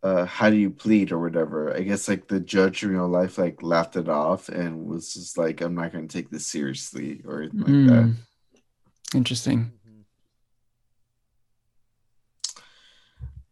uh 0.03 0.25
how 0.25 0.49
do 0.49 0.55
you 0.55 0.69
plead 0.69 1.11
or 1.11 1.19
whatever 1.19 1.75
I 1.75 1.81
guess 1.81 2.07
like 2.07 2.27
the 2.27 2.39
judge 2.39 2.83
in 2.83 2.91
real 2.91 3.07
life 3.07 3.37
like 3.37 3.61
laughed 3.61 3.97
it 3.97 4.07
off 4.07 4.47
and 4.49 4.85
was 4.85 5.13
just 5.13 5.37
like 5.37 5.59
I'm 5.61 5.75
not 5.75 5.91
gonna 5.91 6.07
take 6.07 6.29
this 6.29 6.47
seriously 6.47 7.21
or 7.25 7.41
anything 7.41 7.59
like 7.59 7.93
that. 7.93 8.05
Mm. 8.05 8.15
Interesting. 9.13 9.71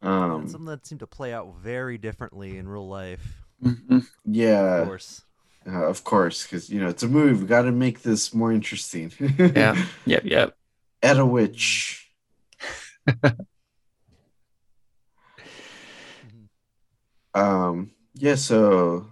Um 0.07 0.41
And 0.41 0.49
something 0.51 0.67
that 0.67 0.85
seemed 0.87 1.01
to 1.01 1.07
play 1.07 1.33
out 1.33 1.53
very 1.61 1.97
differently 1.97 2.57
in 2.57 2.67
real 2.67 2.87
life. 2.87 3.43
Mhm. 3.63 4.07
yeah 4.25 4.77
Of 4.81 4.87
course. 4.87 5.21
Uh, 5.67 5.83
of 5.89 6.03
course, 6.05 6.43
because 6.43 6.69
you 6.69 6.79
know 6.79 6.87
it's 6.87 7.03
a 7.03 7.09
movie. 7.09 7.41
We 7.41 7.45
got 7.45 7.63
to 7.63 7.73
make 7.73 8.01
this 8.01 8.33
more 8.33 8.53
interesting. 8.53 9.11
Yeah. 9.55 9.75
Yep. 10.05 10.23
Yep. 10.23 10.57
At 11.03 11.17
a 11.19 11.25
witch. 11.25 12.09
Mhm. 16.25 16.47
Um. 17.33 17.91
Yeah. 18.13 18.35
So 18.35 19.07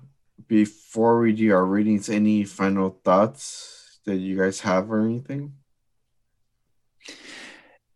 before 0.47 1.19
we 1.19 1.33
do 1.33 1.53
our 1.53 1.65
readings, 1.65 2.07
any 2.09 2.43
final 2.45 2.89
thoughts 3.03 3.99
that 4.05 4.15
you 4.17 4.37
guys 4.37 4.61
have 4.61 4.89
or 4.91 5.01
anything? 5.05 5.53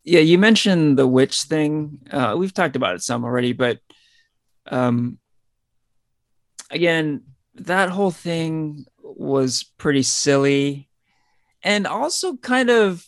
Yeah, 0.10 0.22
you 0.22 0.40
mentioned 0.40 0.98
the 0.98 1.06
witch 1.06 1.44
thing. 1.44 2.00
Uh, 2.10 2.36
we've 2.36 2.54
talked 2.54 2.76
about 2.76 2.96
it 2.96 3.04
some 3.04 3.24
already, 3.24 3.54
but 3.54 3.78
um, 4.66 5.20
again, 6.72 7.26
that 7.54 7.90
whole 7.92 8.10
thing 8.10 8.86
was 9.04 9.64
pretty 9.78 10.02
silly 10.02 10.90
and 11.62 11.86
also 11.86 12.38
kind 12.38 12.72
of 12.72 13.08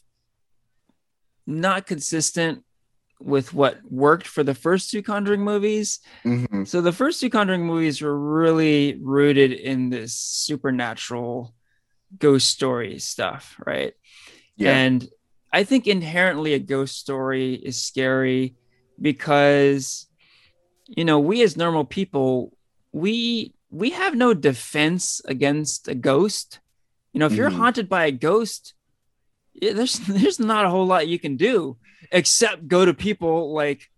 not 1.47 1.87
consistent 1.87 2.63
with 3.19 3.51
what 3.51 3.79
worked 3.83 4.27
for 4.27 4.43
the 4.43 4.53
first 4.53 4.91
two 4.91 5.01
Conjuring 5.01 5.41
movies. 5.41 6.01
Mhm. 6.23 6.67
So 6.67 6.81
the 6.81 6.91
first 6.91 7.19
two 7.19 7.31
Conjuring 7.31 7.65
movies 7.65 7.99
were 8.01 8.15
really 8.15 8.99
rooted 9.01 9.51
in 9.51 9.89
this 9.89 10.13
supernatural 10.13 11.55
ghost 12.19 12.51
story 12.51 12.99
stuff, 12.99 13.55
right? 13.65 13.93
Yeah. 14.55 14.75
And 14.77 15.09
I 15.53 15.63
think 15.63 15.87
inherently 15.87 16.53
a 16.53 16.59
ghost 16.59 16.97
story 16.97 17.55
is 17.55 17.81
scary 17.81 18.55
because 19.01 20.07
you 20.87 21.05
know, 21.05 21.19
we 21.19 21.41
as 21.41 21.55
normal 21.55 21.85
people, 21.85 22.51
we 22.91 23.53
we 23.69 23.91
have 23.91 24.13
no 24.15 24.33
defense 24.33 25.21
against 25.25 25.87
a 25.87 25.95
ghost. 25.95 26.59
You 27.13 27.19
know, 27.19 27.27
if 27.27 27.37
you're 27.37 27.49
Mhm. 27.49 27.57
haunted 27.57 27.87
by 27.87 28.05
a 28.05 28.11
ghost, 28.11 28.73
yeah, 29.53 29.73
there's 29.73 29.99
there's 30.07 30.39
not 30.39 30.65
a 30.65 30.69
whole 30.69 30.85
lot 30.85 31.07
you 31.07 31.19
can 31.19 31.37
do 31.37 31.77
except 32.11 32.67
go 32.67 32.83
to 32.83 32.93
people 32.93 33.53
like 33.53 33.89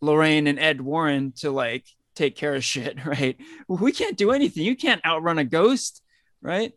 Lorraine 0.00 0.46
and 0.46 0.58
Ed 0.60 0.80
Warren 0.80 1.32
to 1.38 1.50
like 1.50 1.86
take 2.14 2.36
care 2.36 2.54
of 2.54 2.62
shit, 2.64 3.04
right? 3.04 3.36
We 3.68 3.90
can't 3.90 4.16
do 4.16 4.30
anything. 4.30 4.64
You 4.64 4.76
can't 4.76 5.04
outrun 5.04 5.38
a 5.38 5.44
ghost, 5.44 6.02
right? 6.40 6.72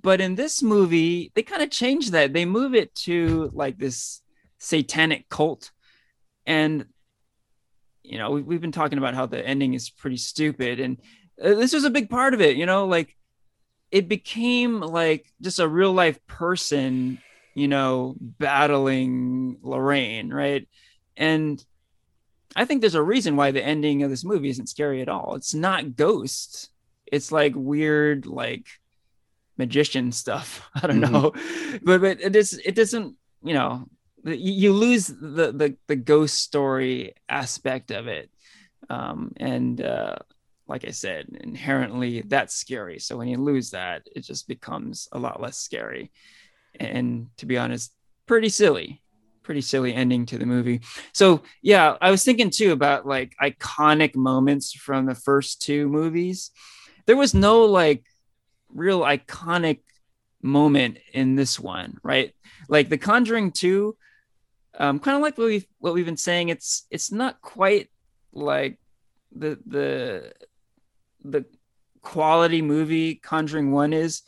But 0.00 0.20
in 0.20 0.34
this 0.34 0.62
movie, 0.62 1.32
they 1.34 1.42
kind 1.42 1.62
of 1.62 1.70
change 1.70 2.10
that. 2.10 2.32
They 2.32 2.44
move 2.44 2.74
it 2.74 2.94
to 2.96 3.50
like 3.54 3.78
this 3.78 4.20
satanic 4.58 5.28
cult. 5.28 5.70
And, 6.46 6.86
you 8.02 8.18
know, 8.18 8.30
we, 8.32 8.42
we've 8.42 8.60
been 8.60 8.72
talking 8.72 8.98
about 8.98 9.14
how 9.14 9.26
the 9.26 9.44
ending 9.44 9.74
is 9.74 9.90
pretty 9.90 10.18
stupid. 10.18 10.80
And 10.80 10.98
uh, 11.42 11.54
this 11.54 11.72
was 11.72 11.84
a 11.84 11.90
big 11.90 12.10
part 12.10 12.34
of 12.34 12.40
it, 12.40 12.56
you 12.56 12.66
know, 12.66 12.86
like 12.86 13.16
it 13.90 14.08
became 14.08 14.80
like 14.80 15.32
just 15.40 15.60
a 15.60 15.68
real 15.68 15.92
life 15.92 16.18
person, 16.26 17.18
you 17.54 17.68
know, 17.68 18.16
battling 18.20 19.58
Lorraine, 19.62 20.32
right? 20.32 20.68
And 21.16 21.64
I 22.56 22.64
think 22.64 22.80
there's 22.80 22.94
a 22.94 23.02
reason 23.02 23.36
why 23.36 23.50
the 23.50 23.64
ending 23.64 24.02
of 24.02 24.10
this 24.10 24.24
movie 24.24 24.48
isn't 24.48 24.68
scary 24.68 25.00
at 25.00 25.08
all. 25.08 25.34
It's 25.36 25.54
not 25.54 25.96
ghosts. 25.96 26.70
It's 27.06 27.32
like 27.32 27.52
weird, 27.54 28.26
like 28.26 28.66
magician 29.56 30.12
stuff. 30.12 30.68
I 30.82 30.86
don't 30.86 31.00
Mhm. 31.02 31.12
know, 31.12 31.32
but 31.82 32.00
but 32.00 32.20
it 32.20 32.36
is 32.36 32.60
it 32.64 32.74
doesn't 32.74 33.16
you 33.42 33.54
know 33.54 33.86
you, 34.24 34.52
you 34.52 34.72
lose 34.72 35.06
the 35.08 35.52
the 35.52 35.76
the 35.88 35.96
ghost 35.96 36.36
story 36.40 37.14
aspect 37.28 37.90
of 37.90 38.06
it, 38.08 38.30
um, 38.90 39.32
and 39.38 39.80
uh, 39.80 40.16
like 40.66 40.86
I 40.86 40.90
said, 40.92 41.26
inherently 41.42 42.22
that's 42.22 42.54
scary. 42.54 42.98
So 42.98 43.16
when 43.16 43.28
you 43.28 43.38
lose 43.38 43.70
that, 43.70 44.02
it 44.14 44.24
just 44.24 44.48
becomes 44.48 45.08
a 45.12 45.18
lot 45.18 45.40
less 45.40 45.58
scary, 45.58 46.10
and 46.78 47.28
to 47.38 47.46
be 47.46 47.58
honest, 47.58 47.92
pretty 48.26 48.48
silly. 48.48 49.00
Pretty 49.42 49.60
silly 49.60 49.92
ending 49.92 50.24
to 50.26 50.38
the 50.38 50.46
movie. 50.46 50.80
So 51.12 51.42
yeah, 51.60 51.98
I 52.00 52.10
was 52.10 52.24
thinking 52.24 52.48
too 52.48 52.72
about 52.72 53.06
like 53.06 53.34
iconic 53.42 54.16
moments 54.16 54.72
from 54.72 55.04
the 55.04 55.14
first 55.14 55.60
two 55.60 55.86
movies. 55.86 56.50
There 57.06 57.16
was 57.16 57.34
no 57.34 57.66
like 57.66 58.04
real 58.74 59.00
iconic 59.00 59.80
moment 60.42 60.98
in 61.12 61.36
this 61.36 61.58
one, 61.58 61.98
right? 62.02 62.34
Like 62.68 62.88
The 62.88 62.98
Conjuring 62.98 63.52
2, 63.52 63.96
um, 64.78 64.98
kind 64.98 65.16
of 65.16 65.22
like 65.22 65.38
what 65.38 65.46
we've 65.46 65.66
what 65.78 65.94
we've 65.94 66.04
been 66.04 66.16
saying, 66.16 66.48
it's 66.48 66.86
it's 66.90 67.12
not 67.12 67.40
quite 67.40 67.88
like 68.32 68.78
the 69.32 69.58
the 69.66 70.32
the 71.24 71.44
quality 72.02 72.60
movie 72.60 73.14
Conjuring 73.14 73.72
1 73.72 73.92
is, 73.92 74.22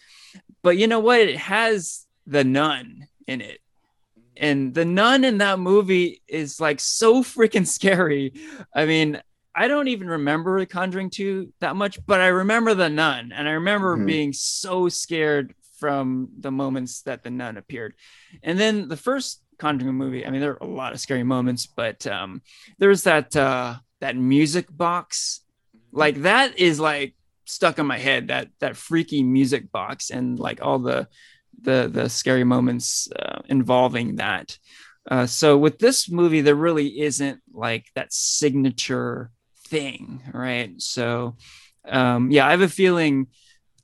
but 0.62 0.78
you 0.78 0.86
know 0.86 1.00
what? 1.00 1.20
It 1.20 1.36
has 1.36 2.06
the 2.26 2.44
nun 2.44 3.06
in 3.26 3.40
it. 3.40 3.60
And 4.36 4.74
the 4.74 4.84
nun 4.84 5.24
in 5.24 5.38
that 5.38 5.58
movie 5.58 6.22
is 6.28 6.60
like 6.60 6.80
so 6.80 7.22
freaking 7.22 7.66
scary. 7.66 8.34
I 8.74 8.86
mean, 8.86 9.20
I 9.56 9.68
don't 9.68 9.88
even 9.88 10.08
remember 10.08 10.60
The 10.60 10.66
Conjuring 10.66 11.08
2 11.10 11.52
that 11.60 11.76
much, 11.76 11.98
but 12.06 12.20
I 12.20 12.26
remember 12.26 12.74
the 12.74 12.90
nun 12.90 13.32
and 13.32 13.48
I 13.48 13.52
remember 13.52 13.96
Mhm. 13.96 14.06
being 14.06 14.32
so 14.34 14.88
scared 14.90 15.54
from 15.78 16.28
the 16.38 16.50
moments 16.50 17.02
that 17.02 17.22
the 17.22 17.30
nun 17.30 17.56
appeared. 17.56 17.94
And 18.42 18.58
then 18.58 18.88
the 18.88 18.96
first 18.96 19.42
Conjuring 19.58 19.94
movie, 19.94 20.26
I 20.26 20.30
mean, 20.30 20.42
there 20.42 20.52
are 20.52 20.68
a 20.68 20.76
lot 20.82 20.92
of 20.92 21.00
scary 21.00 21.22
moments, 21.22 21.66
but 21.66 22.06
um, 22.06 22.42
there's 22.78 23.04
that 23.04 23.34
uh, 23.34 23.76
that 24.00 24.14
music 24.14 24.66
box, 24.70 25.40
like 25.92 26.16
that 26.22 26.58
is 26.58 26.78
like 26.78 27.14
stuck 27.46 27.78
in 27.78 27.86
my 27.86 27.96
head. 27.96 28.28
That 28.28 28.48
that 28.60 28.76
freaky 28.76 29.22
music 29.22 29.72
box 29.72 30.10
and 30.10 30.38
like 30.38 30.60
all 30.60 30.78
the 30.78 31.08
the 31.62 31.88
the 31.90 32.10
scary 32.10 32.44
moments 32.44 33.08
uh, 33.18 33.40
involving 33.48 34.16
that. 34.16 34.58
Uh, 35.10 35.24
so 35.24 35.56
with 35.56 35.78
this 35.78 36.10
movie, 36.10 36.42
there 36.42 36.54
really 36.54 37.00
isn't 37.00 37.40
like 37.54 37.86
that 37.94 38.12
signature 38.12 39.30
thing, 39.66 40.22
right? 40.32 40.72
So 40.80 41.36
um, 41.88 42.30
yeah, 42.30 42.46
I 42.46 42.50
have 42.50 42.60
a 42.62 42.68
feeling 42.68 43.28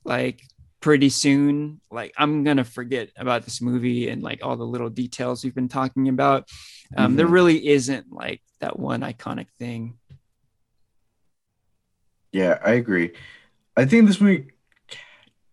like 0.05 0.41
pretty 0.81 1.07
soon 1.07 1.79
like 1.89 2.11
i'm 2.17 2.43
gonna 2.43 2.65
forget 2.65 3.07
about 3.15 3.43
this 3.45 3.61
movie 3.61 4.09
and 4.09 4.21
like 4.21 4.41
all 4.43 4.57
the 4.57 4.65
little 4.65 4.89
details 4.89 5.41
we've 5.41 5.55
been 5.55 5.69
talking 5.69 6.09
about 6.09 6.45
um, 6.97 7.15
there 7.15 7.25
Mhm. 7.25 7.31
really 7.31 7.67
isn't 7.69 8.11
like 8.11 8.41
that 8.59 8.77
one 8.77 8.99
iconic 8.99 9.47
thing 9.57 9.97
Yeah, 12.31 12.59
I 12.63 12.71
agree. 12.73 13.13
I 13.77 13.85
think 13.85 14.07
this 14.07 14.19
movie 14.19 14.47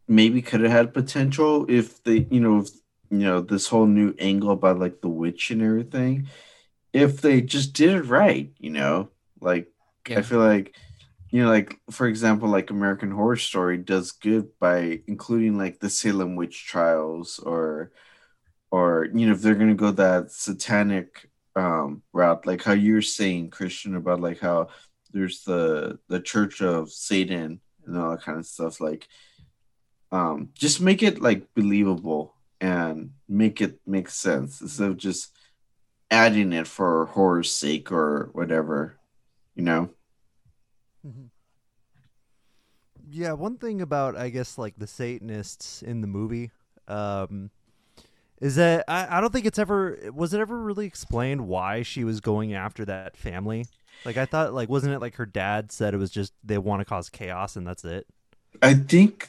maybe 0.09 0.43
could 0.43 0.61
have 0.61 0.71
had 0.73 0.95
potential 0.95 1.67
if 1.69 2.03
they, 2.03 2.27
you 2.31 2.41
know, 2.41 2.61
if, 2.61 2.71
you 3.11 3.19
know, 3.19 3.41
this 3.41 3.67
whole 3.69 3.87
new 3.87 4.15
angle 4.19 4.51
about 4.51 4.79
like 4.79 5.01
the 5.01 5.09
witch 5.09 5.51
and 5.51 5.63
everything, 5.63 6.29
if 6.93 7.21
they 7.21 7.41
just 7.41 7.73
did 7.73 7.91
it 7.91 8.03
right, 8.03 8.53
you 8.59 8.71
know, 8.71 9.11
like 9.41 9.69
Yeah. 10.11 10.19
I 10.19 10.23
feel 10.23 10.41
like, 10.41 10.75
you 11.31 11.43
know, 11.43 11.49
like 11.51 11.79
for 11.91 12.09
example, 12.09 12.49
like 12.49 12.71
American 12.71 13.13
Horror 13.13 13.37
Story 13.37 13.79
does 13.79 14.13
good 14.13 14.49
by 14.59 15.01
including 15.07 15.57
like 15.57 15.79
the 15.81 15.91
Salem 15.91 16.37
witch 16.37 16.67
trials 16.67 17.39
or, 17.39 17.93
or 18.73 19.09
you 19.15 19.27
know, 19.27 19.33
if 19.33 19.41
they're 19.43 19.55
gonna 19.55 19.75
go 19.75 19.93
that 19.93 20.33
satanic 20.33 21.31
um 21.57 22.03
route, 22.13 22.47
like 22.47 22.63
how 22.65 22.73
you're 22.73 23.03
saying, 23.03 23.51
Christian, 23.51 23.95
about 23.97 24.21
like 24.21 24.41
how 24.41 24.69
there's 25.13 25.45
the 25.45 25.99
the 26.09 26.21
Church 26.21 26.61
of 26.63 26.91
Satan 26.91 27.61
and 27.87 27.99
all 27.99 28.11
that 28.13 28.23
kind 28.23 28.39
of 28.39 28.47
stuff. 28.47 28.81
Like, 28.81 29.09
um, 30.13 30.51
just 30.55 30.81
make 30.81 31.03
it 31.03 31.21
like 31.23 31.55
believable 31.55 32.35
and 32.61 33.13
make 33.29 33.61
it 33.61 33.81
make 33.87 34.09
sense 34.09 34.61
instead 34.61 34.91
of 34.91 34.97
just 34.97 35.33
adding 36.11 36.53
it 36.53 36.67
for 36.67 37.07
horror's 37.07 37.53
sake 37.53 37.93
or 37.93 38.31
whatever. 38.33 38.99
You 39.55 39.63
know? 39.65 39.91
Yeah, 43.09 43.33
one 43.33 43.57
thing 43.57 43.81
about 43.81 44.17
I 44.17 44.29
guess 44.29 44.59
like 44.59 44.75
the 44.79 44.87
Satanists 44.87 45.83
in 45.83 46.01
the 46.01 46.07
movie, 46.07 46.51
um, 46.87 47.51
is 48.41 48.57
that 48.57 48.85
I, 48.89 49.19
I 49.19 49.21
don't 49.21 49.33
think 49.33 49.47
it's 49.47 49.59
ever 49.59 49.99
was 50.15 50.33
it 50.33 50.41
ever 50.41 50.61
really 50.61 50.87
explained 50.87 51.47
why 51.47 51.83
she 51.83 52.05
was 52.05 52.21
going 52.21 52.55
after 52.55 52.85
that 52.87 53.17
family. 53.17 53.67
Like 54.05 54.17
I 54.17 54.25
thought, 54.27 54.55
like 54.55 54.69
wasn't 54.69 54.95
it 54.95 55.01
like 55.01 55.17
her 55.17 55.27
dad 55.27 55.73
said 55.73 55.95
it 55.95 55.99
was 55.99 56.11
just 56.11 56.33
they 56.43 56.59
want 56.59 56.81
to 56.81 56.85
cause 56.85 57.11
chaos 57.11 57.57
and 57.57 57.67
that's 57.67 57.85
it. 57.85 58.07
I 58.63 58.75
think. 58.75 59.29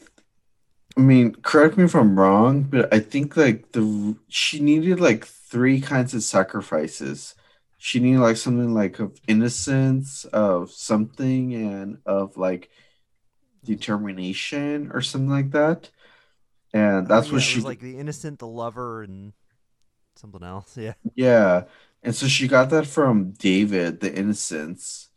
I 0.97 1.01
mean, 1.01 1.35
correct 1.35 1.77
me 1.77 1.85
if 1.85 1.95
I'm 1.95 2.19
wrong, 2.19 2.63
but 2.63 2.93
I 2.93 2.99
think 2.99 3.37
like 3.37 3.71
the 3.71 4.15
she 4.27 4.59
needed 4.59 4.99
like 4.99 5.25
three 5.25 5.79
kinds 5.79 6.13
of 6.13 6.23
sacrifices. 6.23 7.35
She 7.83 7.99
needed 7.99 8.19
like 8.21 8.37
something 8.37 8.73
like 8.75 8.99
of 8.99 9.19
innocence, 9.27 10.25
of 10.25 10.71
something, 10.71 11.53
and 11.55 11.99
of 12.05 12.37
like 12.37 12.69
determination 13.65 14.91
or 14.93 15.01
something 15.01 15.29
like 15.31 15.51
that. 15.51 15.89
And 16.73 17.07
that's 17.07 17.31
Oh, 17.31 17.33
what 17.33 17.41
yeah, 17.41 17.47
it 17.47 17.51
she 17.51 17.61
was 17.61 17.65
like 17.65 17.79
the 17.79 17.97
innocent, 17.97 18.39
the 18.39 18.47
lover, 18.47 19.03
and 19.03 19.33
something 20.15 20.43
else. 20.43 20.77
Yeah. 20.77 20.95
Yeah. 21.15 21.65
And 22.03 22.15
so 22.15 22.27
she 22.27 22.47
got 22.47 22.69
that 22.71 22.87
from 22.87 23.31
David, 23.33 23.99
the 23.99 24.13
innocence. 24.13 25.09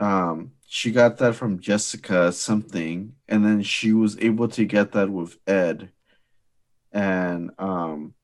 Um, 0.00 0.52
she 0.66 0.92
got 0.92 1.18
that 1.18 1.36
from 1.36 1.60
Jessica 1.60 2.32
something, 2.32 3.14
and 3.28 3.44
then 3.44 3.62
she 3.62 3.92
was 3.92 4.18
able 4.20 4.48
to 4.50 4.64
get 4.66 4.92
that 4.92 5.10
with 5.10 5.38
Ed. 5.48 5.92
And 6.92 7.50
um 7.58 8.14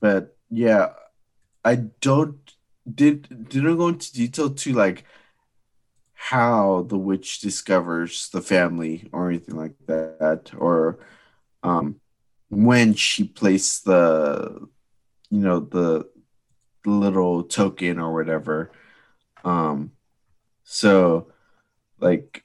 but 0.00 0.36
yeah, 0.50 0.92
I 1.64 1.76
don't 1.76 2.38
did 2.92 3.48
didn't 3.48 3.76
go 3.76 3.88
into 3.88 4.12
detail 4.12 4.50
to 4.50 4.72
like 4.72 5.04
how 6.14 6.82
the 6.88 6.98
witch 6.98 7.40
discovers 7.40 8.28
the 8.28 8.42
family 8.42 9.08
or 9.12 9.28
anything 9.28 9.56
like 9.56 9.74
that, 9.86 10.52
or 10.56 10.98
um 11.62 12.00
when 12.48 12.94
she 12.94 13.24
placed 13.24 13.84
the 13.84 14.68
you 15.30 15.38
know 15.38 15.60
the, 15.60 16.08
the 16.84 16.90
little 16.90 17.44
token 17.44 17.98
or 17.98 18.12
whatever. 18.12 18.70
Um 19.44 19.92
so 20.64 21.32
like 21.98 22.44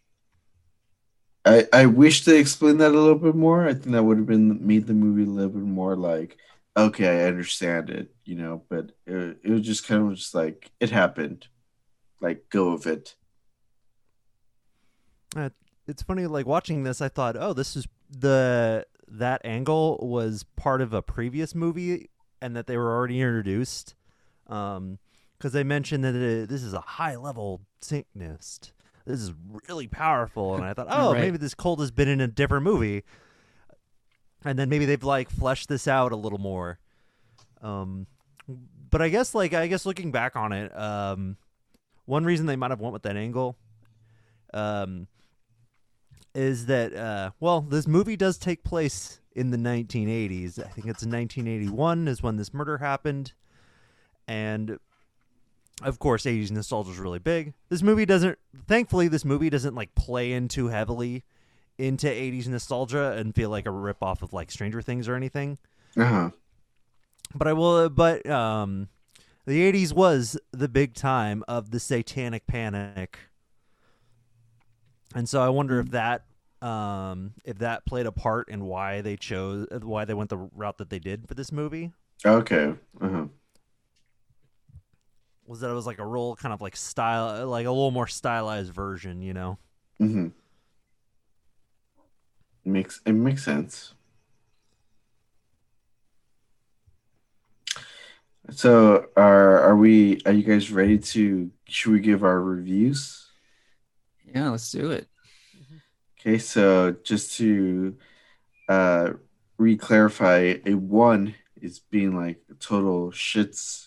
i 1.45 1.65
i 1.71 1.85
wish 1.85 2.25
they 2.25 2.39
explained 2.39 2.81
that 2.81 2.91
a 2.91 2.99
little 2.99 3.19
bit 3.19 3.35
more. 3.35 3.67
I 3.67 3.73
think 3.73 3.91
that 3.91 4.03
would 4.03 4.17
have 4.17 4.27
been 4.27 4.65
made 4.65 4.87
the 4.87 4.93
movie 4.93 5.23
a 5.23 5.33
little 5.33 5.51
bit 5.51 5.63
more 5.63 5.95
like 5.95 6.37
okay 6.77 7.23
i 7.23 7.27
understand 7.27 7.89
it 7.89 8.13
you 8.25 8.35
know 8.35 8.63
but 8.69 8.91
it, 9.05 9.37
it 9.43 9.49
was 9.51 9.61
just 9.61 9.87
kind 9.87 10.09
of 10.11 10.17
just 10.17 10.35
like 10.35 10.71
it 10.79 10.89
happened 10.91 11.47
like 12.21 12.45
go 12.49 12.71
of 12.73 12.85
it 12.85 13.15
It's 15.87 16.01
funny, 16.01 16.25
like 16.25 16.47
watching 16.47 16.83
this, 16.83 16.99
I 17.01 17.09
thought, 17.09 17.35
oh, 17.37 17.53
this 17.53 17.75
is 17.75 17.87
the 18.09 18.87
that 19.07 19.41
angle 19.45 19.99
was 20.01 20.43
part 20.55 20.81
of 20.81 20.93
a 20.93 21.01
previous 21.03 21.53
movie, 21.53 22.09
and 22.41 22.55
that 22.55 22.65
they 22.65 22.75
were 22.77 22.95
already 22.95 23.21
introduced. 23.21 23.93
Um, 24.47 24.97
because 25.37 25.51
they 25.51 25.63
mentioned 25.63 26.03
that 26.03 26.15
it, 26.15 26.49
this 26.49 26.63
is 26.63 26.73
a 26.73 26.79
high 26.81 27.15
level 27.17 27.61
Satanist. 27.81 28.71
This 29.05 29.21
is 29.21 29.33
really 29.67 29.85
powerful, 29.87 30.55
and 30.55 30.63
I 30.63 30.73
thought, 30.73 30.87
oh, 30.89 31.13
Right. 31.13 31.21
maybe 31.21 31.37
this 31.37 31.53
cult 31.53 31.79
has 31.79 31.91
been 31.91 32.07
in 32.07 32.19
a 32.21 32.27
different 32.27 32.63
movie, 32.63 33.03
and 34.45 34.57
then 34.57 34.69
maybe 34.69 34.85
they've 34.85 35.03
like 35.03 35.29
fleshed 35.29 35.67
this 35.67 35.87
out 35.87 36.11
a 36.11 36.15
little 36.15 36.37
more. 36.37 36.79
Um, 37.61 38.05
but 38.89 39.01
I 39.01 39.09
guess 39.09 39.33
like 39.33 39.53
I 39.53 39.67
guess 39.67 39.85
looking 39.85 40.11
back 40.11 40.35
on 40.35 40.53
it, 40.53 40.77
um, 40.77 41.35
one 42.05 42.23
reason 42.23 42.45
they 42.45 42.55
might 42.55 42.71
have 42.71 42.79
went 42.79 42.93
with 42.93 43.03
that 43.03 43.17
angle, 43.17 43.57
um, 44.53 45.07
is 46.35 46.67
that 46.67 46.95
uh, 46.95 47.31
well, 47.39 47.61
this 47.61 47.87
movie 47.87 48.15
does 48.15 48.37
take 48.37 48.63
place 48.63 49.19
in 49.33 49.49
the 49.49 49.57
1980s. 49.57 50.59
I 50.59 50.69
think 50.69 50.87
it's 50.87 51.03
1981 51.03 52.07
is 52.07 52.21
when 52.21 52.37
this 52.37 52.53
murder 52.53 52.77
happened, 52.77 53.33
and 54.27 54.77
of 55.81 55.99
course, 55.99 56.23
80s 56.23 56.51
nostalgia 56.51 56.91
is 56.91 56.99
really 56.99 57.19
big. 57.19 57.53
This 57.69 57.81
movie 57.81 58.05
doesn't. 58.05 58.37
Thankfully, 58.67 59.07
this 59.07 59.25
movie 59.25 59.49
doesn't 59.49 59.75
like 59.75 59.95
play 59.95 60.33
in 60.33 60.47
too 60.47 60.67
heavily 60.67 61.23
into 61.77 62.07
80s 62.07 62.47
nostalgia 62.47 63.11
and 63.13 63.33
feel 63.35 63.49
like 63.49 63.65
a 63.65 63.71
rip 63.71 64.01
off 64.01 64.21
of 64.21 64.33
like 64.33 64.51
Stranger 64.51 64.81
Things 64.81 65.07
or 65.07 65.15
anything. 65.15 65.57
uh-huh 65.97 66.29
But 67.33 67.47
I 67.47 67.53
will. 67.53 67.89
But 67.89 68.27
um, 68.29 68.89
the 69.45 69.71
'80s 69.71 69.93
was 69.93 70.37
the 70.51 70.67
big 70.69 70.93
time 70.93 71.43
of 71.47 71.71
the 71.71 71.79
Satanic 71.79 72.47
Panic, 72.47 73.19
and 75.13 75.27
so 75.27 75.41
I 75.41 75.49
wonder 75.49 75.79
if 75.79 75.91
that 75.91 76.25
um, 76.61 77.33
if 77.43 77.57
that 77.59 77.85
played 77.85 78.05
a 78.05 78.11
part 78.11 78.49
in 78.49 78.65
why 78.65 79.01
they 79.01 79.15
chose 79.17 79.67
why 79.81 80.05
they 80.05 80.13
went 80.13 80.29
the 80.29 80.37
route 80.37 80.77
that 80.77 80.89
they 80.89 80.99
did 80.99 81.27
for 81.27 81.33
this 81.33 81.51
movie. 81.51 81.91
okay 82.25 82.73
uh-huh 83.01 83.25
Was 85.45 85.59
that 85.59 85.69
it 85.69 85.73
was 85.73 85.85
like 85.85 85.99
a 85.99 86.05
real 86.05 86.35
kind 86.35 86.53
of 86.53 86.61
like 86.61 86.75
style, 86.75 87.45
like 87.47 87.65
a 87.67 87.69
little 87.69 87.91
more 87.91 88.07
stylized 88.07 88.73
version, 88.73 89.21
you 89.21 89.33
know? 89.33 89.57
mm-hmm 90.01 90.27
makes 92.65 93.01
it 93.05 93.13
makes 93.13 93.43
sense 93.43 93.93
So 98.51 99.07
are 99.17 99.59
are 99.61 99.75
we 99.75 100.21
are 100.25 100.31
you 100.31 100.43
guys 100.43 100.71
ready 100.71 100.99
to 100.99 101.51
should 101.67 101.91
we 101.93 101.99
give 101.99 102.23
our 102.23 102.39
reviews? 102.41 103.31
yeah 104.25 104.49
let's 104.49 104.71
do 104.71 104.91
it 104.91 105.07
Okay, 106.19 106.37
so 106.37 106.95
just 107.03 107.37
to 107.37 107.97
uh 108.69 109.13
re-clarify, 109.57 110.55
a 110.65 110.75
one 110.75 111.35
is 111.61 111.79
being 111.79 112.15
like 112.15 112.41
total 112.59 113.11
shits 113.11 113.84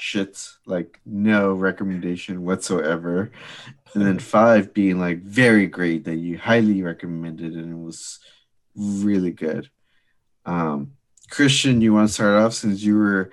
shits, 0.00 0.56
like 0.66 1.00
no 1.04 1.52
recommendation 1.52 2.44
whatsoever. 2.44 3.30
And 3.94 4.06
then 4.06 4.18
five 4.18 4.72
being 4.72 4.98
like 4.98 5.22
very 5.22 5.66
great 5.66 6.04
that 6.04 6.16
you 6.16 6.38
highly 6.38 6.82
recommended 6.82 7.54
and 7.54 7.72
it 7.72 7.78
was 7.78 8.18
really 8.76 9.32
good. 9.32 9.70
Um 10.46 10.92
Christian, 11.30 11.80
you 11.80 11.94
want 11.94 12.08
to 12.08 12.14
start 12.14 12.42
off 12.42 12.54
since 12.54 12.82
you 12.82 12.96
were 12.96 13.32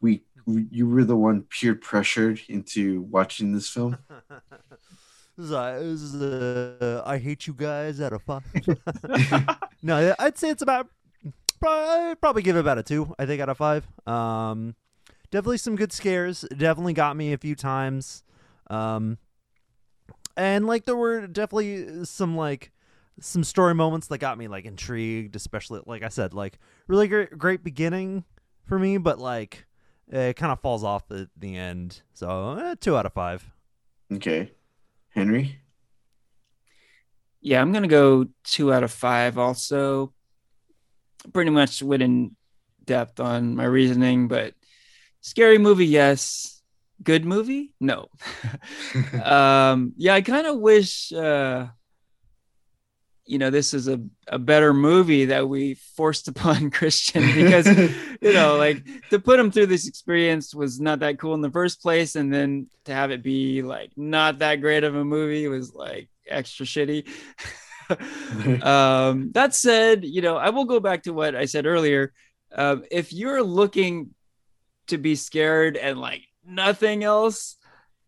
we 0.00 0.22
you 0.46 0.88
were 0.88 1.04
the 1.04 1.16
one 1.16 1.42
peer 1.42 1.74
pressured 1.74 2.40
into 2.48 3.02
watching 3.02 3.52
this 3.52 3.68
film? 3.68 3.98
Uh, 5.40 5.78
this 5.78 6.02
is, 6.02 6.20
uh, 6.20 7.00
I 7.06 7.18
hate 7.18 7.46
you 7.46 7.54
guys 7.54 8.00
out 8.00 8.12
of 8.12 8.22
five. 8.22 8.42
no, 9.82 10.14
I'd 10.18 10.36
say 10.36 10.50
it's 10.50 10.62
about 10.62 10.88
probably, 11.60 12.14
probably 12.16 12.42
give 12.42 12.56
it 12.56 12.60
about 12.60 12.78
a 12.78 12.82
two. 12.82 13.14
I 13.18 13.26
think 13.26 13.40
out 13.40 13.48
of 13.48 13.56
five. 13.56 13.86
Um, 14.04 14.74
definitely 15.30 15.58
some 15.58 15.76
good 15.76 15.92
scares. 15.92 16.44
Definitely 16.56 16.94
got 16.94 17.16
me 17.16 17.32
a 17.32 17.38
few 17.38 17.54
times. 17.54 18.22
Um, 18.68 19.18
and 20.36 20.66
like 20.66 20.84
there 20.84 20.96
were 20.96 21.26
definitely 21.26 22.04
some 22.04 22.36
like 22.36 22.72
some 23.20 23.42
story 23.42 23.74
moments 23.74 24.06
that 24.08 24.18
got 24.18 24.38
me 24.38 24.48
like 24.48 24.64
intrigued, 24.64 25.34
especially 25.36 25.80
like 25.86 26.02
I 26.02 26.08
said, 26.08 26.34
like 26.34 26.58
really 26.86 27.08
great 27.08 27.36
great 27.36 27.64
beginning 27.64 28.24
for 28.64 28.78
me, 28.78 28.98
but 28.98 29.18
like 29.18 29.66
it 30.08 30.36
kind 30.36 30.52
of 30.52 30.60
falls 30.60 30.84
off 30.84 31.10
at 31.10 31.28
the 31.36 31.56
end. 31.56 32.02
So 32.14 32.52
eh, 32.52 32.74
two 32.80 32.96
out 32.96 33.06
of 33.06 33.12
five. 33.12 33.50
Okay. 34.12 34.52
Henry? 35.10 35.60
Yeah, 37.40 37.60
I'm 37.60 37.72
gonna 37.72 37.88
go 37.88 38.26
two 38.44 38.72
out 38.72 38.84
of 38.84 38.92
five. 38.92 39.38
Also, 39.38 40.12
pretty 41.32 41.50
much 41.50 41.82
went 41.82 42.02
in 42.02 42.36
depth 42.84 43.20
on 43.20 43.56
my 43.56 43.64
reasoning, 43.64 44.28
but 44.28 44.54
scary 45.28 45.58
movie, 45.58 45.86
yes. 45.86 46.62
Good 47.02 47.24
movie, 47.24 47.74
no. 47.78 48.08
um, 49.24 49.92
yeah, 49.96 50.14
I 50.14 50.20
kind 50.20 50.46
of 50.46 50.58
wish, 50.58 51.12
uh, 51.12 51.66
you 53.24 53.38
know, 53.38 53.50
this 53.50 53.72
is 53.72 53.86
a, 53.86 54.00
a 54.26 54.38
better 54.38 54.72
movie 54.74 55.26
that 55.26 55.48
we 55.48 55.74
forced 55.74 56.26
upon 56.32 56.70
Christian 56.70 57.22
because, 57.34 57.66
you 58.20 58.32
know, 58.32 58.56
like 58.56 58.84
to 59.10 59.20
put 59.20 59.38
him 59.38 59.52
through 59.52 59.66
this 59.66 59.86
experience 59.86 60.54
was 60.54 60.80
not 60.80 61.00
that 61.00 61.18
cool 61.18 61.34
in 61.34 61.40
the 61.40 61.50
first 61.50 61.82
place. 61.82 62.16
And 62.16 62.32
then 62.32 62.68
to 62.86 62.94
have 62.94 63.12
it 63.12 63.22
be 63.22 63.62
like 63.62 63.92
not 63.96 64.38
that 64.40 64.56
great 64.56 64.82
of 64.82 64.96
a 64.96 65.04
movie 65.04 65.46
was 65.46 65.72
like 65.74 66.08
extra 66.26 66.66
shitty. 66.66 67.06
um, 68.64 69.30
that 69.32 69.54
said, 69.54 70.04
you 70.04 70.22
know, 70.22 70.36
I 70.36 70.50
will 70.50 70.64
go 70.64 70.80
back 70.80 71.04
to 71.04 71.12
what 71.12 71.36
I 71.36 71.44
said 71.44 71.66
earlier. 71.66 72.12
Um, 72.50 72.84
if 72.90 73.12
you're 73.12 73.42
looking 73.42 74.14
to 74.88 74.98
be 74.98 75.14
scared 75.14 75.76
and 75.76 76.00
like 76.00 76.22
nothing 76.44 77.04
else, 77.04 77.56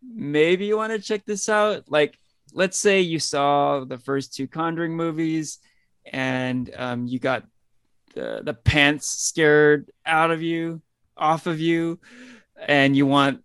maybe 0.02 0.66
you 0.66 0.76
want 0.76 0.92
to 0.92 0.98
check 0.98 1.24
this 1.24 1.48
out. 1.48 1.84
Like, 1.88 2.18
let's 2.52 2.78
say 2.78 3.00
you 3.00 3.18
saw 3.18 3.84
the 3.84 3.98
first 3.98 4.34
two 4.34 4.48
Conjuring 4.48 4.96
movies 4.96 5.58
and 6.04 6.70
um, 6.76 7.06
you 7.06 7.18
got 7.18 7.44
the, 8.14 8.40
the 8.42 8.54
pants 8.54 9.08
scared 9.08 9.90
out 10.04 10.30
of 10.30 10.42
you, 10.42 10.82
off 11.16 11.46
of 11.46 11.60
you, 11.60 12.00
and 12.60 12.96
you 12.96 13.06
want 13.06 13.42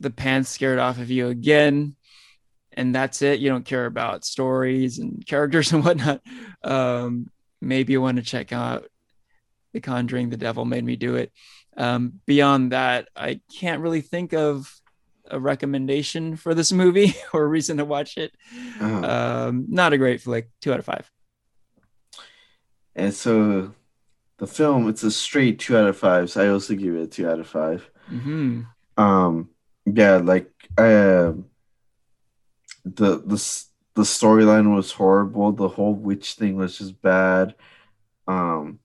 the 0.00 0.10
pants 0.10 0.50
scared 0.50 0.78
off 0.78 0.98
of 0.98 1.10
you 1.10 1.28
again. 1.28 1.96
And 2.72 2.94
that's 2.94 3.22
it. 3.22 3.40
You 3.40 3.48
don't 3.48 3.64
care 3.64 3.86
about 3.86 4.24
stories 4.24 4.98
and 4.98 5.24
characters 5.26 5.72
and 5.72 5.84
whatnot. 5.84 6.20
Um, 6.62 7.30
maybe 7.60 7.92
you 7.92 8.00
want 8.00 8.16
to 8.16 8.22
check 8.22 8.52
out 8.52 8.86
The 9.72 9.80
Conjuring, 9.80 10.30
The 10.30 10.36
Devil 10.36 10.64
Made 10.64 10.84
Me 10.84 10.96
Do 10.96 11.16
It. 11.16 11.32
Um, 11.76 12.20
beyond 12.26 12.72
that, 12.72 13.08
I 13.14 13.40
can't 13.54 13.82
really 13.82 14.00
think 14.00 14.32
of 14.32 14.72
a 15.30 15.38
recommendation 15.38 16.36
for 16.36 16.54
this 16.54 16.72
movie 16.72 17.14
or 17.32 17.44
a 17.44 17.48
reason 17.48 17.76
to 17.78 17.84
watch 17.84 18.16
it. 18.16 18.32
Uh-huh. 18.80 19.48
Um, 19.48 19.66
not 19.68 19.92
a 19.92 19.98
great 19.98 20.20
flick. 20.20 20.50
Two 20.60 20.72
out 20.72 20.78
of 20.78 20.84
five. 20.84 21.10
And 22.94 23.12
so 23.12 23.74
the 24.38 24.46
film, 24.46 24.88
it's 24.88 25.02
a 25.02 25.10
straight 25.10 25.58
two 25.58 25.76
out 25.76 25.88
of 25.88 25.96
five. 25.98 26.30
So 26.30 26.44
I 26.44 26.48
also 26.48 26.74
give 26.74 26.94
it 26.94 27.02
a 27.02 27.06
two 27.06 27.28
out 27.28 27.40
of 27.40 27.46
five. 27.46 27.88
hmm 28.08 28.62
Um, 28.96 29.50
yeah, 29.84 30.16
like 30.16 30.50
uh, 30.78 31.32
the 32.84 33.18
the 33.24 33.64
the 33.94 34.02
storyline 34.02 34.74
was 34.74 34.92
horrible. 34.92 35.52
The 35.52 35.68
whole 35.68 35.94
witch 35.94 36.34
thing 36.34 36.56
was 36.56 36.78
just 36.78 37.00
bad. 37.00 37.54
Um, 38.26 38.80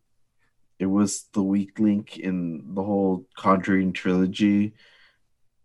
it 0.82 0.88
was 0.88 1.26
the 1.34 1.44
weak 1.44 1.78
link 1.78 2.18
in 2.18 2.74
the 2.74 2.82
whole 2.82 3.28
Conjuring 3.38 3.94
trilogy. 3.94 4.74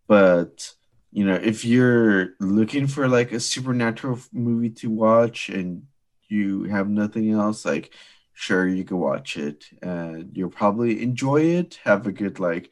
But 0.07 0.75
you 1.11 1.25
know, 1.25 1.37
if 1.37 1.65
you're 1.65 2.35
looking 2.39 2.87
for 2.87 3.09
like 3.09 3.33
a 3.33 3.41
supernatural 3.41 4.19
movie 4.31 4.69
to 4.71 4.91
watch 4.91 5.49
and 5.49 5.85
you 6.29 6.65
have 6.65 6.91
nothing 6.91 7.31
else, 7.31 7.65
like 7.65 7.95
sure 8.35 8.69
you 8.69 8.85
can 8.85 8.99
watch 8.99 9.39
it 9.39 9.65
and 9.81 10.37
you'll 10.37 10.51
probably 10.51 11.03
enjoy 11.03 11.41
it, 11.41 11.81
have 11.85 12.07
a 12.07 12.13
good 12.13 12.39
like 12.39 12.71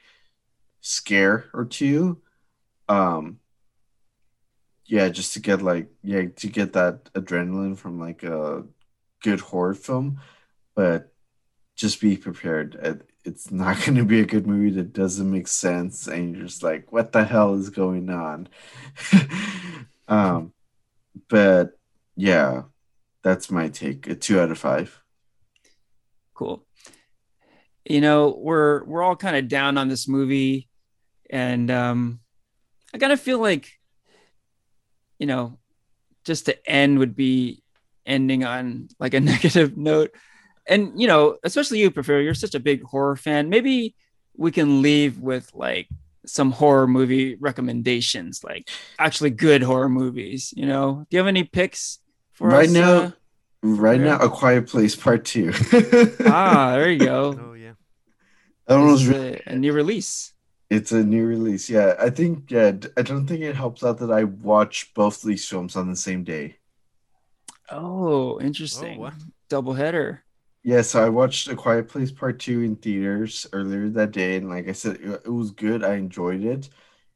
scare 0.83 1.47
or 1.55 1.65
two. 1.65 2.21
Um 2.91 3.41
yeah, 4.85 5.09
just 5.09 5.33
to 5.33 5.41
get 5.41 5.63
like 5.63 5.89
yeah, 6.03 6.27
to 6.37 6.47
get 6.49 6.75
that 6.75 7.05
adrenaline 7.15 7.79
from 7.79 7.99
like 7.99 8.23
a 8.23 8.65
good 9.23 9.41
horror 9.41 9.73
film, 9.73 10.21
but 10.75 11.14
just 11.77 12.01
be 12.01 12.17
prepared. 12.17 13.03
It's 13.25 13.51
not 13.51 13.79
going 13.85 13.97
to 13.97 14.05
be 14.05 14.21
a 14.21 14.27
good 14.27 14.47
movie 14.47 14.71
that 14.77 14.93
doesn't 14.93 15.31
make 15.31 15.49
sense, 15.49 16.07
and 16.07 16.35
you're 16.35 16.47
just 16.47 16.63
like, 16.63 16.93
what 16.93 17.13
the 17.13 17.25
hell 17.25 17.55
is 17.55 17.71
going 17.71 18.11
on? 18.11 18.49
um, 20.09 20.53
but 21.29 21.79
yeah, 22.17 22.63
that's 23.23 23.51
my 23.51 23.69
take. 23.69 24.07
A 24.07 24.15
two 24.15 24.41
out 24.41 24.51
of 24.51 24.59
five. 24.59 25.01
Cool. 26.35 26.65
You 27.85 28.01
know, 28.01 28.37
we're 28.39 28.85
we're 28.85 29.03
all 29.03 29.17
kind 29.17 29.37
of 29.37 29.49
down 29.49 29.79
on 29.79 29.89
this 29.89 30.09
movie, 30.09 30.69
and 31.31 31.71
um, 31.71 32.21
I 32.95 32.99
kind 32.99 33.13
of 33.13 33.21
feel 33.21 33.39
like, 33.39 33.71
you 35.19 35.27
know, 35.27 35.59
just 36.25 36.47
to 36.47 36.71
end 36.71 36.99
would 36.99 37.15
be 37.15 37.63
ending 38.07 38.45
on 38.45 38.89
like 38.99 39.15
a 39.15 39.21
negative 39.21 39.77
note. 39.77 40.13
And 40.67 40.99
you 41.01 41.07
know, 41.07 41.37
especially 41.45 41.81
you, 41.81 41.91
Prefer, 41.91 42.21
you're 42.21 42.35
such 42.35 42.55
a 42.55 42.61
big 42.61 42.83
horror 42.83 43.17
fan. 43.17 43.49
Maybe 43.49 43.95
we 44.37 44.51
can 44.51 44.83
leave 44.83 45.19
with 45.19 45.51
like 45.55 45.89
some 46.27 46.51
horror 46.53 46.87
movie 46.87 47.35
recommendations, 47.37 48.43
like 48.43 48.69
actually 48.99 49.31
good 49.31 49.63
horror 49.63 49.89
movies. 49.91 50.53
You 50.57 50.67
know, 50.67 51.07
do 51.11 51.17
you 51.17 51.19
have 51.19 51.27
any 51.27 51.45
picks 51.45 51.99
for 52.33 52.49
Right 52.49 52.67
us? 52.69 52.73
now- 52.73 52.93
uh? 53.03 53.11
Right 53.67 53.99
now, 53.99 54.19
A 54.19 54.29
Quiet 54.29 54.67
Place 54.69 54.95
Part 54.95 55.25
Two. 55.25 55.51
ah, 56.27 56.73
there 56.77 56.91
you 56.91 56.99
go. 56.99 57.39
Oh 57.49 57.53
yeah. 57.55 57.73
that 58.67 58.77
one 58.77 58.89
was 58.93 59.07
really 59.09 59.41
a, 59.47 59.53
a 59.53 59.57
new 59.57 59.73
release. 59.73 60.35
It's 60.69 60.93
a 60.93 61.03
new 61.03 61.25
release. 61.25 61.71
Yeah, 61.71 61.95
I 61.99 62.11
think 62.11 62.51
yeah, 62.51 62.73
d- 62.73 62.89
I 62.95 63.01
don't 63.01 63.27
think 63.27 63.41
it 63.41 63.57
helps 63.57 63.83
out 63.83 63.99
that 64.01 64.11
I 64.11 64.25
watch 64.25 64.93
both 64.93 65.23
these 65.23 65.49
films 65.49 65.77
on 65.77 65.89
the 65.89 65.97
same 65.97 66.25
day. 66.25 66.57
Oh, 67.71 68.39
interesting. 68.41 68.99
what? 68.99 69.15
Double 69.49 69.73
header. 69.73 70.23
Yeah, 70.65 70.81
so 70.81 71.05
I 71.05 71.11
watched 71.11 71.47
A 71.49 71.55
Quiet 71.55 71.89
Place 71.89 72.11
Part 72.11 72.39
2 72.41 72.63
in 72.63 72.77
theaters 72.77 73.47
earlier 73.53 73.91
that 73.91 74.13
day 74.13 74.37
and 74.37 74.49
like 74.49 74.67
I 74.67 74.73
said 74.73 74.97
it, 74.97 75.23
it 75.27 75.31
was 75.31 75.51
good. 75.51 75.85
I 75.85 75.97
enjoyed 75.97 76.43
it. 76.43 76.71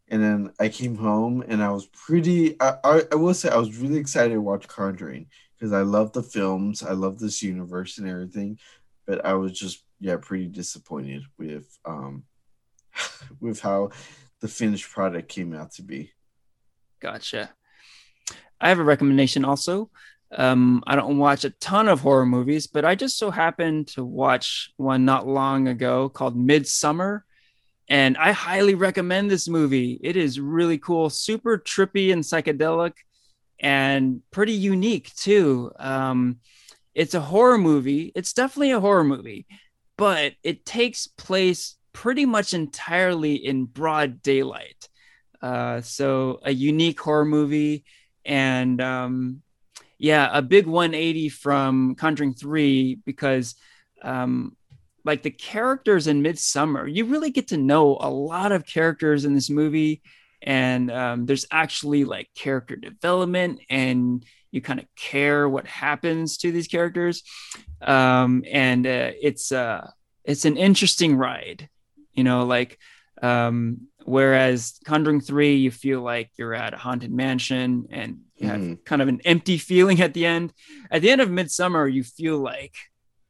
And 0.08 0.22
then 0.22 0.52
I 0.60 0.68
came 0.68 0.96
home 0.96 1.42
and 1.48 1.62
I 1.62 1.70
was 1.70 1.86
pretty 1.86 2.60
I, 2.60 2.74
I, 2.84 3.02
I 3.12 3.14
will 3.14 3.32
say 3.32 3.48
I 3.48 3.56
was 3.56 3.78
really 3.78 3.96
excited 3.98 4.34
to 4.34 4.40
watch 4.42 4.68
Conjuring 4.68 5.28
because 5.56 5.72
I 5.72 5.80
love 5.80 6.12
the 6.12 6.22
films, 6.22 6.82
I 6.82 6.92
love 6.92 7.18
this 7.18 7.42
universe 7.42 7.96
and 7.96 8.06
everything, 8.06 8.58
but 9.06 9.24
I 9.24 9.32
was 9.32 9.58
just 9.58 9.82
yeah, 9.98 10.16
pretty 10.20 10.46
disappointed 10.46 11.24
with 11.38 11.66
um 11.86 12.24
with 13.40 13.60
how 13.60 13.90
the 14.40 14.48
finished 14.48 14.90
product 14.90 15.28
came 15.30 15.54
out 15.54 15.72
to 15.72 15.82
be. 15.82 16.12
Gotcha. 17.00 17.50
I 18.60 18.68
have 18.68 18.78
a 18.78 18.84
recommendation 18.84 19.46
also. 19.46 19.90
Um, 20.30 20.82
I 20.86 20.94
don't 20.94 21.18
watch 21.18 21.44
a 21.44 21.50
ton 21.50 21.88
of 21.88 22.00
horror 22.00 22.26
movies, 22.26 22.66
but 22.66 22.84
I 22.84 22.94
just 22.94 23.18
so 23.18 23.30
happened 23.30 23.88
to 23.88 24.04
watch 24.04 24.72
one 24.76 25.04
not 25.04 25.26
long 25.26 25.68
ago 25.68 26.08
called 26.08 26.36
Midsommar. 26.36 27.22
And 27.88 28.18
I 28.18 28.32
highly 28.32 28.74
recommend 28.74 29.30
this 29.30 29.48
movie. 29.48 29.98
It 30.02 30.16
is 30.16 30.38
really 30.38 30.76
cool, 30.76 31.08
super 31.08 31.56
trippy 31.58 32.12
and 32.12 32.22
psychedelic, 32.22 32.92
and 33.58 34.20
pretty 34.30 34.52
unique 34.52 35.14
too. 35.16 35.72
Um, 35.78 36.40
it's 36.94 37.14
a 37.14 37.20
horror 37.20 37.58
movie. 37.58 38.12
It's 38.14 38.34
definitely 38.34 38.72
a 38.72 38.80
horror 38.80 39.04
movie, 39.04 39.46
but 39.96 40.34
it 40.42 40.66
takes 40.66 41.06
place 41.06 41.76
pretty 41.94 42.26
much 42.26 42.52
entirely 42.52 43.34
in 43.36 43.64
broad 43.64 44.22
daylight. 44.22 44.88
Uh, 45.40 45.80
so 45.80 46.40
a 46.42 46.52
unique 46.52 47.00
horror 47.00 47.24
movie, 47.24 47.84
and 48.24 48.80
um, 48.82 49.42
yeah, 49.98 50.30
a 50.32 50.42
big 50.42 50.66
180 50.66 51.28
from 51.28 51.94
Conjuring 51.94 52.34
3 52.34 52.98
because 53.04 53.54
um, 54.02 54.56
like 55.04 55.22
the 55.22 55.30
characters 55.30 56.06
in 56.06 56.22
Midsommar, 56.22 56.92
you 56.92 57.06
really 57.06 57.30
get 57.30 57.48
to 57.48 57.56
know 57.56 57.98
a 58.00 58.10
lot 58.10 58.52
of 58.52 58.66
characters 58.66 59.24
in 59.24 59.34
this 59.34 59.50
movie. 59.50 60.02
And 60.40 60.90
um, 60.90 61.26
there's 61.26 61.46
actually 61.50 62.04
like 62.04 62.28
character 62.36 62.76
development, 62.76 63.60
and 63.68 64.24
you 64.52 64.60
kind 64.60 64.78
of 64.78 64.86
care 64.94 65.48
what 65.48 65.66
happens 65.66 66.38
to 66.38 66.52
these 66.52 66.68
characters. 66.68 67.24
Um, 67.82 68.44
and 68.48 68.86
uh, 68.86 69.10
it's 69.20 69.50
uh, 69.50 69.90
it's 70.24 70.44
an 70.44 70.56
interesting 70.56 71.16
ride, 71.16 71.68
you 72.12 72.22
know, 72.22 72.44
like 72.44 72.78
um, 73.20 73.88
Whereas 74.08 74.80
Conjuring 74.86 75.20
3, 75.20 75.56
you 75.56 75.70
feel 75.70 76.00
like 76.00 76.30
you're 76.36 76.54
at 76.54 76.72
a 76.72 76.78
haunted 76.78 77.12
mansion 77.12 77.88
and 77.90 78.20
you 78.40 78.48
have 78.48 78.60
Mhm. 78.60 78.84
kind 78.84 79.02
of 79.02 79.08
an 79.08 79.20
empty 79.24 79.58
feeling 79.58 80.00
at 80.00 80.14
the 80.14 80.26
end. 80.26 80.52
At 80.90 81.02
the 81.02 81.10
end 81.10 81.20
of 81.20 81.28
Midsommar, 81.28 81.92
you 81.92 82.02
feel 82.04 82.38
like 82.38 82.74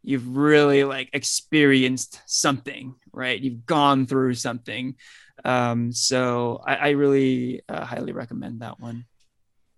you've 0.03 0.37
really 0.37 0.85
like 0.85 1.11
experienced 1.13 2.21
something, 2.27 2.95
right? 3.13 3.41
You've 3.41 3.67
gone 3.67 4.07
through 4.07 4.35
something. 4.35 4.97
Um, 5.45 5.93
so 5.93 6.63
I, 6.67 6.75
I 6.77 6.89
really 6.91 7.63
uh, 7.69 7.85
highly 7.85 8.13
recommend 8.13 8.61
that 8.61 8.81
one. 8.81 9.07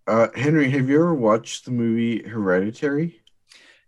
Uh, 0.06 0.28
Henry, 0.34 0.70
have 0.70 0.88
you 0.88 0.96
ever 0.96 1.14
watched 1.14 1.64
the 1.66 1.70
movie 1.70 2.22
Hereditary? 2.26 3.20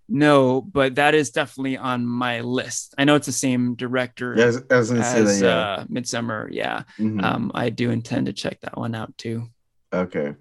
No, 0.09 0.61
but 0.61 0.97
that 0.97 1.15
is 1.15 1.31
definitely 1.31 1.77
on 1.79 2.07
my 2.07 2.41
list. 2.41 2.95
I 2.99 3.05
know 3.05 3.15
it's 3.15 3.27
the 3.27 3.33
same 3.33 3.75
director 3.77 4.35
Yeah, 4.37 4.45
I 4.45 4.47
was, 4.47 4.63
I 4.71 4.77
was 4.79 4.91
gonna 4.91 5.05
say 5.05 5.21
as 5.21 5.41
that. 5.41 5.47
Yeah. 5.47 5.61
uh, 5.61 5.85
Midsommar. 5.87 6.49
Yeah. 6.51 6.83
Mhm. 6.99 7.23
Um, 7.25 7.51
I 7.55 7.71
do 7.71 7.91
intend 7.91 8.27
to 8.27 8.33
check 8.33 8.61
that 8.61 8.77
one 8.77 8.95
out 8.95 9.17
too. 9.17 9.49
okay, 9.93 10.35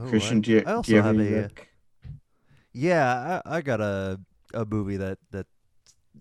Oh, 0.00 0.08
Christian, 0.08 0.38
I- 0.38 0.40
do 0.40 0.52
you, 0.52 0.62
I 0.66 0.72
also 0.72 0.90
you 0.92 1.02
have, 1.02 1.16
have 1.16 1.26
a- 1.26 1.34
rec- 1.42 1.68
Yeah, 2.72 3.40
I, 3.44 3.56
I 3.56 3.60
got 3.62 3.80
a 3.80 4.20
a 4.54 4.64
movie 4.64 4.96
that 4.96 5.18
that 5.32 5.46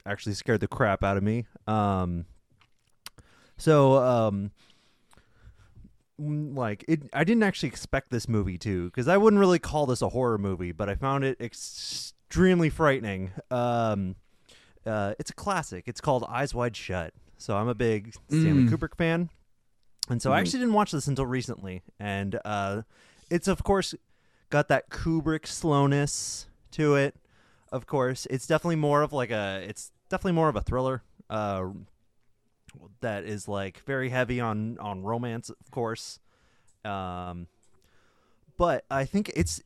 actually 0.06 0.34
scared 0.36 0.60
the 0.62 0.68
crap 0.68 1.04
out 1.04 1.18
of 1.18 1.24
me. 1.24 1.46
Um, 1.68 2.26
so 3.58 3.98
um, 3.98 4.52
mm, 6.22 6.56
like 6.58 6.84
it, 6.88 7.04
I 7.14 7.24
didn't 7.24 7.44
actually 7.44 7.70
expect 7.70 8.10
this 8.12 8.28
movie 8.28 8.58
to 8.60 8.86
because 8.86 9.08
I 9.08 9.18
wouldn't 9.18 9.40
really 9.40 9.60
call 9.60 9.86
this 9.86 10.02
a 10.02 10.10
horror 10.10 10.38
movie, 10.38 10.72
but 10.72 10.90
I 10.90 10.96
found 10.96 11.24
it 11.24 11.40
extremely 11.42 12.70
frightening. 12.70 13.32
Um, 13.52 14.16
uh, 14.86 15.14
it's 15.20 15.32
a 15.32 15.34
classic. 15.36 15.84
It's 15.88 16.02
called 16.02 16.26
Eyes 16.30 16.54
Wide 16.54 16.76
Shut. 16.76 17.14
So 17.38 17.56
I'm 17.56 17.68
a 17.68 17.76
big 17.76 18.14
Stanley 18.30 18.64
Mm. 18.64 18.70
Kubrick 18.70 18.96
fan, 18.98 19.30
and 20.10 20.22
so 20.22 20.32
I 20.34 20.38
Mhm. 20.38 20.42
actually 20.42 20.60
didn't 20.62 20.74
watch 20.74 20.92
this 20.92 21.08
until 21.08 21.26
recently, 21.28 21.84
and 22.00 22.40
uh, 22.44 22.82
it's 23.30 23.48
of 23.48 23.64
course 23.64 23.94
got 24.50 24.68
that 24.70 24.90
Kubrick 24.90 25.46
slowness 25.48 26.48
to 26.72 26.96
it. 26.96 27.16
Of 27.72 27.86
course, 27.86 28.28
it's 28.30 28.48
definitely 28.48 28.78
more 28.78 29.02
of 29.02 29.12
like 29.14 29.32
a 29.32 29.64
it's 29.68 29.92
definitely 30.10 30.34
more 30.34 30.50
of 30.50 30.56
a 30.56 30.62
thriller 30.62 31.04
uh 31.30 31.68
that 33.02 33.26
is 33.26 33.48
like 33.48 33.82
very 33.86 34.10
heavy 34.10 34.40
on 34.40 34.78
on 34.80 35.04
romance, 35.04 35.50
of 35.50 35.72
course. 35.72 36.20
Um 36.86 37.48
but 38.58 38.86
I 38.90 39.06
think 39.06 39.32
it's 39.36 39.62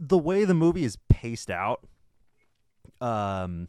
the 0.00 0.18
way 0.18 0.44
the 0.44 0.54
movie 0.54 0.84
is 0.84 0.96
paced 1.08 1.50
out 1.50 1.86
um 3.00 3.68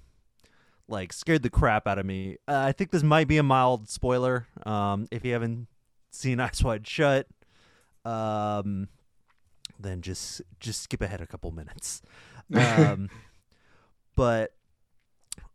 like 0.87 1.13
scared 1.13 1.43
the 1.43 1.49
crap 1.49 1.87
out 1.87 1.99
of 1.99 2.05
me. 2.05 2.37
Uh, 2.47 2.63
I 2.65 2.71
think 2.71 2.91
this 2.91 3.03
might 3.03 3.27
be 3.27 3.37
a 3.37 3.43
mild 3.43 3.89
spoiler 3.89 4.47
um 4.65 5.07
if 5.11 5.25
you 5.25 5.33
haven't 5.33 5.67
seen 6.11 6.39
Eyes 6.39 6.63
Wide 6.63 6.87
Shut. 6.87 7.27
Um 8.05 8.87
then 9.79 10.01
just 10.01 10.41
just 10.59 10.81
skip 10.81 11.01
ahead 11.01 11.21
a 11.21 11.27
couple 11.27 11.51
minutes. 11.51 12.01
Um, 12.51 13.11
but 14.15 14.55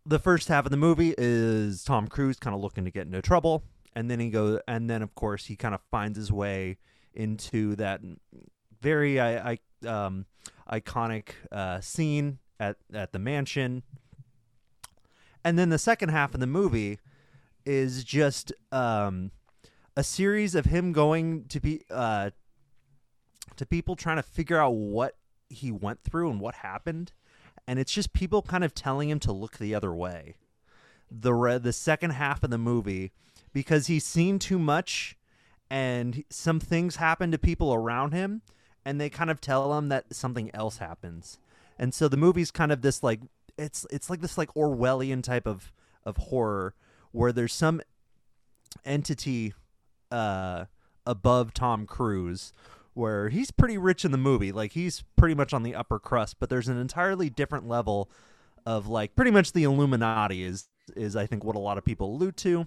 the 0.06 0.20
first 0.20 0.46
half 0.46 0.64
of 0.64 0.70
the 0.70 0.76
movie 0.76 1.12
is 1.18 1.82
Tom 1.82 2.06
Cruise 2.06 2.38
kind 2.38 2.55
of 2.55 2.60
looking 2.60 2.84
to 2.84 2.92
get 2.92 3.06
into 3.06 3.20
trouble, 3.20 3.64
and 3.96 4.09
then 4.09 4.20
he 4.20 4.30
goes, 4.30 4.60
and 4.68 4.88
then 4.88 5.02
of 5.02 5.12
course 5.16 5.46
he 5.46 5.56
kind 5.56 5.74
of 5.74 5.80
finds 5.90 6.16
his 6.16 6.30
way 6.30 6.78
into 7.12 7.74
that 7.76 8.01
very 8.80 9.18
I, 9.18 9.59
I 9.82 9.88
um, 9.88 10.26
iconic 10.70 11.30
uh, 11.51 11.80
scene 11.80 12.38
at 12.60 12.76
at 12.92 13.12
the 13.12 13.18
mansion, 13.18 13.82
and 15.44 15.59
then 15.59 15.70
the 15.70 15.78
second 15.78 16.10
half 16.10 16.32
of 16.34 16.38
the 16.38 16.46
movie 16.46 17.01
is 17.66 18.05
just 18.05 18.52
um, 18.70 19.30
a 19.96 20.05
series 20.05 20.55
of 20.55 20.66
him 20.66 20.92
going 20.92 21.46
to 21.46 21.60
be 21.60 21.82
uh, 21.90 22.30
to 23.56 23.66
people 23.66 23.97
trying 23.97 24.16
to 24.16 24.22
figure 24.22 24.59
out 24.59 24.74
what 24.74 25.16
he 25.48 25.70
went 25.70 26.02
through 26.02 26.31
and 26.31 26.40
what 26.40 26.56
happened. 26.56 27.12
And 27.66 27.78
it's 27.78 27.93
just 27.93 28.12
people 28.12 28.43
kind 28.43 28.64
of 28.64 28.74
telling 28.74 29.09
him 29.09 29.20
to 29.20 29.32
look 29.32 29.59
the 29.59 29.74
other 29.74 29.94
way. 29.94 30.36
The 31.10 31.35
re- 31.35 31.59
the 31.59 31.72
second 31.72 32.10
half 32.10 32.43
of 32.43 32.51
the 32.51 32.59
movie 32.59 33.12
because 33.52 33.86
he's 33.86 34.05
seen 34.05 34.39
too 34.39 34.59
much 34.59 35.16
and 35.70 36.24
some 36.28 36.60
things 36.60 36.97
happen 36.97 37.31
to 37.31 37.39
people 37.39 37.72
around 37.72 38.12
him 38.12 38.43
and 38.85 39.01
they 39.01 39.09
kind 39.09 39.31
of 39.31 39.40
tell 39.40 39.76
him 39.78 39.89
that 39.89 40.14
something 40.14 40.51
else 40.55 40.78
happens. 40.78 41.39
And 41.78 41.94
so 41.94 42.09
the 42.09 42.16
movie's 42.16 42.51
kind 42.51 42.72
of 42.72 42.82
this 42.82 43.02
like 43.02 43.20
it's 43.56 43.86
it's 43.90 44.10
like 44.10 44.20
this 44.20 44.36
like 44.36 44.52
orwellian 44.55 45.22
type 45.22 45.47
of 45.47 45.72
of 46.05 46.16
horror 46.16 46.74
where 47.12 47.32
there's 47.32 47.52
some 47.52 47.81
entity 48.85 49.55
uh 50.10 50.64
above 51.06 51.55
Tom 51.55 51.86
Cruise 51.86 52.52
where 52.94 53.28
he's 53.28 53.50
pretty 53.50 53.76
rich 53.76 54.04
in 54.04 54.12
the 54.12 54.18
movie. 54.18 54.52
Like 54.52 54.72
he's 54.72 55.04
pretty 55.16 55.34
much 55.34 55.52
on 55.52 55.62
the 55.62 55.74
upper 55.74 55.98
crust, 55.98 56.36
but 56.38 56.48
there's 56.48 56.68
an 56.68 56.78
entirely 56.78 57.28
different 57.28 57.68
level 57.68 58.08
of 58.64 58.88
like 58.88 59.14
pretty 59.14 59.30
much 59.30 59.52
the 59.52 59.64
Illuminati 59.64 60.44
is 60.44 60.68
is 60.96 61.16
I 61.16 61.26
think 61.26 61.44
what 61.44 61.56
a 61.56 61.60
lot 61.60 61.78
of 61.78 61.84
people 61.84 62.14
allude 62.14 62.36
to. 62.38 62.66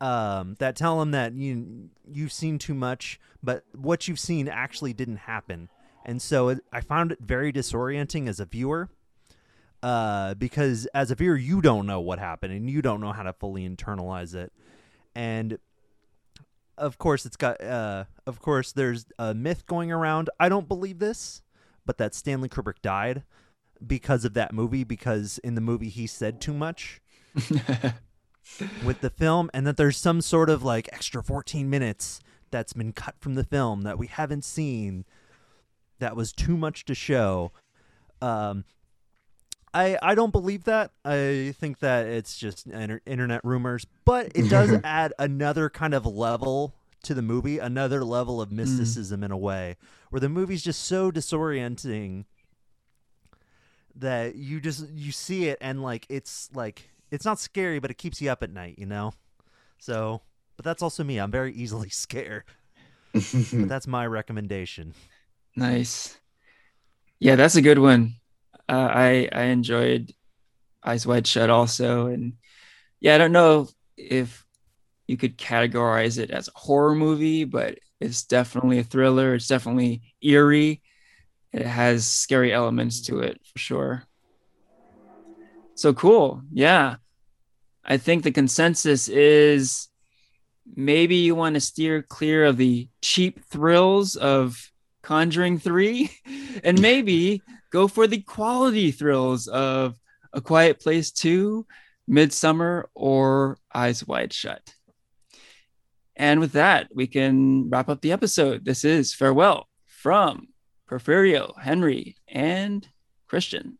Um, 0.00 0.56
that 0.58 0.76
tell 0.76 1.00
him 1.00 1.12
that 1.12 1.32
you 1.34 1.88
you've 2.10 2.32
seen 2.32 2.58
too 2.58 2.74
much, 2.74 3.18
but 3.42 3.64
what 3.74 4.06
you've 4.06 4.18
seen 4.18 4.48
actually 4.48 4.92
didn't 4.92 5.18
happen, 5.18 5.70
and 6.04 6.20
so 6.20 6.48
it, 6.48 6.60
I 6.72 6.80
found 6.80 7.12
it 7.12 7.18
very 7.20 7.52
disorienting 7.52 8.28
as 8.28 8.38
a 8.40 8.44
viewer. 8.44 8.90
Uh, 9.82 10.32
because 10.34 10.86
as 10.94 11.10
a 11.10 11.14
viewer, 11.14 11.36
you 11.36 11.60
don't 11.60 11.86
know 11.86 12.00
what 12.00 12.18
happened, 12.18 12.54
and 12.54 12.70
you 12.70 12.80
don't 12.80 13.02
know 13.02 13.12
how 13.12 13.22
to 13.22 13.34
fully 13.34 13.68
internalize 13.68 14.34
it, 14.34 14.52
and 15.14 15.58
of 16.76 16.98
course 16.98 17.24
it's 17.26 17.36
got 17.36 17.62
uh 17.62 18.04
of 18.26 18.40
course 18.40 18.72
there's 18.72 19.06
a 19.18 19.34
myth 19.34 19.66
going 19.66 19.92
around. 19.92 20.30
I 20.38 20.48
don't 20.48 20.68
believe 20.68 20.98
this 20.98 21.42
but 21.86 21.98
that 21.98 22.14
stanley 22.14 22.48
kubrick 22.48 22.80
died 22.82 23.24
because 23.86 24.24
of 24.24 24.34
that 24.34 24.52
movie 24.52 24.84
because 24.84 25.38
in 25.38 25.54
the 25.54 25.60
movie 25.60 25.88
he 25.88 26.06
said 26.06 26.40
too 26.40 26.54
much 26.54 27.00
with 28.84 29.00
the 29.00 29.10
film 29.10 29.50
and 29.52 29.66
that 29.66 29.76
there's 29.76 29.96
some 29.96 30.20
sort 30.20 30.48
of 30.50 30.62
like 30.62 30.88
extra 30.92 31.22
14 31.22 31.68
minutes 31.68 32.20
that's 32.50 32.72
been 32.72 32.92
cut 32.92 33.16
from 33.20 33.34
the 33.34 33.44
film 33.44 33.82
that 33.82 33.98
we 33.98 34.06
haven't 34.06 34.44
seen 34.44 35.04
that 35.98 36.16
was 36.16 36.32
too 36.32 36.56
much 36.56 36.84
to 36.84 36.94
show. 36.94 37.52
Um 38.20 38.64
I, 39.74 39.98
I 40.00 40.14
don't 40.14 40.30
believe 40.30 40.64
that. 40.64 40.92
I 41.04 41.52
think 41.58 41.80
that 41.80 42.06
it's 42.06 42.38
just 42.38 42.66
inter- 42.68 43.00
internet 43.04 43.44
rumors, 43.44 43.84
but 44.04 44.30
it 44.36 44.48
does 44.48 44.78
add 44.84 45.12
another 45.18 45.68
kind 45.68 45.94
of 45.94 46.06
level 46.06 46.74
to 47.02 47.12
the 47.12 47.22
movie, 47.22 47.58
another 47.58 48.04
level 48.04 48.40
of 48.40 48.50
mm. 48.50 48.58
mysticism 48.58 49.24
in 49.24 49.32
a 49.32 49.36
way, 49.36 49.76
where 50.10 50.20
the 50.20 50.28
movie's 50.28 50.62
just 50.62 50.84
so 50.84 51.10
disorienting 51.10 52.24
that 53.96 54.36
you 54.36 54.60
just 54.60 54.88
you 54.90 55.12
see 55.12 55.46
it 55.46 55.58
and 55.60 55.82
like 55.82 56.06
it's 56.08 56.50
like 56.54 56.90
it's 57.10 57.24
not 57.24 57.40
scary, 57.40 57.80
but 57.80 57.90
it 57.90 57.98
keeps 57.98 58.22
you 58.22 58.30
up 58.30 58.44
at 58.44 58.52
night, 58.52 58.76
you 58.78 58.86
know. 58.86 59.12
So, 59.78 60.22
but 60.56 60.64
that's 60.64 60.82
also 60.82 61.02
me. 61.02 61.18
I'm 61.18 61.32
very 61.32 61.52
easily 61.52 61.88
scared. 61.90 62.44
But 63.12 63.24
that's 63.52 63.88
my 63.88 64.06
recommendation. 64.06 64.94
Nice. 65.56 66.18
Yeah, 67.18 67.34
that's 67.36 67.56
a 67.56 67.62
good 67.62 67.78
one. 67.78 68.16
Uh, 68.68 68.88
I 68.90 69.28
I 69.32 69.42
enjoyed 69.44 70.12
Eyes 70.82 71.06
Wide 71.06 71.26
Shut 71.26 71.50
also, 71.50 72.06
and 72.06 72.34
yeah, 73.00 73.14
I 73.14 73.18
don't 73.18 73.32
know 73.32 73.68
if 73.96 74.44
you 75.06 75.16
could 75.16 75.36
categorize 75.36 76.18
it 76.18 76.30
as 76.30 76.48
a 76.48 76.58
horror 76.58 76.94
movie, 76.94 77.44
but 77.44 77.78
it's 78.00 78.24
definitely 78.24 78.78
a 78.78 78.84
thriller. 78.84 79.34
It's 79.34 79.46
definitely 79.46 80.02
eerie. 80.22 80.82
It 81.52 81.66
has 81.66 82.06
scary 82.06 82.52
elements 82.52 83.02
to 83.02 83.20
it 83.20 83.40
for 83.44 83.58
sure. 83.58 84.04
So 85.74 85.92
cool. 85.92 86.42
Yeah. 86.52 86.96
I 87.84 87.98
think 87.98 88.22
the 88.22 88.32
consensus 88.32 89.08
is 89.08 89.88
maybe 90.74 91.16
you 91.16 91.34
want 91.34 91.54
to 91.54 91.60
steer 91.60 92.02
clear 92.02 92.46
of 92.46 92.56
the 92.56 92.88
cheap 93.02 93.44
thrills 93.44 94.16
of 94.16 94.70
Conjuring 95.02 95.58
3 95.58 96.10
and 96.64 96.80
maybe 96.80 97.42
go 97.74 97.88
for 97.88 98.06
the 98.06 98.20
quality 98.20 98.92
thrills 98.92 99.48
of 99.48 99.96
A 100.32 100.40
Quiet 100.40 100.78
Place 100.78 101.10
2, 101.10 101.66
Midsommar, 102.08 102.84
or 102.94 103.58
Eyes 103.74 104.06
Wide 104.06 104.32
Shut. 104.32 104.62
And 106.14 106.38
with 106.38 106.52
that, 106.52 106.86
we 106.94 107.08
can 107.08 107.68
wrap 107.68 107.88
up 107.88 108.00
the 108.00 108.12
episode. 108.12 108.64
This 108.64 108.84
is 108.84 109.12
Farewell 109.12 109.68
from 109.86 110.50
Porfirio, 110.88 111.60
Henry, 111.60 112.14
and 112.28 112.86
Christian. 113.26 113.76